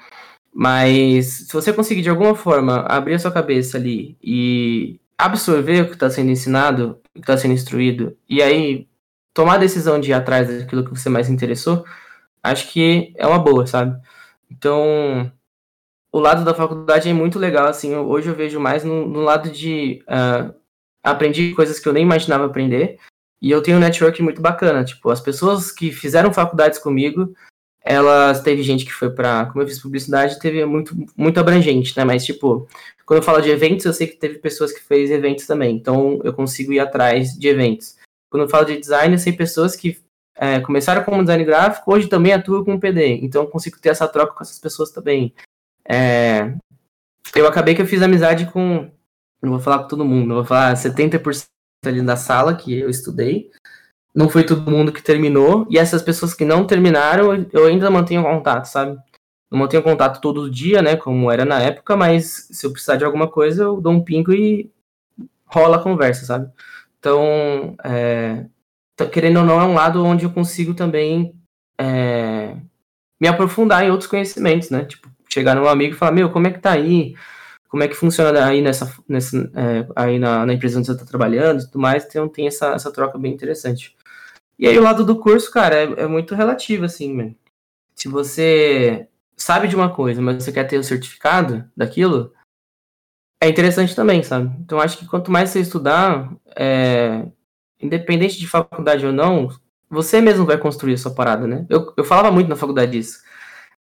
Mas 0.52 1.46
se 1.46 1.52
você 1.52 1.72
conseguir 1.72 2.02
de 2.02 2.10
alguma 2.10 2.34
forma 2.34 2.80
abrir 2.80 3.14
a 3.14 3.18
sua 3.18 3.30
cabeça 3.30 3.78
ali 3.78 4.16
e 4.22 5.00
absorver 5.16 5.82
o 5.82 5.86
que 5.86 5.94
está 5.94 6.10
sendo 6.10 6.30
ensinado, 6.30 6.98
o 7.14 7.14
que 7.14 7.20
está 7.20 7.36
sendo 7.36 7.54
instruído, 7.54 8.16
e 8.28 8.42
aí 8.42 8.88
tomar 9.34 9.54
a 9.54 9.58
decisão 9.58 10.00
de 10.00 10.10
ir 10.10 10.14
atrás 10.14 10.48
daquilo 10.48 10.84
que 10.84 10.90
você 10.90 11.08
mais 11.08 11.28
interessou, 11.30 11.84
acho 12.50 12.68
que 12.70 13.12
é 13.16 13.26
uma 13.26 13.38
boa, 13.38 13.66
sabe? 13.66 14.00
Então, 14.50 15.30
o 16.12 16.18
lado 16.18 16.44
da 16.44 16.54
faculdade 16.54 17.08
é 17.08 17.12
muito 17.12 17.38
legal, 17.38 17.66
assim, 17.66 17.94
hoje 17.94 18.28
eu 18.28 18.34
vejo 18.34 18.58
mais 18.58 18.84
no, 18.84 19.06
no 19.06 19.20
lado 19.20 19.50
de 19.50 20.02
uh, 20.08 20.54
aprendi 21.02 21.54
coisas 21.54 21.78
que 21.78 21.88
eu 21.88 21.92
nem 21.92 22.02
imaginava 22.02 22.46
aprender, 22.46 22.98
e 23.40 23.50
eu 23.50 23.62
tenho 23.62 23.76
um 23.76 23.80
network 23.80 24.20
muito 24.22 24.40
bacana, 24.40 24.84
tipo, 24.84 25.10
as 25.10 25.20
pessoas 25.20 25.70
que 25.70 25.92
fizeram 25.92 26.32
faculdades 26.32 26.78
comigo 26.78 27.34
elas 27.88 28.42
teve 28.42 28.62
gente 28.62 28.84
que 28.84 28.92
foi 28.92 29.08
para, 29.08 29.46
como 29.46 29.62
eu 29.62 29.66
fiz 29.66 29.80
publicidade, 29.80 30.38
teve 30.38 30.62
muito 30.66 30.94
muito 31.16 31.40
abrangente, 31.40 31.96
né? 31.96 32.04
Mas 32.04 32.22
tipo, 32.22 32.68
quando 33.06 33.20
eu 33.20 33.24
falo 33.24 33.40
de 33.40 33.48
eventos, 33.48 33.86
eu 33.86 33.94
sei 33.94 34.06
que 34.06 34.16
teve 34.16 34.38
pessoas 34.38 34.72
que 34.72 34.80
fez 34.80 35.10
eventos 35.10 35.46
também, 35.46 35.74
então 35.74 36.20
eu 36.22 36.34
consigo 36.34 36.70
ir 36.70 36.80
atrás 36.80 37.32
de 37.32 37.48
eventos. 37.48 37.96
Quando 38.30 38.42
eu 38.42 38.48
falo 38.48 38.66
de 38.66 38.78
design, 38.78 39.14
eu 39.14 39.18
sei 39.18 39.32
pessoas 39.32 39.74
que 39.74 39.96
é, 40.38 40.60
começaram 40.60 41.02
como 41.02 41.22
design 41.22 41.44
gráfico, 41.44 41.92
hoje 41.92 42.08
também 42.08 42.32
atuam 42.32 42.64
com 42.64 42.78
PD, 42.78 43.18
então 43.22 43.44
consigo 43.46 43.78
ter 43.80 43.88
essa 43.88 44.06
troca 44.06 44.32
com 44.32 44.42
essas 44.42 44.58
pessoas 44.58 44.92
também. 44.92 45.34
É, 45.84 46.54
eu 47.34 47.46
acabei 47.46 47.74
que 47.74 47.82
eu 47.82 47.86
fiz 47.86 48.00
amizade 48.02 48.46
com, 48.46 48.88
não 49.42 49.50
vou 49.50 49.60
falar 49.60 49.80
com 49.80 49.88
todo 49.88 50.04
mundo, 50.04 50.34
vou 50.34 50.44
falar 50.44 50.74
70% 50.74 51.46
ali 51.84 52.02
da 52.02 52.16
sala 52.16 52.54
que 52.54 52.78
eu 52.78 52.88
estudei, 52.88 53.50
não 54.14 54.28
foi 54.28 54.44
todo 54.44 54.70
mundo 54.70 54.92
que 54.92 55.02
terminou, 55.02 55.66
e 55.68 55.76
essas 55.76 56.02
pessoas 56.02 56.34
que 56.34 56.44
não 56.44 56.64
terminaram, 56.64 57.46
eu 57.52 57.66
ainda 57.66 57.90
mantenho 57.90 58.22
contato, 58.22 58.66
sabe? 58.66 58.96
Não 59.50 59.58
mantenho 59.58 59.82
contato 59.82 60.20
todo 60.20 60.50
dia, 60.50 60.80
né, 60.82 60.94
como 60.96 61.30
era 61.32 61.44
na 61.44 61.60
época, 61.60 61.96
mas 61.96 62.48
se 62.50 62.64
eu 62.64 62.70
precisar 62.70 62.96
de 62.96 63.04
alguma 63.04 63.28
coisa, 63.28 63.64
eu 63.64 63.80
dou 63.80 63.92
um 63.92 64.04
pingo 64.04 64.32
e 64.32 64.70
rola 65.46 65.78
a 65.78 65.82
conversa, 65.82 66.26
sabe? 66.26 66.50
Então, 66.98 67.76
é, 67.84 68.44
querendo 69.06 69.40
ou 69.40 69.44
não, 69.44 69.60
é 69.60 69.64
um 69.64 69.74
lado 69.74 70.04
onde 70.04 70.24
eu 70.24 70.30
consigo 70.30 70.74
também 70.74 71.34
é, 71.80 72.56
me 73.20 73.28
aprofundar 73.28 73.84
em 73.84 73.90
outros 73.90 74.08
conhecimentos, 74.08 74.70
né? 74.70 74.84
Tipo, 74.84 75.08
chegar 75.32 75.54
num 75.54 75.68
amigo 75.68 75.94
e 75.94 75.98
falar, 75.98 76.12
meu, 76.12 76.30
como 76.30 76.46
é 76.46 76.50
que 76.50 76.58
tá 76.58 76.72
aí? 76.72 77.14
Como 77.68 77.82
é 77.82 77.88
que 77.88 77.94
funciona 77.94 78.46
aí 78.46 78.62
nessa, 78.62 78.92
nessa 79.08 79.36
é, 79.54 79.86
aí 79.94 80.18
na, 80.18 80.46
na, 80.46 80.54
empresa 80.54 80.78
onde 80.78 80.86
você 80.86 80.92
está 80.92 81.04
trabalhando 81.04 81.60
e 81.60 81.66
tudo 81.66 81.78
mais, 81.78 82.04
então 82.06 82.28
tem 82.28 82.46
essa, 82.46 82.68
essa 82.72 82.90
troca 82.90 83.18
bem 83.18 83.32
interessante. 83.32 83.94
E 84.58 84.66
aí 84.66 84.78
o 84.78 84.82
lado 84.82 85.04
do 85.04 85.18
curso, 85.18 85.52
cara, 85.52 85.76
é, 85.76 85.84
é 86.00 86.06
muito 86.06 86.34
relativo, 86.34 86.84
assim, 86.84 87.12
mano. 87.14 87.36
Se 87.94 88.08
você 88.08 89.06
sabe 89.36 89.68
de 89.68 89.76
uma 89.76 89.94
coisa, 89.94 90.20
mas 90.20 90.42
você 90.42 90.50
quer 90.50 90.64
ter 90.64 90.78
o 90.78 90.84
certificado 90.84 91.64
daquilo, 91.76 92.32
é 93.40 93.48
interessante 93.48 93.94
também, 93.94 94.22
sabe? 94.22 94.54
Então 94.60 94.80
acho 94.80 94.98
que 94.98 95.06
quanto 95.06 95.30
mais 95.30 95.50
você 95.50 95.60
estudar, 95.60 96.32
é, 96.56 97.26
independente 97.80 98.38
de 98.38 98.46
faculdade 98.46 99.06
ou 99.06 99.12
não, 99.12 99.48
você 99.90 100.20
mesmo 100.20 100.44
vai 100.44 100.58
construir 100.58 100.94
a 100.94 100.98
sua 100.98 101.14
parada, 101.14 101.46
né? 101.46 101.64
Eu, 101.68 101.92
eu 101.96 102.04
falava 102.04 102.30
muito 102.30 102.48
na 102.48 102.56
faculdade 102.56 102.98
isso. 102.98 103.20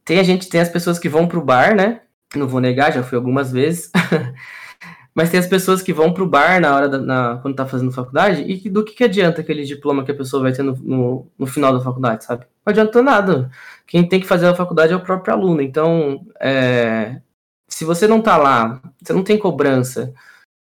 Tem 0.05 0.19
a 0.19 0.23
gente, 0.23 0.49
tem 0.49 0.61
as 0.61 0.69
pessoas 0.69 0.97
que 0.97 1.09
vão 1.09 1.27
pro 1.27 1.43
bar, 1.43 1.75
né? 1.75 2.01
Não 2.35 2.47
vou 2.47 2.61
negar, 2.61 2.93
já 2.93 3.03
fui 3.03 3.17
algumas 3.17 3.51
vezes. 3.51 3.91
Mas 5.13 5.29
tem 5.29 5.39
as 5.39 5.47
pessoas 5.47 5.81
que 5.81 5.91
vão 5.91 6.13
pro 6.13 6.25
bar 6.25 6.61
na 6.61 6.73
hora 6.75 6.87
da, 6.87 6.97
na, 6.97 7.37
quando 7.41 7.55
tá 7.55 7.65
fazendo 7.65 7.91
faculdade, 7.91 8.43
e 8.43 8.69
do 8.69 8.85
que, 8.85 8.93
que 8.93 9.03
adianta 9.03 9.41
aquele 9.41 9.65
diploma 9.65 10.05
que 10.05 10.11
a 10.11 10.15
pessoa 10.15 10.41
vai 10.41 10.53
ter 10.53 10.63
no, 10.63 10.75
no, 10.77 11.31
no, 11.37 11.47
final 11.47 11.73
da 11.73 11.83
faculdade, 11.83 12.23
sabe? 12.23 12.45
Não 12.65 12.71
adianta 12.71 13.01
nada. 13.01 13.51
Quem 13.85 14.07
tem 14.07 14.19
que 14.19 14.27
fazer 14.27 14.47
a 14.47 14.55
faculdade 14.55 14.93
é 14.93 14.95
o 14.95 15.01
próprio 15.01 15.33
aluno. 15.33 15.61
Então, 15.61 16.25
é, 16.39 17.19
se 17.67 17.83
você 17.83 18.07
não 18.07 18.21
tá 18.21 18.37
lá, 18.37 18.81
você 19.01 19.11
não 19.11 19.23
tem 19.23 19.37
cobrança 19.37 20.13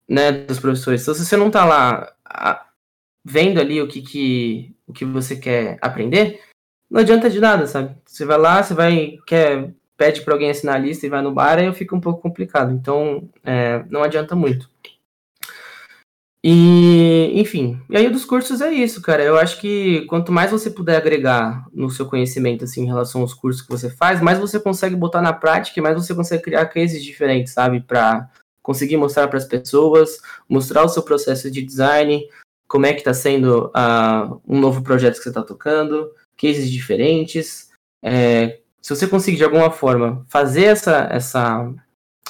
né, 0.07 0.31
dos 0.31 0.59
professores, 0.59 1.01
se 1.01 1.13
você 1.13 1.35
não 1.35 1.51
tá 1.51 1.65
lá 1.65 2.09
vendo 3.27 3.59
ali 3.59 3.81
o 3.81 3.87
que, 3.87 4.01
que, 4.01 4.75
o 4.87 4.93
que 4.93 5.03
você 5.03 5.35
quer 5.35 5.77
aprender, 5.81 6.41
não 6.89 7.01
adianta 7.01 7.29
de 7.29 7.39
nada, 7.39 7.67
sabe? 7.67 7.95
Você 8.05 8.25
vai 8.25 8.37
lá, 8.37 8.63
você 8.63 8.73
vai, 8.73 9.17
quer 9.27 9.73
pede 9.97 10.21
para 10.21 10.33
alguém 10.33 10.51
assinar 10.51 10.75
a 10.75 10.79
lista 10.79 11.05
e 11.05 11.09
vai 11.09 11.21
no 11.21 11.33
bar, 11.33 11.57
aí 11.57 11.73
fica 11.73 11.95
um 11.95 11.99
pouco 11.99 12.21
complicado. 12.21 12.71
Então, 12.71 13.27
é, 13.43 13.83
não 13.89 14.03
adianta 14.03 14.35
muito. 14.35 14.69
E, 16.43 17.31
enfim, 17.33 17.81
e 17.89 17.97
aí 17.97 18.07
dos 18.09 18.23
cursos 18.23 18.61
é 18.61 18.71
isso, 18.71 19.01
cara. 19.01 19.23
Eu 19.23 19.37
acho 19.37 19.59
que 19.59 20.05
quanto 20.05 20.31
mais 20.31 20.51
você 20.51 20.69
puder 20.69 20.95
agregar 20.95 21.65
no 21.73 21.89
seu 21.89 22.05
conhecimento, 22.05 22.63
assim, 22.63 22.83
em 22.83 22.85
relação 22.85 23.21
aos 23.21 23.33
cursos 23.33 23.63
que 23.63 23.69
você 23.69 23.89
faz, 23.89 24.21
mais 24.21 24.39
você 24.39 24.59
consegue 24.59 24.95
botar 24.95 25.21
na 25.21 25.33
prática 25.33 25.79
e 25.79 25.83
mais 25.83 25.95
você 25.95 26.13
consegue 26.13 26.43
criar 26.43 26.67
cases 26.67 27.03
diferentes, 27.03 27.53
sabe? 27.53 27.81
Para 27.81 28.29
conseguir 28.61 28.97
mostrar 28.97 29.27
para 29.27 29.37
as 29.37 29.45
pessoas, 29.45 30.21
mostrar 30.47 30.85
o 30.85 30.89
seu 30.89 31.01
processo 31.01 31.49
de 31.49 31.61
design, 31.63 32.23
como 32.67 32.85
é 32.85 32.93
que 32.93 32.99
está 32.99 33.13
sendo 33.13 33.67
uh, 33.67 34.41
um 34.47 34.59
novo 34.59 34.81
projeto 34.81 35.17
que 35.17 35.23
você 35.23 35.29
está 35.29 35.41
tocando, 35.41 36.11
cases 36.35 36.69
diferentes, 36.69 37.71
é, 38.03 38.59
se 38.81 38.95
você 38.95 39.07
conseguir 39.07 39.37
de 39.37 39.43
alguma 39.43 39.71
forma 39.71 40.25
fazer 40.29 40.65
essa, 40.65 41.07
essa, 41.11 41.73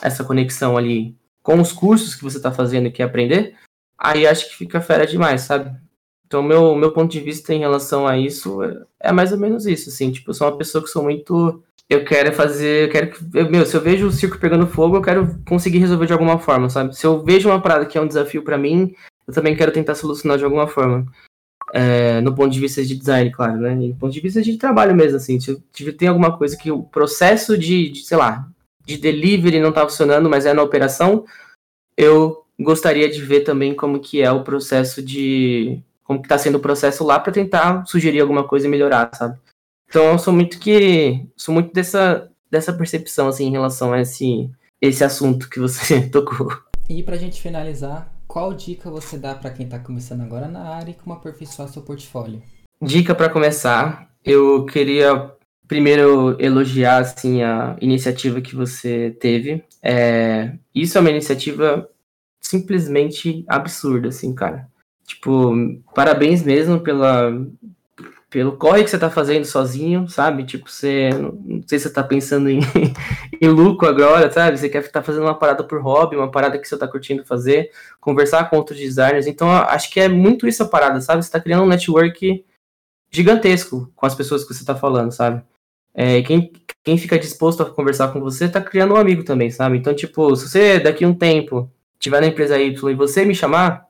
essa 0.01 0.23
conexão 0.23 0.77
ali 0.77 1.15
com 1.43 1.59
os 1.59 1.71
cursos 1.71 2.15
que 2.15 2.23
você 2.23 2.37
está 2.37 2.51
fazendo 2.51 2.87
e 2.87 2.91
quer 2.91 3.03
aprender, 3.03 3.55
aí 3.97 4.25
acho 4.27 4.49
que 4.49 4.55
fica 4.55 4.81
fera 4.81 5.05
demais, 5.05 5.41
sabe? 5.41 5.75
Então, 6.25 6.43
meu, 6.43 6.75
meu 6.75 6.91
ponto 6.91 7.11
de 7.11 7.21
vista 7.21 7.53
em 7.53 7.59
relação 7.59 8.05
a 8.05 8.17
isso 8.17 8.59
é, 8.99 9.11
mais 9.11 9.31
ou 9.31 9.37
menos 9.37 9.65
isso, 9.65 9.89
assim. 9.89 10.11
Tipo, 10.11 10.31
eu 10.31 10.33
sou 10.33 10.47
uma 10.47 10.57
pessoa 10.57 10.83
que 10.83 10.89
sou 10.89 11.03
muito 11.03 11.63
eu 11.89 12.03
quero 12.03 12.33
fazer, 12.33 12.87
eu 12.87 12.91
quero 12.91 13.11
que, 13.11 13.23
meu, 13.49 13.65
se 13.65 13.75
eu 13.75 13.81
vejo 13.81 14.07
o 14.07 14.11
circo 14.11 14.37
pegando 14.37 14.67
fogo, 14.67 14.97
eu 14.97 15.01
quero 15.01 15.39
conseguir 15.47 15.77
resolver 15.77 16.05
de 16.05 16.13
alguma 16.13 16.37
forma, 16.37 16.69
sabe? 16.69 16.97
Se 16.97 17.05
eu 17.05 17.23
vejo 17.23 17.47
uma 17.47 17.61
parada 17.61 17.85
que 17.85 17.97
é 17.97 18.01
um 18.01 18.07
desafio 18.07 18.43
para 18.43 18.57
mim, 18.57 18.93
eu 19.27 19.33
também 19.33 19.55
quero 19.55 19.71
tentar 19.71 19.95
solucionar 19.95 20.37
de 20.37 20.45
alguma 20.45 20.67
forma. 20.67 21.05
É, 21.73 22.21
no 22.21 22.33
ponto 22.33 22.51
de 22.51 22.59
vista 22.61 22.83
de 22.83 22.95
design, 22.95 23.29
claro, 23.29 23.57
né? 23.57 23.73
E 23.73 23.89
no 23.89 23.95
ponto 23.95 24.13
de 24.13 24.21
vista 24.21 24.41
de 24.41 24.57
trabalho 24.57 24.95
mesmo, 24.95 25.17
assim. 25.17 25.37
Se 25.39 25.61
tem 25.97 26.07
alguma 26.07 26.37
coisa 26.37 26.55
que 26.55 26.71
o 26.71 26.83
processo 26.83 27.57
de, 27.57 27.89
de, 27.89 28.05
sei 28.05 28.17
lá, 28.17 28.47
de 28.85 28.97
delivery 28.97 29.59
não 29.59 29.73
tá 29.73 29.81
funcionando, 29.83 30.29
mas 30.29 30.45
é 30.45 30.53
na 30.53 30.63
operação, 30.63 31.25
eu 31.97 32.45
gostaria 32.57 33.09
de 33.09 33.21
ver 33.21 33.41
também 33.41 33.75
como 33.75 33.99
que 33.99 34.21
é 34.21 34.31
o 34.31 34.43
processo 34.43 35.01
de... 35.01 35.79
como 36.05 36.21
que 36.21 36.29
tá 36.29 36.37
sendo 36.37 36.55
o 36.55 36.61
processo 36.61 37.03
lá 37.03 37.19
para 37.19 37.33
tentar 37.33 37.85
sugerir 37.85 38.21
alguma 38.21 38.47
coisa 38.47 38.65
e 38.65 38.69
melhorar, 38.69 39.11
sabe? 39.13 39.37
Então 39.89 40.05
eu 40.11 40.19
sou 40.19 40.33
muito 40.33 40.59
que. 40.59 41.25
Sou 41.35 41.53
muito 41.53 41.73
dessa, 41.73 42.31
dessa 42.49 42.71
percepção, 42.71 43.27
assim, 43.27 43.45
em 43.45 43.51
relação 43.51 43.91
a 43.91 44.01
esse, 44.01 44.49
esse 44.81 45.03
assunto 45.03 45.49
que 45.49 45.59
você 45.59 46.07
tocou. 46.09 46.49
E 46.89 47.03
pra 47.03 47.17
gente 47.17 47.41
finalizar, 47.41 48.09
qual 48.27 48.53
dica 48.53 48.89
você 48.89 49.17
dá 49.17 49.33
para 49.33 49.51
quem 49.51 49.67
tá 49.67 49.79
começando 49.79 50.21
agora 50.21 50.47
na 50.47 50.75
área 50.75 50.91
e 50.91 50.93
como 50.93 51.15
aperfeiçoar 51.15 51.69
seu 51.69 51.81
portfólio? 51.81 52.41
Dica 52.81 53.15
para 53.15 53.29
começar, 53.29 54.11
eu 54.23 54.65
queria 54.65 55.31
primeiro 55.67 56.35
elogiar 56.39 56.97
assim 56.97 57.43
a 57.43 57.75
iniciativa 57.81 58.41
que 58.41 58.55
você 58.55 59.15
teve. 59.19 59.63
É, 59.81 60.53
isso 60.73 60.97
é 60.97 61.01
uma 61.01 61.09
iniciativa 61.09 61.89
simplesmente 62.39 63.43
absurda, 63.47 64.09
assim, 64.09 64.33
cara. 64.33 64.67
Tipo, 65.05 65.53
parabéns 65.95 66.43
mesmo 66.43 66.79
pela 66.79 67.31
pelo 68.29 68.57
corre 68.57 68.83
que 68.83 68.89
você 68.89 68.99
tá 68.99 69.09
fazendo 69.09 69.45
sozinho, 69.45 70.07
sabe? 70.09 70.43
Tipo, 70.43 70.69
você. 70.69 71.09
Não 71.11 71.63
sei 71.65 71.79
se 71.79 71.87
você 71.87 71.93
tá 71.93 72.03
pensando 72.03 72.49
em, 72.49 72.59
em 73.41 73.47
lucro 73.47 73.87
agora, 73.87 74.31
sabe? 74.31 74.57
Você 74.57 74.69
quer 74.69 74.79
estar 74.79 74.99
tá 74.99 75.03
fazendo 75.03 75.23
uma 75.23 75.37
parada 75.37 75.63
por 75.63 75.81
hobby, 75.81 76.17
uma 76.17 76.29
parada 76.29 76.59
que 76.59 76.67
você 76.67 76.77
tá 76.77 76.87
curtindo 76.87 77.25
fazer, 77.25 77.71
conversar 78.01 78.49
com 78.49 78.57
outros 78.57 78.77
designers. 78.77 79.27
Então, 79.27 79.49
acho 79.49 79.89
que 79.89 79.99
é 79.99 80.09
muito 80.09 80.47
isso 80.47 80.63
a 80.63 80.67
parada, 80.67 80.99
sabe? 80.99 81.23
Você 81.23 81.31
tá 81.31 81.39
criando 81.39 81.63
um 81.63 81.67
network 81.67 82.45
gigantesco 83.09 83.91
com 83.95 84.05
as 84.05 84.15
pessoas 84.15 84.43
que 84.43 84.53
você 84.53 84.65
tá 84.65 84.75
falando, 84.75 85.11
sabe? 85.11 85.41
É, 85.93 86.21
quem, 86.21 86.51
quem 86.83 86.97
fica 86.97 87.17
disposto 87.17 87.63
a 87.63 87.69
conversar 87.69 88.09
com 88.09 88.19
você 88.19 88.47
tá 88.47 88.61
criando 88.61 88.93
um 88.93 88.97
amigo 88.97 89.23
também, 89.23 89.49
sabe? 89.49 89.77
Então, 89.77 89.95
tipo, 89.95 90.35
se 90.35 90.49
você 90.49 90.79
daqui 90.79 91.05
um 91.05 91.13
tempo 91.13 91.71
tiver 91.97 92.21
na 92.21 92.27
empresa 92.27 92.59
Y 92.59 92.91
e 92.91 92.95
você 92.95 93.25
me 93.25 93.33
chamar, 93.33 93.87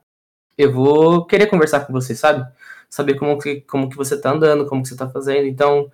eu 0.58 0.72
vou 0.72 1.26
querer 1.26 1.48
conversar 1.48 1.82
com 1.82 1.94
você, 1.94 2.16
sabe? 2.16 2.48
Saber 2.90 3.16
como 3.16 3.38
que, 3.38 3.62
como 3.62 3.90
que 3.90 3.96
você 3.96 4.16
está 4.16 4.32
andando, 4.32 4.66
como 4.66 4.82
que 4.82 4.88
você 4.90 4.94
está 4.94 5.10
fazendo. 5.10 5.48
Então, 5.48 5.92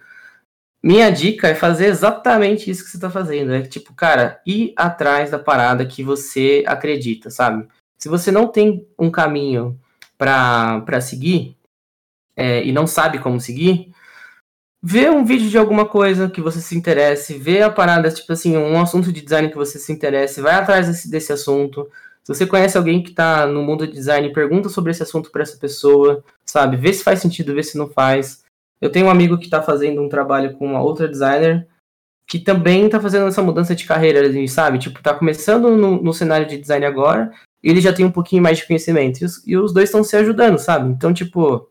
minha 0.83 1.09
dica 1.09 1.47
é 1.47 1.55
fazer 1.55 1.87
exatamente 1.87 2.69
isso 2.69 2.83
que 2.83 2.89
você 2.89 2.97
está 2.97 3.09
fazendo. 3.09 3.53
É 3.53 3.61
tipo, 3.61 3.93
cara, 3.93 4.41
ir 4.45 4.73
atrás 4.75 5.31
da 5.31 5.39
parada 5.39 5.85
que 5.85 6.03
você 6.03 6.63
acredita, 6.67 7.29
sabe? 7.29 7.67
Se 7.97 8.09
você 8.09 8.31
não 8.31 8.47
tem 8.47 8.85
um 8.99 9.09
caminho 9.09 9.79
para 10.17 11.01
seguir 11.01 11.57
é, 12.35 12.63
e 12.63 12.71
não 12.71 12.85
sabe 12.85 13.19
como 13.19 13.39
seguir, 13.39 13.93
vê 14.81 15.09
um 15.09 15.23
vídeo 15.23 15.49
de 15.49 15.57
alguma 15.57 15.87
coisa 15.87 16.29
que 16.29 16.41
você 16.41 16.59
se 16.59 16.77
interesse, 16.77 17.37
vê 17.37 17.61
a 17.61 17.69
parada, 17.69 18.11
tipo 18.11 18.33
assim, 18.33 18.57
um 18.57 18.81
assunto 18.81 19.11
de 19.13 19.21
design 19.21 19.49
que 19.49 19.55
você 19.55 19.79
se 19.79 19.93
interesse, 19.93 20.41
vai 20.41 20.55
atrás 20.55 20.87
desse, 20.87 21.09
desse 21.09 21.31
assunto, 21.31 21.89
se 22.23 22.33
você 22.33 22.47
conhece 22.47 22.77
alguém 22.77 23.03
que 23.03 23.09
está 23.09 23.45
no 23.45 23.61
mundo 23.61 23.85
de 23.85 23.93
design, 23.93 24.31
pergunta 24.31 24.69
sobre 24.69 24.91
esse 24.91 25.03
assunto 25.03 25.29
para 25.29 25.43
essa 25.43 25.57
pessoa, 25.57 26.23
sabe? 26.45 26.77
Vê 26.77 26.93
se 26.93 27.03
faz 27.03 27.19
sentido, 27.19 27.53
vê 27.53 27.61
se 27.61 27.77
não 27.77 27.89
faz. 27.89 28.43
Eu 28.79 28.89
tenho 28.89 29.07
um 29.07 29.09
amigo 29.09 29.37
que 29.37 29.45
está 29.45 29.61
fazendo 29.61 30.01
um 30.01 30.07
trabalho 30.07 30.53
com 30.57 30.65
uma 30.65 30.81
outra 30.81 31.07
designer 31.07 31.67
que 32.25 32.39
também 32.39 32.85
está 32.85 32.99
fazendo 32.99 33.27
essa 33.27 33.41
mudança 33.41 33.75
de 33.75 33.85
carreira, 33.85 34.21
sabe? 34.47 34.79
Tipo, 34.79 34.99
está 34.99 35.13
começando 35.13 35.75
no, 35.75 36.01
no, 36.01 36.13
cenário 36.13 36.47
de 36.47 36.57
design 36.57 36.85
agora 36.85 37.31
e 37.61 37.69
ele 37.69 37.81
já 37.81 37.91
tem 37.91 38.05
um 38.05 38.11
pouquinho 38.11 38.41
mais 38.41 38.57
de 38.57 38.65
conhecimento. 38.65 39.21
E 39.21 39.25
os, 39.25 39.47
e 39.47 39.57
os 39.57 39.73
dois 39.73 39.89
estão 39.89 40.03
se 40.03 40.15
ajudando, 40.15 40.57
sabe? 40.57 40.89
Então, 40.89 41.13
tipo, 41.13 41.69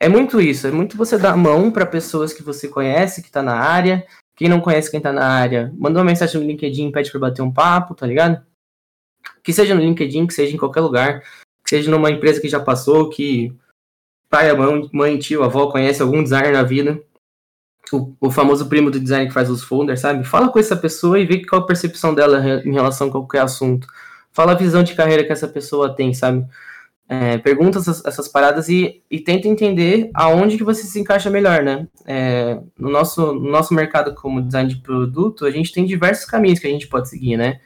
é 0.00 0.08
muito 0.08 0.40
isso. 0.40 0.66
É 0.66 0.72
muito 0.72 0.96
você 0.96 1.16
dar 1.16 1.32
a 1.32 1.36
mão 1.36 1.70
para 1.70 1.86
pessoas 1.86 2.32
que 2.32 2.42
você 2.42 2.66
conhece, 2.68 3.22
que 3.22 3.28
está 3.28 3.42
na 3.42 3.54
área. 3.54 4.04
Quem 4.36 4.48
não 4.48 4.60
conhece 4.60 4.90
quem 4.90 4.98
está 4.98 5.12
na 5.12 5.26
área, 5.26 5.72
manda 5.78 5.98
uma 5.98 6.04
mensagem 6.04 6.38
no 6.38 6.46
LinkedIn, 6.46 6.92
pede 6.92 7.10
para 7.10 7.20
bater 7.20 7.40
um 7.40 7.52
papo, 7.52 7.94
tá 7.94 8.06
ligado? 8.06 8.44
Que 9.46 9.52
seja 9.52 9.76
no 9.76 9.80
LinkedIn, 9.80 10.26
que 10.26 10.34
seja 10.34 10.52
em 10.52 10.58
qualquer 10.58 10.80
lugar, 10.80 11.22
que 11.62 11.70
seja 11.70 11.88
numa 11.88 12.10
empresa 12.10 12.40
que 12.40 12.48
já 12.48 12.58
passou, 12.58 13.08
que 13.08 13.54
pai, 14.28 14.52
mãe, 14.56 14.90
mãe 14.92 15.18
tio, 15.20 15.44
avó 15.44 15.68
conhece 15.68 16.02
algum 16.02 16.20
designer 16.20 16.52
na 16.52 16.64
vida, 16.64 17.00
o, 17.92 18.12
o, 18.20 18.28
famoso 18.28 18.68
primo 18.68 18.90
do 18.90 18.98
design 18.98 19.28
que 19.28 19.32
faz 19.32 19.48
os 19.48 19.62
folders, 19.62 20.00
sabe? 20.00 20.24
Fala 20.24 20.48
com 20.48 20.58
essa 20.58 20.74
pessoa 20.74 21.20
e 21.20 21.24
vê 21.24 21.46
qual 21.46 21.62
a 21.62 21.66
percepção 21.66 22.12
dela 22.12 22.44
em 22.64 22.72
relação 22.72 23.06
a 23.06 23.12
qualquer 23.12 23.42
assunto. 23.42 23.86
Fala 24.32 24.50
a 24.50 24.56
visão 24.56 24.82
de 24.82 24.96
carreira 24.96 25.22
que 25.22 25.30
essa 25.30 25.46
pessoa 25.46 25.94
tem, 25.94 26.12
sabe? 26.12 26.44
É, 27.08 27.38
pergunta 27.38 27.78
essas, 27.78 28.04
essas, 28.04 28.26
paradas 28.26 28.68
e, 28.68 29.00
e, 29.08 29.20
tenta 29.20 29.46
entender 29.46 30.10
aonde 30.12 30.56
que 30.56 30.64
você 30.64 30.82
se 30.82 30.98
encaixa 30.98 31.30
melhor, 31.30 31.62
né? 31.62 31.86
É, 32.04 32.58
no, 32.76 32.90
nosso, 32.90 33.32
no 33.32 33.48
nosso 33.48 33.72
mercado 33.72 34.12
como 34.12 34.42
design 34.42 34.68
de 34.68 34.80
produto, 34.80 35.46
a 35.46 35.50
gente 35.52 35.72
tem 35.72 35.84
diversos 35.84 36.24
caminhos 36.24 36.58
que 36.58 36.66
a 36.66 36.70
gente 36.70 36.88
pode 36.88 37.08
seguir, 37.08 37.36
né? 37.36 37.60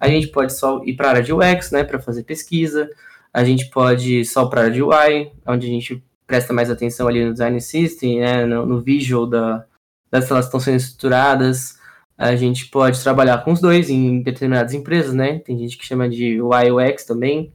A 0.00 0.08
gente 0.08 0.28
pode 0.28 0.54
só 0.54 0.82
ir 0.82 0.94
para 0.96 1.08
a 1.08 1.10
área 1.10 1.22
de 1.22 1.32
UX, 1.32 1.70
né, 1.70 1.84
para 1.84 2.00
fazer 2.00 2.22
pesquisa. 2.22 2.88
A 3.32 3.44
gente 3.44 3.68
pode 3.68 4.24
só 4.24 4.46
para 4.46 4.62
a 4.62 4.64
área 4.64 4.74
de 4.74 4.82
UI, 4.82 5.30
onde 5.46 5.66
a 5.66 5.70
gente 5.70 6.02
presta 6.26 6.54
mais 6.54 6.70
atenção 6.70 7.06
ali 7.06 7.22
no 7.22 7.32
design 7.32 7.60
system, 7.60 8.20
né, 8.20 8.46
no, 8.46 8.64
no 8.64 8.80
visual 8.80 9.26
da, 9.26 9.66
das 10.10 10.30
elas 10.30 10.46
estão 10.46 10.58
sendo 10.58 10.76
estruturadas. 10.76 11.76
A 12.16 12.34
gente 12.34 12.70
pode 12.70 13.02
trabalhar 13.02 13.44
com 13.44 13.52
os 13.52 13.60
dois 13.60 13.90
em 13.90 14.22
determinadas 14.22 14.72
empresas, 14.72 15.12
né? 15.12 15.38
Tem 15.40 15.58
gente 15.58 15.76
que 15.76 15.84
chama 15.84 16.08
de 16.08 16.40
UI 16.40 16.70
UX 16.70 17.04
também. 17.04 17.52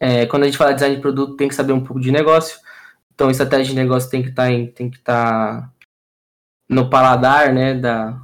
É, 0.00 0.26
quando 0.26 0.44
a 0.44 0.46
gente 0.46 0.58
fala 0.58 0.70
de 0.70 0.76
design 0.76 0.96
de 0.96 1.02
produto, 1.02 1.36
tem 1.36 1.48
que 1.48 1.54
saber 1.54 1.72
um 1.72 1.82
pouco 1.82 2.00
de 2.00 2.12
negócio. 2.12 2.58
Então, 3.14 3.30
estratégia 3.30 3.74
de 3.74 3.80
negócio 3.80 4.10
tem 4.10 4.22
que 4.22 4.30
tá 4.30 4.50
estar 4.50 4.92
tá 5.04 5.72
no 6.68 6.88
paladar, 6.88 7.52
né, 7.52 7.74
da 7.74 8.20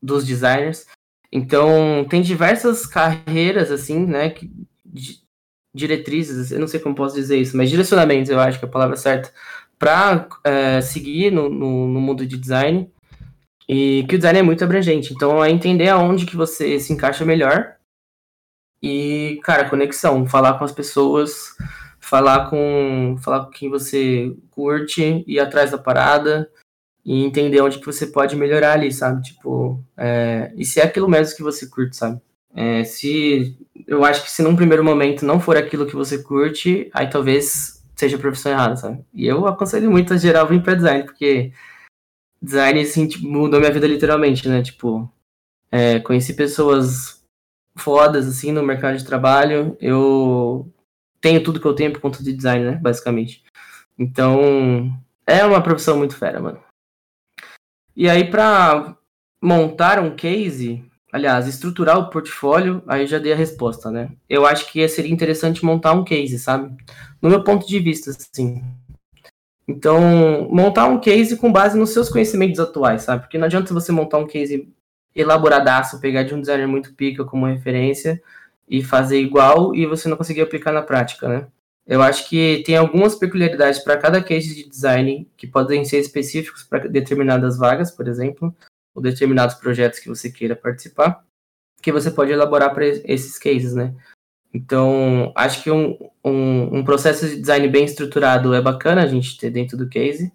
dos 0.00 0.24
designers. 0.24 0.86
Então, 1.32 2.06
tem 2.08 2.22
diversas 2.22 2.86
carreiras, 2.86 3.70
assim, 3.70 4.06
né, 4.06 4.30
que, 4.30 4.50
diretrizes, 5.74 6.50
eu 6.50 6.58
não 6.58 6.66
sei 6.66 6.80
como 6.80 6.94
posso 6.94 7.14
dizer 7.14 7.38
isso, 7.38 7.56
mas 7.56 7.68
direcionamentos, 7.68 8.30
eu 8.30 8.40
acho 8.40 8.58
que 8.58 8.64
é 8.64 8.68
a 8.68 8.70
palavra 8.70 8.96
certa, 8.96 9.30
para 9.78 10.26
é, 10.42 10.80
seguir 10.80 11.30
no, 11.30 11.50
no, 11.50 11.86
no, 11.88 12.00
mundo 12.00 12.26
de 12.26 12.38
design, 12.38 12.90
e 13.68 14.06
que 14.08 14.14
o 14.14 14.18
design 14.18 14.38
é 14.38 14.42
muito 14.42 14.64
abrangente, 14.64 15.12
então 15.12 15.44
é 15.44 15.50
entender 15.50 15.88
aonde 15.88 16.24
que 16.24 16.36
você 16.36 16.80
se 16.80 16.92
encaixa 16.92 17.24
melhor, 17.24 17.75
e, 18.82 19.40
cara, 19.42 19.68
conexão, 19.68 20.26
falar 20.26 20.58
com 20.58 20.64
as 20.64 20.72
pessoas, 20.72 21.56
falar 22.00 22.50
com, 22.50 23.16
falar 23.22 23.44
com 23.44 23.50
quem 23.50 23.70
você 23.70 24.34
curte, 24.50 25.24
ir 25.26 25.40
atrás 25.40 25.70
da 25.70 25.78
parada, 25.78 26.50
e 27.04 27.24
entender 27.24 27.60
onde 27.60 27.78
que 27.78 27.86
você 27.86 28.06
pode 28.06 28.34
melhorar 28.34 28.72
ali, 28.72 28.92
sabe? 28.92 29.22
Tipo, 29.22 29.80
é, 29.96 30.52
e 30.56 30.64
se 30.64 30.80
é 30.80 30.84
aquilo 30.84 31.08
mesmo 31.08 31.36
que 31.36 31.42
você 31.42 31.66
curte, 31.66 31.96
sabe? 31.96 32.20
É, 32.54 32.82
se 32.84 33.56
eu 33.86 34.04
acho 34.04 34.24
que 34.24 34.30
se 34.30 34.42
num 34.42 34.56
primeiro 34.56 34.82
momento 34.82 35.24
não 35.24 35.38
for 35.38 35.56
aquilo 35.56 35.86
que 35.86 35.94
você 35.94 36.22
curte, 36.22 36.90
aí 36.92 37.08
talvez 37.08 37.82
seja 37.94 38.16
a 38.16 38.20
profissão 38.20 38.50
errada, 38.50 38.76
sabe? 38.76 39.04
E 39.14 39.26
eu 39.26 39.46
aconselho 39.46 39.90
muito 39.90 40.12
a 40.14 40.16
geral 40.16 40.48
vir 40.48 40.62
para 40.62 40.74
design, 40.74 41.04
porque 41.04 41.52
design 42.42 42.80
assim, 42.80 43.06
tipo, 43.06 43.26
mudou 43.26 43.60
minha 43.60 43.72
vida 43.72 43.86
literalmente, 43.86 44.48
né? 44.48 44.62
Tipo, 44.62 45.10
é, 45.70 46.00
conheci 46.00 46.34
pessoas 46.34 47.15
fodas 47.76 48.26
assim 48.26 48.52
no 48.52 48.62
mercado 48.62 48.96
de 48.96 49.04
trabalho. 49.04 49.76
Eu 49.80 50.72
tenho 51.20 51.42
tudo 51.42 51.60
que 51.60 51.66
eu 51.66 51.74
tenho 51.74 51.92
por 51.92 52.00
conta 52.00 52.22
de 52.22 52.32
design, 52.32 52.64
né? 52.64 52.78
Basicamente. 52.82 53.44
Então, 53.98 54.92
é 55.26 55.44
uma 55.44 55.62
profissão 55.62 55.96
muito 55.96 56.16
fera, 56.16 56.40
mano. 56.40 56.60
E 57.94 58.08
aí, 58.08 58.30
para 58.30 58.96
montar 59.42 59.98
um 59.98 60.14
case, 60.14 60.84
aliás, 61.12 61.46
estruturar 61.46 61.98
o 61.98 62.10
portfólio, 62.10 62.82
aí 62.86 63.06
já 63.06 63.18
dei 63.18 63.32
a 63.32 63.36
resposta, 63.36 63.90
né? 63.90 64.10
Eu 64.28 64.46
acho 64.46 64.70
que 64.70 64.86
seria 64.88 65.12
interessante 65.12 65.64
montar 65.64 65.92
um 65.92 66.04
case, 66.04 66.38
sabe? 66.38 66.76
No 67.22 67.30
meu 67.30 67.42
ponto 67.42 67.66
de 67.66 67.78
vista, 67.78 68.10
assim. 68.10 68.62
Então, 69.66 70.48
montar 70.50 70.86
um 70.86 71.00
case 71.00 71.36
com 71.36 71.50
base 71.50 71.76
nos 71.76 71.90
seus 71.90 72.08
conhecimentos 72.08 72.60
atuais, 72.60 73.02
sabe? 73.02 73.22
Porque 73.22 73.38
não 73.38 73.46
adianta 73.46 73.74
você 73.74 73.90
montar 73.90 74.18
um 74.18 74.26
case 74.26 74.72
elaboradaço, 75.16 76.00
pegar 76.00 76.22
de 76.22 76.34
um 76.34 76.40
designer 76.40 76.68
muito 76.68 76.94
pica 76.94 77.24
como 77.24 77.46
referência 77.46 78.22
e 78.68 78.84
fazer 78.84 79.18
igual 79.20 79.74
e 79.74 79.86
você 79.86 80.08
não 80.08 80.16
conseguir 80.16 80.42
aplicar 80.42 80.72
na 80.72 80.82
prática, 80.82 81.28
né? 81.28 81.46
Eu 81.86 82.02
acho 82.02 82.28
que 82.28 82.62
tem 82.66 82.76
algumas 82.76 83.14
peculiaridades 83.14 83.78
para 83.78 83.96
cada 83.96 84.22
case 84.22 84.54
de 84.54 84.68
design 84.68 85.30
que 85.36 85.46
podem 85.46 85.84
ser 85.84 85.98
específicos 85.98 86.64
para 86.64 86.88
determinadas 86.88 87.56
vagas, 87.56 87.92
por 87.92 88.08
exemplo, 88.08 88.54
ou 88.94 89.00
determinados 89.00 89.54
projetos 89.54 90.00
que 90.00 90.08
você 90.08 90.30
queira 90.30 90.56
participar, 90.56 91.24
que 91.80 91.92
você 91.92 92.10
pode 92.10 92.32
elaborar 92.32 92.74
para 92.74 92.84
esses 92.86 93.38
cases, 93.38 93.74
né? 93.74 93.94
Então, 94.52 95.32
acho 95.36 95.62
que 95.62 95.70
um, 95.70 95.96
um, 96.24 96.78
um, 96.78 96.84
processo 96.84 97.28
de 97.28 97.38
design 97.38 97.68
bem 97.68 97.84
estruturado 97.84 98.54
é 98.54 98.60
bacana 98.60 99.02
a 99.02 99.06
gente 99.06 99.36
ter 99.36 99.50
dentro 99.50 99.76
do 99.76 99.88
case. 99.88 100.32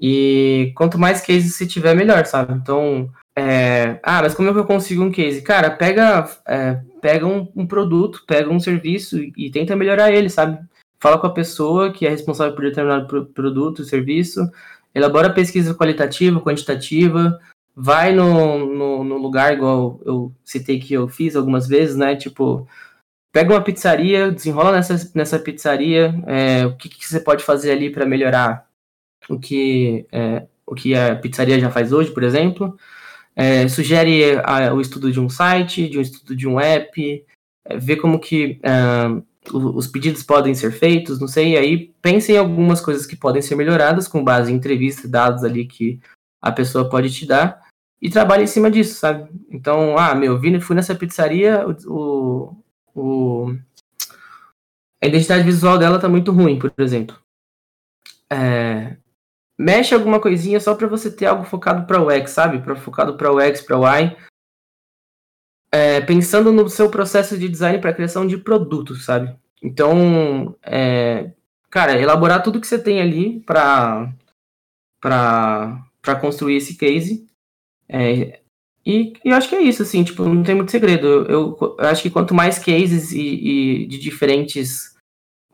E 0.00 0.72
quanto 0.76 0.98
mais 0.98 1.20
cases 1.20 1.54
se 1.54 1.66
tiver, 1.66 1.94
melhor, 1.94 2.24
sabe? 2.24 2.54
Então, 2.54 3.12
é, 3.38 4.00
ah, 4.02 4.20
mas 4.20 4.34
como 4.34 4.48
é 4.48 4.52
que 4.52 4.58
eu 4.58 4.66
consigo 4.66 5.04
um 5.04 5.12
case? 5.12 5.42
Cara, 5.42 5.70
pega, 5.70 6.28
é, 6.44 6.80
pega 7.00 7.24
um, 7.24 7.48
um, 7.54 7.66
produto, 7.66 8.24
pega 8.26 8.50
um 8.50 8.58
serviço 8.58 9.16
e, 9.16 9.32
e, 9.36 9.50
tenta 9.50 9.76
melhorar 9.76 10.10
ele, 10.10 10.28
sabe? 10.28 10.58
Fala 11.00 11.18
com 11.18 11.28
a 11.28 11.32
pessoa 11.32 11.92
que 11.92 12.04
é 12.04 12.10
responsável 12.10 12.52
por 12.52 12.64
determinado 12.64 13.06
pro, 13.06 13.26
produto, 13.26 13.84
serviço, 13.84 14.40
elabora 14.92 15.32
pesquisa 15.32 15.72
qualitativa, 15.72 16.40
quantitativa, 16.40 17.38
vai 17.76 18.12
no, 18.12 18.58
no, 18.66 19.04
no, 19.04 19.16
lugar, 19.18 19.52
igual 19.52 20.00
eu 20.04 20.32
citei 20.44 20.80
que 20.80 20.94
eu 20.94 21.06
fiz 21.06 21.36
algumas 21.36 21.68
vezes, 21.68 21.94
né? 21.94 22.16
Tipo, 22.16 22.66
pega 23.32 23.54
uma 23.54 23.62
pizzaria, 23.62 24.32
desenrola 24.32 24.72
nessa, 24.72 25.12
nessa 25.14 25.38
pizzaria, 25.38 26.12
é, 26.26 26.66
o 26.66 26.76
que, 26.76 26.88
que, 26.88 27.06
você 27.06 27.20
pode 27.20 27.44
fazer 27.44 27.70
ali 27.70 27.88
para 27.88 28.04
melhorar 28.04 28.66
o 29.28 29.38
que, 29.38 30.06
é, 30.10 30.44
o 30.66 30.74
que 30.74 30.92
a 30.96 31.14
pizzaria 31.14 31.60
já 31.60 31.70
faz 31.70 31.92
hoje, 31.92 32.10
por 32.10 32.24
exemplo. 32.24 32.76
É, 33.40 33.68
sugere 33.68 34.36
a, 34.42 34.74
o 34.74 34.80
estudo 34.80 35.12
de 35.12 35.20
um 35.20 35.28
site, 35.28 35.88
de 35.88 35.96
um 35.96 36.00
estudo 36.00 36.34
de 36.34 36.48
um 36.48 36.58
app, 36.58 37.24
é, 37.64 37.78
ver 37.78 37.96
como 37.96 38.18
que 38.18 38.58
é, 38.64 39.22
os 39.52 39.86
pedidos 39.86 40.24
podem 40.24 40.54
ser 40.54 40.72
feitos, 40.72 41.20
não 41.20 41.28
sei, 41.28 41.52
e 41.52 41.56
aí 41.56 41.94
pense 42.02 42.32
em 42.32 42.36
algumas 42.36 42.80
coisas 42.80 43.06
que 43.06 43.14
podem 43.14 43.40
ser 43.40 43.54
melhoradas 43.54 44.08
com 44.08 44.24
base 44.24 44.52
em 44.52 44.56
entrevista 44.56 45.06
dados 45.06 45.44
ali 45.44 45.66
que 45.66 46.00
a 46.42 46.50
pessoa 46.50 46.90
pode 46.90 47.12
te 47.12 47.24
dar 47.26 47.64
e 48.02 48.10
trabalhe 48.10 48.42
em 48.42 48.48
cima 48.48 48.70
disso, 48.70 48.98
sabe? 48.98 49.30
Então, 49.48 49.96
ah, 49.96 50.16
meu, 50.16 50.38
vim, 50.38 50.58
fui 50.58 50.74
nessa 50.74 50.94
pizzaria, 50.94 51.64
o, 51.86 52.56
o, 52.92 53.54
a 55.00 55.06
identidade 55.06 55.44
visual 55.44 55.78
dela 55.78 56.00
tá 56.00 56.08
muito 56.08 56.32
ruim, 56.32 56.58
por 56.58 56.72
exemplo. 56.78 57.16
É, 58.30 58.96
mexe 59.58 59.94
alguma 59.94 60.20
coisinha 60.20 60.60
só 60.60 60.74
para 60.74 60.86
você 60.86 61.10
ter 61.10 61.26
algo 61.26 61.44
focado 61.44 61.86
para 61.86 62.00
o 62.00 62.10
X, 62.10 62.30
sabe? 62.30 62.60
Para 62.60 62.76
focado 62.76 63.16
para 63.16 63.32
o 63.32 63.40
X, 63.40 63.60
para 63.60 63.78
o 63.78 63.86
Y. 63.86 64.16
É, 65.72 66.00
pensando 66.00 66.52
no 66.52 66.68
seu 66.68 66.90
processo 66.90 67.36
de 67.36 67.48
design 67.48 67.78
para 67.80 67.92
criação 67.92 68.26
de 68.26 68.38
produtos, 68.38 69.04
sabe? 69.04 69.36
Então, 69.62 70.56
é, 70.62 71.32
cara, 71.70 72.00
elaborar 72.00 72.42
tudo 72.42 72.60
que 72.60 72.66
você 72.66 72.78
tem 72.78 73.00
ali 73.00 73.40
para 73.40 74.12
para 75.00 76.16
construir 76.20 76.56
esse 76.56 76.76
case. 76.76 77.26
É, 77.88 78.40
e, 78.86 79.12
e, 79.24 79.30
eu 79.30 79.36
acho 79.36 79.48
que 79.48 79.54
é 79.54 79.60
isso, 79.60 79.82
assim, 79.82 80.02
tipo, 80.02 80.24
não 80.24 80.42
tem 80.42 80.54
muito 80.54 80.70
segredo. 80.70 81.06
Eu, 81.06 81.56
eu 81.60 81.86
acho 81.86 82.02
que 82.02 82.10
quanto 82.10 82.34
mais 82.34 82.58
cases 82.58 83.12
e, 83.12 83.82
e, 83.82 83.86
de 83.86 83.98
diferentes 83.98 84.97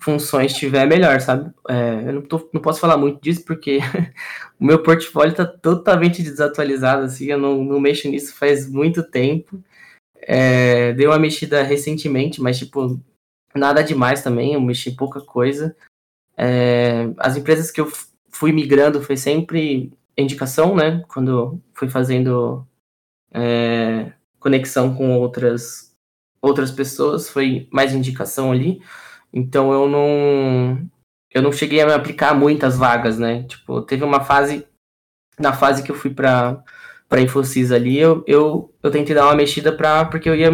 funções 0.04 0.52
tiver, 0.52 0.86
melhor, 0.86 1.18
sabe? 1.20 1.50
É, 1.66 2.08
eu 2.08 2.12
não, 2.12 2.22
tô, 2.22 2.50
não, 2.52 2.60
posso 2.60 2.78
falar 2.78 2.98
muito 2.98 3.20
disso 3.22 3.42
porque 3.44 3.78
o 4.60 4.64
meu 4.64 4.82
portfólio 4.82 5.34
tá 5.34 5.46
totalmente 5.46 6.22
desatualizado, 6.22 7.04
assim, 7.04 7.26
eu 7.26 7.38
não, 7.38 7.64
não 7.64 7.80
mexo 7.80 8.08
nisso 8.08 8.34
faz 8.36 8.68
muito 8.68 9.02
tempo. 9.02 9.62
É, 10.20 10.92
dei 10.92 11.06
uma 11.06 11.18
mexida 11.18 11.62
recentemente, 11.62 12.40
mas, 12.40 12.58
tipo, 12.58 13.00
nada 13.54 13.82
demais 13.82 14.22
também, 14.22 14.52
eu 14.52 14.60
mexi 14.60 14.92
pouca 14.94 15.20
coisa. 15.22 15.74
É, 16.36 17.08
as 17.16 17.36
empresas 17.36 17.70
que 17.70 17.80
eu 17.80 17.90
fui 18.30 18.52
migrando 18.52 19.00
foi 19.00 19.16
sempre 19.16 19.90
indicação, 20.18 20.76
né? 20.76 21.02
Quando 21.08 21.60
fui 21.72 21.88
fazendo 21.88 22.66
é, 23.32 24.12
conexão 24.38 24.94
com 24.94 25.18
outras 25.18 25.94
outras 26.42 26.70
pessoas, 26.70 27.26
foi 27.30 27.66
mais 27.72 27.94
indicação 27.94 28.52
ali. 28.52 28.82
Então 29.34 29.72
eu 29.72 29.88
não 29.88 30.88
eu 31.32 31.42
não 31.42 31.50
cheguei 31.50 31.80
a 31.80 31.86
me 31.86 31.92
aplicar 31.92 32.32
muitas 32.34 32.78
vagas, 32.78 33.18
né? 33.18 33.42
Tipo, 33.42 33.82
teve 33.82 34.04
uma 34.04 34.20
fase 34.20 34.64
na 35.38 35.52
fase 35.52 35.82
que 35.82 35.90
eu 35.90 35.96
fui 35.96 36.10
para 36.10 36.62
para 37.08 37.20
Infosys 37.20 37.70
ali, 37.70 37.98
eu, 37.98 38.24
eu, 38.26 38.72
eu 38.82 38.90
tentei 38.90 39.14
dar 39.14 39.26
uma 39.26 39.34
mexida 39.36 39.70
para 39.70 40.06
porque 40.06 40.28
eu 40.28 40.34
ia 40.34 40.50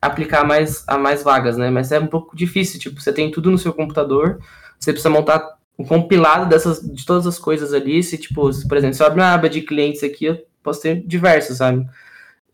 aplicar 0.00 0.44
mais 0.44 0.84
a 0.86 0.96
mais 0.96 1.22
vagas, 1.22 1.56
né? 1.56 1.70
Mas 1.70 1.90
é 1.90 1.98
um 1.98 2.06
pouco 2.06 2.36
difícil, 2.36 2.78
tipo, 2.78 3.00
você 3.00 3.12
tem 3.12 3.30
tudo 3.30 3.50
no 3.50 3.58
seu 3.58 3.72
computador, 3.72 4.38
você 4.78 4.92
precisa 4.92 5.10
montar 5.10 5.56
um 5.78 5.84
compilado 5.84 6.48
dessas 6.48 6.80
de 6.80 7.04
todas 7.04 7.26
as 7.26 7.38
coisas 7.38 7.72
ali, 7.72 8.02
se 8.02 8.16
tipo, 8.18 8.52
se, 8.52 8.68
por 8.68 8.76
exemplo, 8.76 8.94
se 8.94 9.02
eu 9.02 9.06
abrir 9.06 9.20
uma 9.22 9.34
aba 9.34 9.48
de 9.48 9.62
clientes 9.62 10.02
aqui, 10.02 10.26
eu 10.26 10.38
posso 10.62 10.82
ter 10.82 11.02
diversos, 11.06 11.58
sabe? 11.58 11.86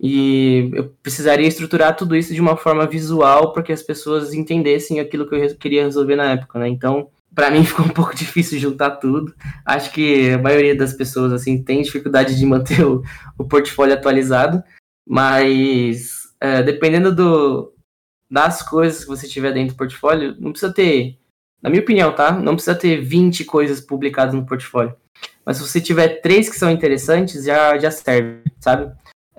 E 0.03 0.70
eu 0.72 0.94
precisaria 1.03 1.46
estruturar 1.46 1.94
tudo 1.94 2.16
isso 2.16 2.32
de 2.32 2.40
uma 2.40 2.57
forma 2.57 2.86
visual 2.86 3.53
para 3.53 3.62
que 3.62 3.72
as 3.72 3.82
pessoas 3.82 4.32
entendessem 4.32 4.98
aquilo 4.98 5.28
que 5.28 5.34
eu 5.34 5.57
queria 5.57 5.84
resolver 5.84 6.16
na 6.16 6.32
época, 6.32 6.59
né? 6.59 6.68
Então, 6.68 7.11
para 7.34 7.51
mim 7.51 7.62
ficou 7.66 7.84
um 7.84 7.90
pouco 7.90 8.14
difícil 8.16 8.59
juntar 8.59 8.92
tudo. 8.92 9.34
Acho 9.64 9.92
que 9.92 10.30
a 10.30 10.38
maioria 10.38 10.74
das 10.74 10.94
pessoas 10.94 11.32
assim 11.32 11.62
tem 11.62 11.82
dificuldade 11.82 12.38
de 12.38 12.46
manter 12.46 12.82
o, 12.84 13.03
o 13.36 13.44
portfólio 13.44 13.94
atualizado, 13.94 14.62
mas 15.07 16.20
é, 16.40 16.62
dependendo 16.62 17.14
do, 17.14 17.74
das 18.30 18.62
coisas 18.62 19.05
que 19.05 19.11
você 19.11 19.28
tiver 19.28 19.53
dentro 19.53 19.74
do 19.74 19.78
portfólio, 19.78 20.34
não 20.40 20.53
precisa 20.53 20.72
ter, 20.72 21.18
na 21.62 21.68
minha 21.68 21.82
opinião, 21.82 22.14
tá? 22.14 22.32
Não 22.32 22.55
precisa 22.55 22.74
ter 22.74 23.03
20 23.03 23.44
coisas 23.44 23.82
publicadas 23.82 24.34
no 24.34 24.46
portfólio. 24.46 24.96
Mas 25.44 25.59
se 25.59 25.68
você 25.68 25.78
tiver 25.78 26.20
três 26.22 26.48
que 26.48 26.57
são 26.57 26.70
interessantes, 26.70 27.44
já, 27.44 27.76
já 27.76 27.90
serve, 27.90 28.42
sabe? 28.61 28.90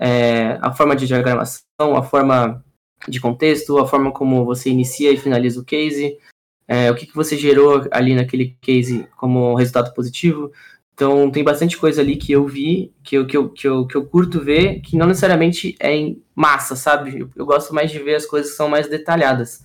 É, 0.04 0.58
a 0.60 0.72
forma 0.72 0.96
de 0.96 1.06
diagramação, 1.06 1.94
a 1.96 2.02
forma 2.02 2.64
de 3.06 3.20
contexto, 3.20 3.78
a 3.78 3.86
forma 3.86 4.10
como 4.10 4.44
você 4.44 4.68
inicia 4.68 5.12
e 5.12 5.16
finaliza 5.16 5.60
o 5.60 5.64
case, 5.64 6.18
é, 6.66 6.90
o 6.90 6.94
que, 6.96 7.06
que 7.06 7.14
você 7.14 7.36
gerou 7.36 7.86
ali 7.92 8.12
naquele 8.12 8.56
case 8.60 9.06
como 9.16 9.54
resultado 9.54 9.94
positivo. 9.94 10.50
Então 10.92 11.30
tem 11.30 11.44
bastante 11.44 11.76
coisa 11.76 12.02
ali 12.02 12.16
que 12.16 12.32
eu 12.32 12.44
vi, 12.44 12.92
que 13.04 13.16
eu, 13.16 13.26
que 13.28 13.36
eu, 13.36 13.48
que 13.48 13.68
eu, 13.68 13.86
que 13.86 13.96
eu 13.96 14.04
curto 14.04 14.40
ver, 14.40 14.80
que 14.80 14.96
não 14.96 15.06
necessariamente 15.06 15.76
é 15.78 15.94
em 15.94 16.20
massa, 16.34 16.74
sabe? 16.74 17.20
Eu, 17.20 17.30
eu 17.36 17.46
gosto 17.46 17.72
mais 17.72 17.88
de 17.88 18.00
ver 18.00 18.16
as 18.16 18.26
coisas 18.26 18.50
que 18.50 18.56
são 18.56 18.68
mais 18.68 18.88
detalhadas. 18.88 19.64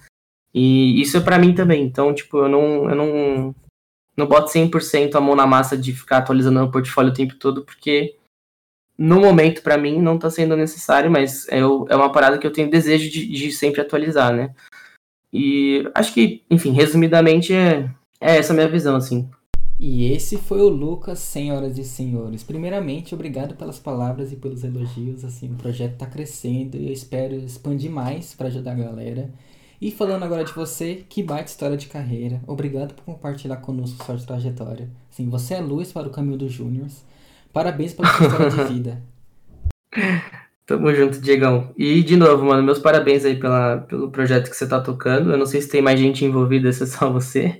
E 0.53 1.01
isso 1.01 1.17
é 1.17 1.19
para 1.19 1.39
mim 1.39 1.55
também. 1.55 1.83
Então, 1.83 2.13
tipo, 2.13 2.37
eu 2.37 2.47
não, 2.47 2.89
eu 2.91 2.95
não, 2.95 3.55
não 4.15 4.27
boto 4.27 4.51
100% 4.51 5.15
a 5.15 5.21
mão 5.21 5.35
na 5.35 5.47
massa 5.47 5.75
de 5.75 5.93
ficar 5.93 6.19
atualizando 6.19 6.63
o 6.63 6.71
portfólio 6.71 7.11
o 7.11 7.15
tempo 7.15 7.35
todo, 7.35 7.63
porque 7.65 8.15
no 8.97 9.19
momento, 9.21 9.61
para 9.61 9.77
mim, 9.77 10.01
não 10.01 10.15
está 10.15 10.29
sendo 10.29 10.57
necessário, 10.57 11.11
mas 11.11 11.47
é, 11.49 11.59
é 11.59 11.95
uma 11.95 12.11
parada 12.11 12.37
que 12.37 12.47
eu 12.47 12.51
tenho 12.51 12.69
desejo 12.69 13.09
de, 13.09 13.27
de, 13.27 13.51
sempre 13.51 13.81
atualizar, 13.81 14.35
né? 14.35 14.53
E 15.31 15.87
acho 15.93 16.13
que, 16.13 16.43
enfim, 16.49 16.71
resumidamente, 16.71 17.53
é, 17.53 17.89
é 18.19 18.37
essa 18.37 18.53
a 18.53 18.55
minha 18.55 18.67
visão, 18.67 18.95
assim. 18.95 19.29
E 19.79 20.11
esse 20.11 20.37
foi 20.37 20.59
o 20.61 20.69
Lucas, 20.69 21.19
senhoras 21.19 21.77
e 21.77 21.83
senhores. 21.83 22.43
Primeiramente, 22.43 23.13
obrigado 23.13 23.55
pelas 23.55 23.77
palavras 23.77 24.31
e 24.31 24.35
pelos 24.35 24.63
elogios. 24.63 25.23
Assim, 25.23 25.51
o 25.51 25.55
projeto 25.55 25.93
está 25.93 26.07
crescendo 26.07 26.75
e 26.75 26.87
eu 26.87 26.93
espero 26.93 27.35
expandir 27.35 27.91
mais 27.91 28.33
para 28.33 28.47
ajudar 28.47 28.71
a 28.71 28.75
galera. 28.75 29.31
E 29.79 29.91
falando 29.91 30.23
agora 30.23 30.43
de 30.43 30.51
você, 30.51 31.05
que 31.07 31.21
baita 31.21 31.51
história 31.51 31.77
de 31.77 31.85
carreira. 31.85 32.41
Obrigado 32.47 32.95
por 32.95 33.03
compartilhar 33.03 33.57
conosco 33.57 34.03
sua 34.03 34.17
trajetória. 34.17 34.89
Sim, 35.11 35.29
você 35.29 35.53
é 35.53 35.61
luz 35.61 35.91
para 35.91 36.07
o 36.07 36.11
caminho 36.11 36.37
dos 36.37 36.51
Júniors. 36.51 37.03
Parabéns 37.57 37.91
pela 37.91 38.07
sua 38.07 38.27
história 38.27 38.51
de 38.51 38.63
vida. 38.71 39.03
Tamo 40.63 40.93
junto, 40.93 41.19
Diegão. 41.19 41.73
E 41.75 42.03
de 42.03 42.15
novo, 42.15 42.45
mano, 42.45 42.61
meus 42.61 42.77
parabéns 42.77 43.25
aí 43.25 43.35
pela, 43.35 43.77
pelo 43.77 44.11
projeto 44.11 44.51
que 44.51 44.55
você 44.55 44.67
tá 44.67 44.79
tocando. 44.79 45.31
Eu 45.31 45.39
não 45.39 45.45
sei 45.47 45.59
se 45.59 45.67
tem 45.67 45.81
mais 45.81 45.99
gente 45.99 46.23
envolvida, 46.23 46.69
se 46.71 46.83
é 46.83 46.85
só 46.85 47.09
você. 47.09 47.59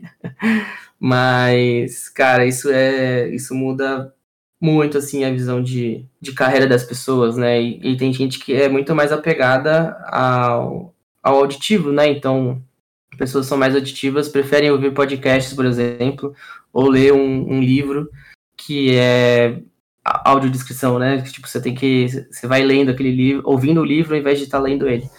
Mas, 0.99 2.09
cara, 2.09 2.45
isso 2.45 2.69
é. 2.69 3.27
Isso 3.29 3.55
muda 3.55 4.13
muito 4.61 4.99
assim 4.99 5.25
a 5.25 5.31
visão 5.31 5.63
de, 5.63 6.05
de 6.21 6.31
carreira 6.31 6.67
das 6.67 6.83
pessoas, 6.83 7.35
né? 7.35 7.59
E, 7.59 7.93
e 7.93 7.97
tem 7.97 8.13
gente 8.13 8.37
que 8.37 8.53
é 8.53 8.69
muito 8.69 8.93
mais 8.93 9.11
apegada 9.11 9.97
ao, 10.11 10.93
ao 11.23 11.37
auditivo, 11.37 11.91
né? 11.91 12.07
Então, 12.07 12.61
pessoas 13.17 13.47
são 13.47 13.57
mais 13.57 13.73
auditivas, 13.73 14.29
preferem 14.29 14.69
ouvir 14.69 14.93
podcasts, 14.93 15.55
por 15.55 15.65
exemplo, 15.65 16.35
ou 16.71 16.87
ler 16.87 17.13
um, 17.13 17.53
um 17.53 17.59
livro 17.59 18.07
que 18.55 18.95
é 18.95 19.59
audiodescrição, 20.25 20.99
né? 20.99 21.21
Tipo, 21.21 21.47
você 21.47 21.61
tem 21.61 21.73
que. 21.75 22.07
Você 22.31 22.47
vai 22.47 22.63
lendo 22.63 22.91
aquele 22.91 23.11
livro, 23.11 23.43
ouvindo 23.45 23.81
o 23.81 23.85
livro 23.85 24.13
ao 24.13 24.19
invés 24.19 24.37
de 24.37 24.45
estar 24.45 24.57
tá 24.57 24.63
lendo 24.63 24.87
ele. 24.87 25.09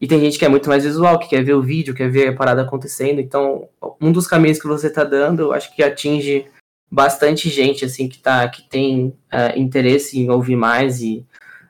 E 0.00 0.06
tem 0.06 0.20
gente 0.20 0.38
que 0.38 0.44
é 0.44 0.48
muito 0.48 0.68
mais 0.68 0.84
visual, 0.84 1.18
que 1.18 1.28
quer 1.28 1.42
ver 1.42 1.54
o 1.54 1.62
vídeo, 1.62 1.94
quer 1.94 2.08
ver 2.08 2.28
a 2.28 2.32
parada 2.32 2.62
acontecendo. 2.62 3.20
Então, 3.20 3.68
um 4.00 4.12
dos 4.12 4.26
caminhos 4.26 4.60
que 4.60 4.66
você 4.66 4.86
está 4.86 5.02
dando, 5.02 5.42
eu 5.42 5.52
acho 5.52 5.74
que 5.74 5.82
atinge 5.82 6.46
bastante 6.90 7.50
gente, 7.50 7.84
assim, 7.84 8.08
que, 8.08 8.18
tá, 8.18 8.48
que 8.48 8.62
tem 8.62 9.08
uh, 9.32 9.58
interesse 9.58 10.18
em 10.18 10.30
ouvir 10.30 10.56
mais 10.56 11.02
e 11.02 11.26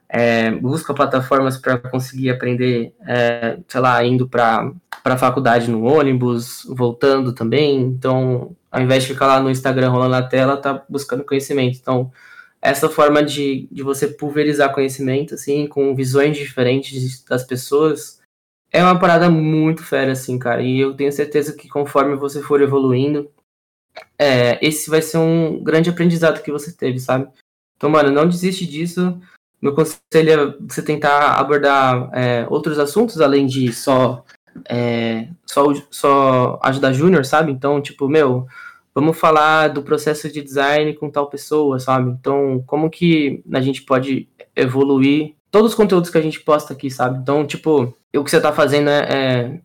é, 0.08 0.50
busca 0.50 0.94
plataformas 0.94 1.58
para 1.58 1.78
conseguir 1.78 2.30
aprender, 2.30 2.94
é, 3.06 3.58
sei 3.68 3.80
lá, 3.80 4.02
indo 4.04 4.28
para 4.28 4.72
a 5.04 5.18
faculdade 5.18 5.70
no 5.70 5.84
ônibus, 5.84 6.66
voltando 6.68 7.32
também. 7.32 7.80
Então, 7.80 8.56
ao 8.70 8.80
invés 8.80 9.02
de 9.02 9.12
ficar 9.12 9.26
lá 9.26 9.40
no 9.40 9.50
Instagram 9.50 9.90
rolando 9.90 10.12
na 10.12 10.22
tela, 10.22 10.56
tá 10.56 10.82
buscando 10.88 11.24
conhecimento. 11.24 11.78
Então, 11.80 12.10
essa 12.60 12.88
forma 12.88 13.22
de, 13.22 13.68
de 13.70 13.82
você 13.82 14.08
pulverizar 14.08 14.72
conhecimento, 14.74 15.34
assim, 15.34 15.66
com 15.66 15.94
visões 15.94 16.36
diferentes 16.36 17.24
das 17.24 17.44
pessoas, 17.44 18.20
é 18.70 18.82
uma 18.82 18.98
parada 18.98 19.30
muito 19.30 19.82
fera, 19.82 20.12
assim, 20.12 20.38
cara. 20.38 20.62
E 20.62 20.78
eu 20.78 20.94
tenho 20.94 21.12
certeza 21.12 21.54
que 21.54 21.68
conforme 21.68 22.16
você 22.16 22.42
for 22.42 22.60
evoluindo, 22.60 23.30
é, 24.18 24.64
esse 24.66 24.90
vai 24.90 25.00
ser 25.00 25.18
um 25.18 25.62
grande 25.62 25.90
aprendizado 25.90 26.42
que 26.42 26.52
você 26.52 26.72
teve, 26.72 26.98
sabe? 26.98 27.28
Então, 27.76 27.88
mano, 27.88 28.10
não 28.10 28.28
desiste 28.28 28.66
disso. 28.66 29.18
Meu 29.60 29.74
conselho 29.74 30.00
é 30.14 30.56
você 30.60 30.82
tentar 30.82 31.38
abordar 31.38 32.10
é, 32.12 32.46
outros 32.48 32.78
assuntos 32.78 33.20
além 33.20 33.46
de 33.46 33.72
só, 33.72 34.24
é, 34.68 35.28
só, 35.46 35.64
só 35.90 36.60
ajudar 36.62 36.92
júnior, 36.92 37.24
sabe? 37.24 37.50
Então, 37.50 37.80
tipo, 37.80 38.08
meu, 38.08 38.46
vamos 39.00 39.18
falar 39.18 39.68
do 39.68 39.82
processo 39.82 40.30
de 40.30 40.42
design 40.42 40.92
com 40.94 41.08
tal 41.08 41.28
pessoa, 41.28 41.78
sabe? 41.78 42.10
Então, 42.10 42.62
como 42.66 42.90
que 42.90 43.42
a 43.52 43.60
gente 43.60 43.82
pode 43.82 44.28
evoluir 44.56 45.34
todos 45.50 45.70
os 45.70 45.76
conteúdos 45.76 46.10
que 46.10 46.18
a 46.18 46.22
gente 46.22 46.40
posta 46.40 46.72
aqui, 46.72 46.90
sabe? 46.90 47.18
Então, 47.18 47.46
tipo, 47.46 47.94
o 48.14 48.24
que 48.24 48.30
você 48.30 48.40
tá 48.40 48.52
fazendo 48.52 48.90
é, 48.90 49.00
é, 49.08 49.60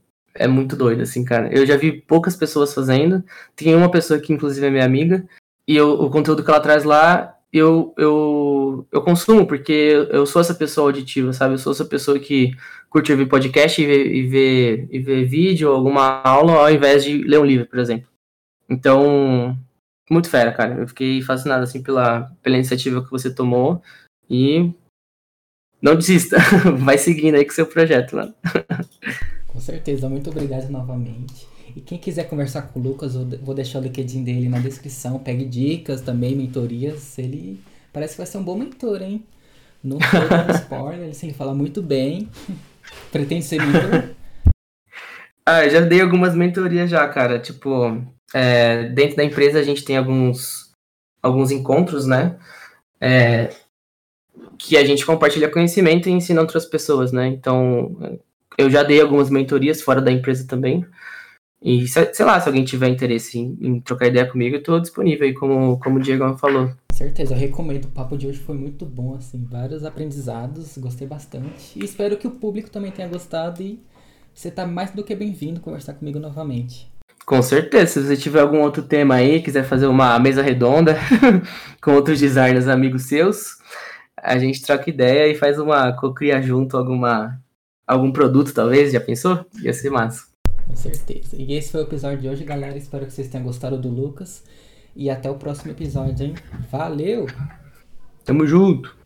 é, 0.46 0.48
muito 0.48 0.76
doido, 0.76 1.02
assim, 1.02 1.26
cara. 1.26 1.50
Eu 1.52 1.66
já 1.66 1.76
vi 1.76 1.92
poucas 1.92 2.36
pessoas 2.36 2.74
fazendo. 2.74 3.24
Tem 3.56 3.76
uma 3.76 3.90
pessoa 3.90 4.20
que, 4.20 4.32
inclusive, 4.32 4.68
é 4.68 4.70
minha 4.70 4.86
amiga. 4.86 5.26
E 5.68 5.76
eu, 5.76 5.94
o 5.94 6.10
conteúdo 6.12 6.44
que 6.44 6.50
ela 6.52 6.60
traz 6.60 6.84
lá, 6.84 7.36
eu, 7.52 7.94
eu, 7.98 8.88
eu 8.92 9.02
consumo, 9.02 9.48
porque 9.48 10.08
eu 10.12 10.26
sou 10.26 10.42
essa 10.42 10.54
pessoa 10.54 10.90
auditiva, 10.90 11.34
sabe? 11.34 11.56
Eu 11.56 11.60
sou 11.60 11.74
essa 11.74 11.86
pessoa 11.86 12.20
que 12.20 12.52
curte 12.90 13.12
ouvir 13.12 13.28
podcast 13.28 13.82
e 13.82 13.86
ver, 13.86 14.16
e 14.16 14.28
ver, 14.28 14.88
e 14.92 15.00
ver 15.00 15.26
vídeo, 15.26 15.72
alguma 15.72 16.22
aula, 16.22 16.54
ao 16.54 16.72
invés 16.72 17.04
de 17.04 17.24
ler 17.24 17.40
um 17.40 17.46
livro, 17.46 17.66
por 17.66 17.80
exemplo. 17.80 18.13
Então, 18.70 19.58
muito 20.10 20.30
fera, 20.30 20.52
cara. 20.52 20.76
Eu 20.76 20.88
fiquei 20.88 21.22
fascinado 21.22 21.64
assim 21.64 21.82
pela, 21.82 22.32
pela 22.42 22.56
iniciativa 22.56 23.04
que 23.04 23.12
você 23.12 23.34
tomou 23.34 23.82
e 24.30 24.72
não 25.82 25.96
desista. 25.96 26.38
Vai 26.80 26.98
seguindo 26.98 27.36
aí 27.36 27.46
com 27.46 27.52
seu 27.52 27.66
projeto, 27.66 28.16
mano. 28.16 28.34
Com 29.48 29.60
certeza, 29.60 30.10
muito 30.10 30.32
obrigado 30.32 30.68
novamente. 30.70 31.48
E 31.76 31.82
quem 31.82 31.98
quiser 31.98 32.28
conversar 32.28 32.64
com 32.64 32.80
o 32.80 32.84
Lucas, 32.84 33.14
eu 33.14 33.28
vou 33.42 33.54
deixar 33.54 33.80
o 33.80 33.82
LinkedIn 33.84 34.24
dele 34.24 34.50
na 34.50 34.60
descrição. 34.60 35.20
Pegue 35.20 35.46
dicas 35.46 36.02
também, 36.02 36.36
mentorias. 36.36 37.18
Ele 37.20 37.62
parece 37.92 38.14
que 38.14 38.18
vai 38.18 38.28
ser 38.28 38.40
um 38.40 38.44
bom 38.44 38.58
mentor, 38.58 39.02
hein? 39.02 39.24
Não 39.84 40.00
tô 40.00 40.28
dando 40.30 40.52
spoiler, 40.58 41.02
ele 41.02 41.14
sempre 41.14 41.36
fala 41.36 41.54
muito 41.54 41.82
bem. 41.82 42.30
Pretende 43.12 43.44
ser 43.44 43.62
mentor? 43.62 44.10
Ah, 45.46 45.68
já 45.68 45.82
dei 45.82 46.02
algumas 46.02 46.34
mentorias 46.34 46.90
já, 46.90 47.08
cara. 47.10 47.38
Tipo, 47.38 48.02
é, 48.34 48.86
dentro 48.90 49.18
da 49.18 49.24
empresa 49.24 49.60
a 49.60 49.64
gente 49.64 49.86
tem 49.86 49.98
alguns, 49.98 50.72
alguns 51.22 51.52
encontros, 51.52 52.06
né? 52.06 52.38
É, 53.00 53.50
que 54.58 54.78
a 54.78 54.86
gente 54.86 55.06
compartilha 55.06 55.52
conhecimento 55.52 56.10
e 56.10 56.12
ensina 56.12 56.42
outras 56.42 56.66
pessoas, 56.66 57.12
né? 57.12 57.28
Então, 57.28 58.20
eu 58.58 58.70
já 58.70 58.84
dei 58.84 59.02
algumas 59.02 59.30
mentorias 59.30 59.82
fora 59.82 60.02
da 60.02 60.12
empresa 60.12 60.48
também. 60.48 60.86
E, 61.62 61.88
sei 61.88 62.26
lá, 62.26 62.40
se 62.42 62.50
alguém 62.50 62.66
tiver 62.66 62.90
interesse 62.90 63.40
em, 63.40 63.58
em 63.62 63.80
trocar 63.80 64.08
ideia 64.08 64.30
comigo, 64.30 64.56
eu 64.56 64.60
estou 64.60 64.82
disponível 64.82 65.26
aí, 65.26 65.34
como, 65.34 65.80
como 65.80 65.98
o 65.98 66.02
Diego 66.02 66.38
falou. 66.38 66.72
Certeza, 66.92 67.34
eu 67.34 67.40
recomendo. 67.40 67.86
O 67.86 67.92
papo 67.92 68.18
de 68.18 68.28
hoje 68.28 68.40
foi 68.40 68.56
muito 68.56 68.86
bom, 68.86 69.16
assim, 69.16 69.46
vários 69.46 69.86
aprendizados, 69.86 70.78
gostei 70.78 71.08
bastante. 71.08 71.80
E 71.80 71.86
espero 71.86 72.18
que 72.18 72.28
o 72.28 72.32
público 72.32 72.70
também 72.70 72.92
tenha 72.92 73.08
gostado 73.08 73.64
e 73.64 73.80
você 74.34 74.52
tá 74.52 74.68
mais 74.68 74.92
do 74.92 75.04
que 75.04 75.16
bem-vindo 75.16 75.62
conversar 75.62 75.94
comigo 75.94 76.20
novamente. 76.20 76.92
Com 77.26 77.42
certeza. 77.42 77.88
Se 77.88 78.08
você 78.08 78.18
tiver 78.18 78.42
algum 78.42 78.62
outro 78.62 78.84
tema 78.84 79.16
aí, 79.16 79.42
quiser 79.42 79.64
fazer 79.64 79.88
uma 79.88 80.18
mesa 80.20 80.42
redonda 80.42 80.98
com 81.82 81.92
outros 81.92 82.20
designers 82.20 82.68
amigos 82.68 83.04
seus, 83.04 83.58
a 84.18 84.38
gente 84.38 84.62
troca 84.62 84.90
ideia 84.90 85.32
e 85.32 85.36
faz 85.36 85.58
uma 85.58 85.94
cocria 85.94 86.42
junto 86.42 86.78
alguma 86.78 87.40
algum 87.88 88.12
produto, 88.12 88.54
talvez. 88.54 88.92
Já 88.92 89.00
pensou? 89.00 89.46
Ia 89.62 89.74
ser 89.74 89.90
massa. 89.90 90.26
Com 90.68 90.76
certeza. 90.76 91.36
E 91.38 91.54
esse 91.54 91.72
foi 91.72 91.82
o 91.82 91.86
episódio 91.86 92.20
de 92.20 92.30
hoje, 92.30 92.44
galera. 92.44 92.78
Espero 92.78 93.06
que 93.06 93.14
vocês 93.14 93.28
tenham 93.28 93.46
gostado 93.46 93.78
do 93.78 93.90
Lucas. 93.90 94.44
E 94.96 95.10
até 95.10 95.30
o 95.30 95.36
próximo 95.36 95.72
episódio, 95.72 96.26
hein? 96.26 96.36
Valeu! 96.70 97.28
Tamo 98.24 98.46
junto! 98.46 99.03